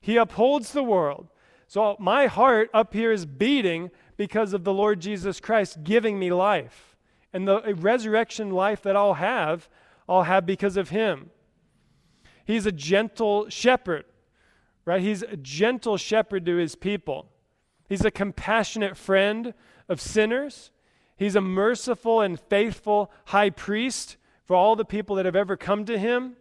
He 0.00 0.16
upholds 0.16 0.72
the 0.72 0.82
world. 0.82 1.28
So 1.68 1.96
my 1.98 2.26
heart 2.26 2.68
up 2.74 2.92
here 2.92 3.12
is 3.12 3.24
beating 3.24 3.90
because 4.18 4.52
of 4.52 4.64
the 4.64 4.74
Lord 4.74 5.00
Jesus 5.00 5.40
Christ 5.40 5.84
giving 5.84 6.18
me 6.18 6.30
life. 6.30 6.96
And 7.32 7.48
the 7.48 7.74
resurrection 7.74 8.50
life 8.50 8.82
that 8.82 8.96
I'll 8.96 9.14
have, 9.14 9.70
I'll 10.06 10.24
have 10.24 10.44
because 10.44 10.76
of 10.76 10.90
Him. 10.90 11.30
He's 12.44 12.66
a 12.66 12.72
gentle 12.72 13.48
shepherd, 13.48 14.04
right? 14.84 15.00
He's 15.00 15.22
a 15.22 15.36
gentle 15.36 15.96
shepherd 15.96 16.46
to 16.46 16.56
his 16.56 16.74
people. 16.74 17.28
He's 17.88 18.04
a 18.04 18.10
compassionate 18.10 18.96
friend 18.96 19.54
of 19.88 20.00
sinners. 20.00 20.70
He's 21.16 21.36
a 21.36 21.40
merciful 21.40 22.20
and 22.20 22.40
faithful 22.40 23.10
high 23.26 23.50
priest 23.50 24.16
for 24.44 24.56
all 24.56 24.76
the 24.76 24.84
people 24.84 25.16
that 25.16 25.26
have 25.26 25.36
ever 25.36 25.56
come 25.56 25.84
to 25.84 25.98
him. 25.98 26.36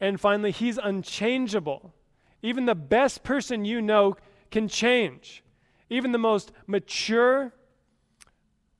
And 0.00 0.20
finally, 0.20 0.50
he's 0.50 0.78
unchangeable. 0.78 1.94
Even 2.42 2.66
the 2.66 2.74
best 2.74 3.22
person 3.22 3.64
you 3.64 3.80
know 3.80 4.16
can 4.50 4.68
change. 4.68 5.42
Even 5.88 6.12
the 6.12 6.18
most 6.18 6.52
mature, 6.66 7.52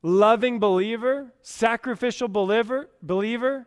loving 0.02 0.59
believer, 0.59 1.32
sacrificial 1.42 2.28
believer, 2.28 2.90
believer, 3.02 3.66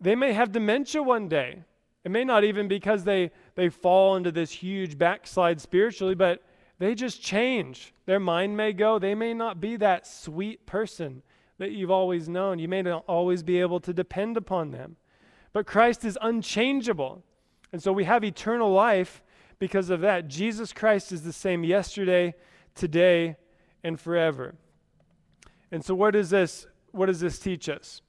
they 0.00 0.14
may 0.14 0.32
have 0.32 0.50
dementia 0.50 1.02
one 1.02 1.28
day. 1.28 1.62
It 2.04 2.10
may 2.10 2.24
not 2.24 2.44
even 2.44 2.68
because 2.68 3.04
they, 3.04 3.30
they 3.54 3.68
fall 3.68 4.16
into 4.16 4.32
this 4.32 4.50
huge 4.50 4.96
backslide 4.96 5.60
spiritually, 5.60 6.14
but 6.14 6.42
they 6.78 6.94
just 6.94 7.22
change. 7.22 7.92
Their 8.06 8.20
mind 8.20 8.56
may 8.56 8.72
go. 8.72 8.98
They 8.98 9.14
may 9.14 9.34
not 9.34 9.60
be 9.60 9.76
that 9.76 10.06
sweet 10.06 10.64
person 10.66 11.22
that 11.58 11.72
you've 11.72 11.90
always 11.90 12.26
known. 12.28 12.58
You 12.58 12.68
may 12.68 12.80
not 12.80 13.04
always 13.06 13.42
be 13.42 13.60
able 13.60 13.80
to 13.80 13.92
depend 13.92 14.38
upon 14.38 14.70
them. 14.70 14.96
But 15.52 15.66
Christ 15.66 16.04
is 16.04 16.18
unchangeable. 16.22 17.22
And 17.72 17.82
so 17.82 17.92
we 17.92 18.04
have 18.04 18.24
eternal 18.24 18.72
life 18.72 19.22
because 19.58 19.90
of 19.90 20.00
that. 20.00 20.26
Jesus 20.26 20.72
Christ 20.72 21.12
is 21.12 21.22
the 21.22 21.34
same 21.34 21.64
yesterday, 21.64 22.34
today, 22.74 23.36
and 23.84 24.00
forever. 24.00 24.54
And 25.70 25.84
so 25.84 25.94
what 25.94 26.12
does 26.12 26.30
this 26.30 26.66
what 26.92 27.06
does 27.06 27.20
this 27.20 27.38
teach 27.38 27.68
us? 27.68 28.02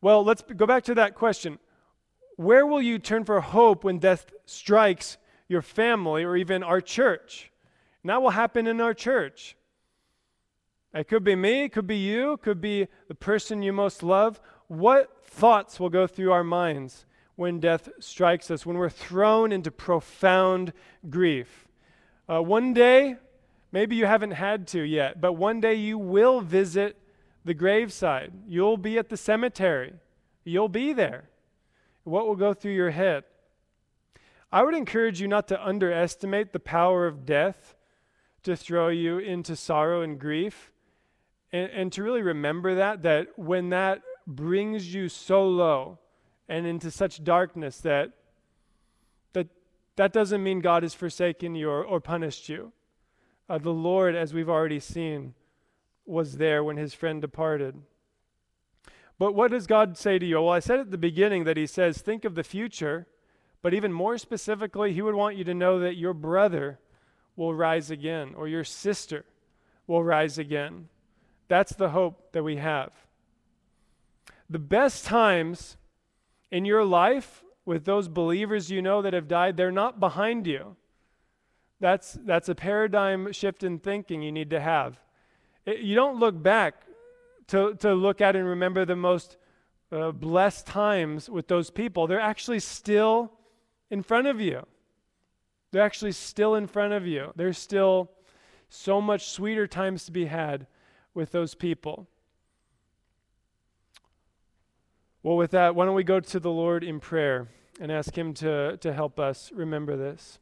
Well, 0.00 0.22
let's 0.22 0.42
go 0.42 0.66
back 0.66 0.84
to 0.84 0.94
that 0.94 1.16
question. 1.16 1.58
Where 2.36 2.66
will 2.66 2.82
you 2.82 2.98
turn 2.98 3.24
for 3.24 3.40
hope 3.40 3.82
when 3.82 3.98
death 3.98 4.26
strikes 4.44 5.16
your 5.48 5.62
family 5.62 6.22
or 6.22 6.36
even 6.36 6.62
our 6.62 6.82
church? 6.82 7.50
And 8.02 8.10
that 8.10 8.20
will 8.20 8.30
happen 8.30 8.66
in 8.66 8.80
our 8.80 8.94
church. 8.94 9.56
It 10.94 11.08
could 11.08 11.24
be 11.24 11.34
me, 11.34 11.64
it 11.64 11.72
could 11.72 11.86
be 11.86 11.96
you, 11.96 12.34
it 12.34 12.42
could 12.42 12.60
be 12.60 12.88
the 13.08 13.14
person 13.14 13.62
you 13.62 13.72
most 13.72 14.02
love. 14.02 14.40
What 14.68 15.26
thoughts 15.26 15.80
will 15.80 15.90
go 15.90 16.06
through 16.06 16.32
our 16.32 16.44
minds 16.44 17.06
when 17.36 17.60
death 17.60 17.88
strikes 18.00 18.50
us, 18.50 18.64
when 18.64 18.76
we're 18.76 18.90
thrown 18.90 19.50
into 19.50 19.70
profound 19.70 20.72
grief? 21.08 21.66
Uh, 22.28 22.42
one 22.42 22.74
day, 22.74 23.16
maybe 23.72 23.96
you 23.96 24.06
haven't 24.06 24.32
had 24.32 24.66
to 24.68 24.82
yet, 24.82 25.20
but 25.20 25.34
one 25.34 25.60
day 25.60 25.74
you 25.74 25.98
will 25.98 26.40
visit 26.40 26.98
the 27.44 27.54
graveside. 27.54 28.32
You'll 28.46 28.78
be 28.78 28.98
at 28.98 29.08
the 29.08 29.16
cemetery. 29.16 29.94
You'll 30.44 30.68
be 30.68 30.92
there 30.92 31.28
what 32.06 32.26
will 32.26 32.36
go 32.36 32.54
through 32.54 32.72
your 32.72 32.90
head? 32.90 33.24
I 34.52 34.62
would 34.62 34.74
encourage 34.74 35.20
you 35.20 35.28
not 35.28 35.48
to 35.48 35.66
underestimate 35.66 36.52
the 36.52 36.60
power 36.60 37.06
of 37.06 37.26
death 37.26 37.74
to 38.44 38.56
throw 38.56 38.88
you 38.88 39.18
into 39.18 39.56
sorrow 39.56 40.02
and 40.02 40.18
grief. 40.18 40.72
And, 41.52 41.70
and 41.72 41.92
to 41.92 42.02
really 42.02 42.22
remember 42.22 42.76
that, 42.76 43.02
that 43.02 43.36
when 43.36 43.70
that 43.70 44.02
brings 44.26 44.94
you 44.94 45.08
so 45.08 45.46
low 45.46 45.98
and 46.48 46.66
into 46.66 46.90
such 46.90 47.24
darkness 47.24 47.78
that 47.78 48.12
that, 49.32 49.48
that 49.96 50.12
doesn't 50.12 50.42
mean 50.42 50.60
God 50.60 50.84
has 50.84 50.94
forsaken 50.94 51.54
you 51.54 51.68
or, 51.68 51.84
or 51.84 52.00
punished 52.00 52.48
you. 52.48 52.72
Uh, 53.48 53.58
the 53.58 53.70
Lord, 53.70 54.14
as 54.14 54.32
we've 54.32 54.48
already 54.48 54.80
seen, 54.80 55.34
was 56.04 56.36
there 56.36 56.62
when 56.62 56.76
his 56.76 56.94
friend 56.94 57.20
departed. 57.20 57.76
But 59.18 59.34
what 59.34 59.50
does 59.50 59.66
God 59.66 59.96
say 59.96 60.18
to 60.18 60.26
you? 60.26 60.40
Well, 60.40 60.50
I 60.50 60.60
said 60.60 60.80
at 60.80 60.90
the 60.90 60.98
beginning 60.98 61.44
that 61.44 61.56
He 61.56 61.66
says, 61.66 61.98
think 61.98 62.24
of 62.24 62.34
the 62.34 62.44
future, 62.44 63.06
but 63.62 63.72
even 63.72 63.92
more 63.92 64.18
specifically, 64.18 64.92
He 64.92 65.02
would 65.02 65.14
want 65.14 65.36
you 65.36 65.44
to 65.44 65.54
know 65.54 65.78
that 65.80 65.96
your 65.96 66.12
brother 66.12 66.78
will 67.34 67.54
rise 67.54 67.90
again 67.90 68.34
or 68.36 68.48
your 68.48 68.64
sister 68.64 69.24
will 69.86 70.04
rise 70.04 70.38
again. 70.38 70.88
That's 71.48 71.74
the 71.74 71.90
hope 71.90 72.32
that 72.32 72.42
we 72.42 72.56
have. 72.56 72.92
The 74.50 74.58
best 74.58 75.04
times 75.04 75.76
in 76.50 76.64
your 76.64 76.84
life 76.84 77.42
with 77.64 77.84
those 77.84 78.08
believers 78.08 78.70
you 78.70 78.80
know 78.80 79.02
that 79.02 79.12
have 79.12 79.28
died, 79.28 79.56
they're 79.56 79.72
not 79.72 79.98
behind 79.98 80.46
you. 80.46 80.76
That's, 81.80 82.12
that's 82.24 82.48
a 82.48 82.54
paradigm 82.54 83.32
shift 83.32 83.62
in 83.62 83.78
thinking 83.78 84.22
you 84.22 84.32
need 84.32 84.50
to 84.50 84.60
have. 84.60 84.98
It, 85.66 85.80
you 85.80 85.94
don't 85.94 86.18
look 86.18 86.40
back 86.40 86.85
to, 87.48 87.74
to 87.76 87.94
look 87.94 88.20
at 88.20 88.36
and 88.36 88.46
remember 88.46 88.84
the 88.84 88.96
most 88.96 89.36
uh, 89.92 90.10
blessed 90.10 90.66
times 90.66 91.30
with 91.30 91.48
those 91.48 91.70
people. 91.70 92.06
They're 92.06 92.20
actually 92.20 92.60
still 92.60 93.32
in 93.90 94.02
front 94.02 94.26
of 94.26 94.40
you. 94.40 94.66
They're 95.70 95.82
actually 95.84 96.12
still 96.12 96.54
in 96.54 96.66
front 96.66 96.92
of 96.92 97.06
you. 97.06 97.32
There's 97.36 97.58
still 97.58 98.10
so 98.68 99.00
much 99.00 99.28
sweeter 99.28 99.66
times 99.66 100.04
to 100.06 100.12
be 100.12 100.26
had 100.26 100.66
with 101.14 101.32
those 101.32 101.54
people. 101.54 102.08
Well, 105.22 105.36
with 105.36 105.50
that, 105.52 105.74
why 105.74 105.86
don't 105.86 105.94
we 105.94 106.04
go 106.04 106.20
to 106.20 106.40
the 106.40 106.50
Lord 106.50 106.84
in 106.84 107.00
prayer 107.00 107.48
and 107.80 107.90
ask 107.90 108.16
Him 108.16 108.32
to, 108.34 108.76
to 108.76 108.92
help 108.92 109.18
us 109.18 109.50
remember 109.52 109.96
this? 109.96 110.38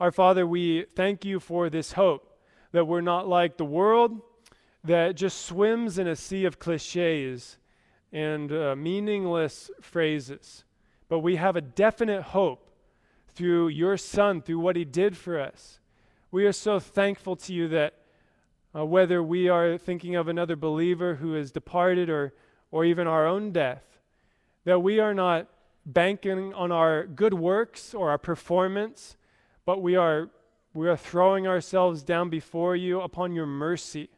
Our 0.00 0.12
Father, 0.12 0.46
we 0.46 0.86
thank 0.96 1.24
you 1.24 1.40
for 1.40 1.68
this 1.68 1.92
hope 1.92 2.38
that 2.72 2.86
we're 2.86 3.00
not 3.00 3.28
like 3.28 3.56
the 3.56 3.64
world 3.64 4.20
that 4.84 5.16
just 5.16 5.44
swims 5.44 5.98
in 5.98 6.08
a 6.08 6.16
sea 6.16 6.44
of 6.44 6.58
cliches 6.58 7.58
and 8.12 8.52
uh, 8.52 8.74
meaningless 8.76 9.70
phrases. 9.80 10.64
But 11.08 11.20
we 11.20 11.36
have 11.36 11.56
a 11.56 11.60
definite 11.60 12.22
hope 12.22 12.70
through 13.28 13.68
your 13.68 13.96
Son, 13.96 14.42
through 14.42 14.58
what 14.58 14.76
He 14.76 14.84
did 14.84 15.16
for 15.16 15.40
us. 15.40 15.78
We 16.30 16.46
are 16.46 16.52
so 16.52 16.80
thankful 16.80 17.36
to 17.36 17.52
you 17.52 17.68
that 17.68 17.94
uh, 18.74 18.84
whether 18.84 19.22
we 19.22 19.48
are 19.48 19.76
thinking 19.76 20.16
of 20.16 20.28
another 20.28 20.56
believer 20.56 21.16
who 21.16 21.34
has 21.34 21.52
departed 21.52 22.08
or, 22.08 22.32
or 22.70 22.84
even 22.84 23.06
our 23.06 23.26
own 23.26 23.52
death, 23.52 24.00
that 24.64 24.80
we 24.80 24.98
are 24.98 25.14
not 25.14 25.48
banking 25.84 26.54
on 26.54 26.72
our 26.72 27.04
good 27.04 27.34
works 27.34 27.92
or 27.92 28.10
our 28.10 28.18
performance, 28.18 29.16
but 29.66 29.82
we 29.82 29.96
are, 29.96 30.30
we 30.72 30.88
are 30.88 30.96
throwing 30.96 31.46
ourselves 31.46 32.02
down 32.02 32.30
before 32.30 32.76
you 32.76 33.00
upon 33.00 33.34
your 33.34 33.46
mercy. 33.46 34.08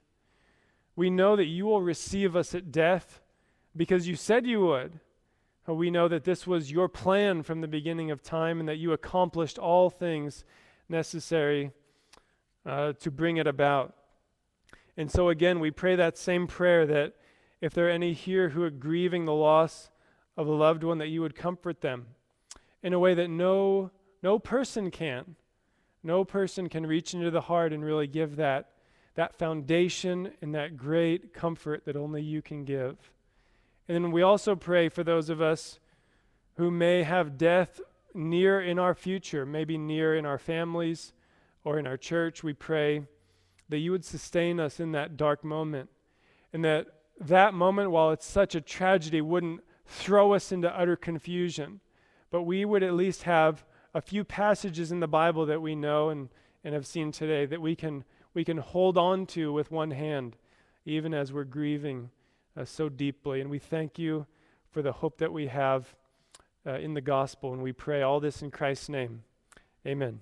We 0.97 1.11
know 1.11 1.37
that 1.37 1.47
you 1.47 1.67
will 1.67 1.83
receive 1.83 2.37
us 2.37 2.55
at 2.55 2.71
death 2.71 3.21
because 3.77 4.07
you 4.07 4.17
said 4.17 4.47
you 4.47 4.61
would. 4.61 5.01
We 5.67 5.91
know 5.91 6.09
that 6.09 6.25
this 6.25 6.47
was 6.47 6.71
your 6.71 6.89
plan 6.89 7.43
from 7.43 7.61
the 7.61 7.69
beginning 7.69 8.11
of 8.11 8.23
time 8.23 8.61
and 8.61 8.69
that 8.69 8.77
you 8.77 8.93
accomplished 8.93 9.59
all 9.59 9.89
things 9.89 10.45
necessary 10.89 11.73
uh, 12.67 12.93
to 13.01 13.11
bring 13.11 13.39
it 13.39 13.47
about. 13.47 13.95
And 14.97 15.11
so, 15.11 15.31
again, 15.31 15.61
we 15.61 15.71
pray 15.71 15.97
that 15.97 16.19
same 16.19 16.47
prayer 16.47 16.87
that 16.87 17.15
if 17.61 17.73
there 17.73 17.87
are 17.87 17.91
any 17.91 18.13
here 18.13 18.51
who 18.51 18.63
are 18.63 18.71
grieving 18.71 19.25
the 19.25 19.33
loss 19.33 19.91
of 20.37 20.47
a 20.47 20.53
loved 20.53 20.85
one, 20.85 20.99
that 20.99 21.09
you 21.09 21.23
would 21.23 21.35
comfort 21.35 21.81
them 21.81 22.07
in 22.83 22.93
a 22.93 22.99
way 22.99 23.15
that 23.15 23.29
no, 23.29 23.91
no 24.23 24.39
person 24.39 24.91
can. 24.91 25.37
No 26.03 26.25
person 26.25 26.69
can 26.69 26.87
reach 26.87 27.15
into 27.15 27.31
the 27.31 27.41
heart 27.41 27.73
and 27.73 27.83
really 27.83 28.07
give 28.07 28.37
that, 28.37 28.69
that 29.15 29.35
foundation 29.35 30.33
and 30.43 30.55
that 30.55 30.77
great 30.77 31.33
comfort 31.33 31.85
that 31.85 31.97
only 31.97 32.23
you 32.23 32.43
can 32.43 32.65
give. 32.65 32.97
And 33.89 34.05
then 34.05 34.13
we 34.13 34.23
also 34.23 34.57
pray 34.57 34.89
for 34.89 35.05
those 35.05 35.29
of 35.29 35.41
us 35.41 35.79
who 36.57 36.71
may 36.71 37.03
have 37.03 37.39
death 37.39 37.81
near 38.15 38.61
in 38.61 38.79
our 38.79 38.95
future, 38.95 39.45
maybe 39.45 39.77
near 39.77 40.15
in 40.15 40.25
our 40.25 40.39
families 40.39 41.13
or 41.65 41.79
in 41.79 41.87
our 41.87 41.97
church. 41.97 42.43
We 42.43 42.53
pray 42.53 43.07
that 43.69 43.79
you 43.79 43.91
would 43.91 44.05
sustain 44.05 44.61
us 44.61 44.81
in 44.81 44.93
that 44.93 45.17
dark 45.17 45.45
moment 45.45 45.91
and 46.53 46.65
that 46.65 46.87
that 47.21 47.55
moment, 47.55 47.91
while 47.91 48.11
it's 48.11 48.27
such 48.27 48.55
a 48.55 48.61
tragedy, 48.61 49.21
wouldn't 49.21 49.61
throw 49.87 50.33
us 50.33 50.51
into 50.51 50.77
utter 50.77 50.97
confusion, 50.97 51.81
but 52.31 52.43
we 52.43 52.65
would 52.65 52.83
at 52.83 52.95
least 52.95 53.23
have 53.23 53.65
a 53.95 54.01
few 54.01 54.25
passages 54.25 54.91
in 54.91 55.01
the 55.01 55.07
Bible 55.07 55.47
that 55.47 55.63
we 55.63 55.75
know 55.75 56.09
and, 56.09 56.29
and 56.65 56.75
have 56.75 56.87
seen 56.87 57.13
today 57.13 57.47
that 57.47 57.61
we 57.61 57.77
can, 57.77 58.05
we 58.35 58.45
can 58.45 58.59
hold 58.59 58.99
on 58.99 59.27
to 59.27 59.53
with 59.53 59.71
one 59.71 59.93
hand, 59.93 60.37
even 60.85 61.15
as 61.15 61.33
we're 61.33 61.45
grieving 61.45 62.11
uh, 62.57 62.65
so 62.65 62.89
deeply. 62.89 63.41
And 63.41 63.49
we 63.49 63.59
thank 63.59 63.99
you 63.99 64.27
for 64.71 64.83
the 64.83 64.93
hope 64.93 65.19
that 65.19 65.33
we 65.33 65.47
have 65.47 65.95
uh, 66.67 66.75
in 66.75 66.95
the 66.95 67.01
gospel. 67.01 67.53
And 67.53 67.63
we 67.63 67.73
pray 67.73 68.03
all 68.03 68.21
this 68.21 68.43
in 68.43 68.51
Christ's 68.51 68.89
name. 68.89 69.23
Amen. 69.87 70.21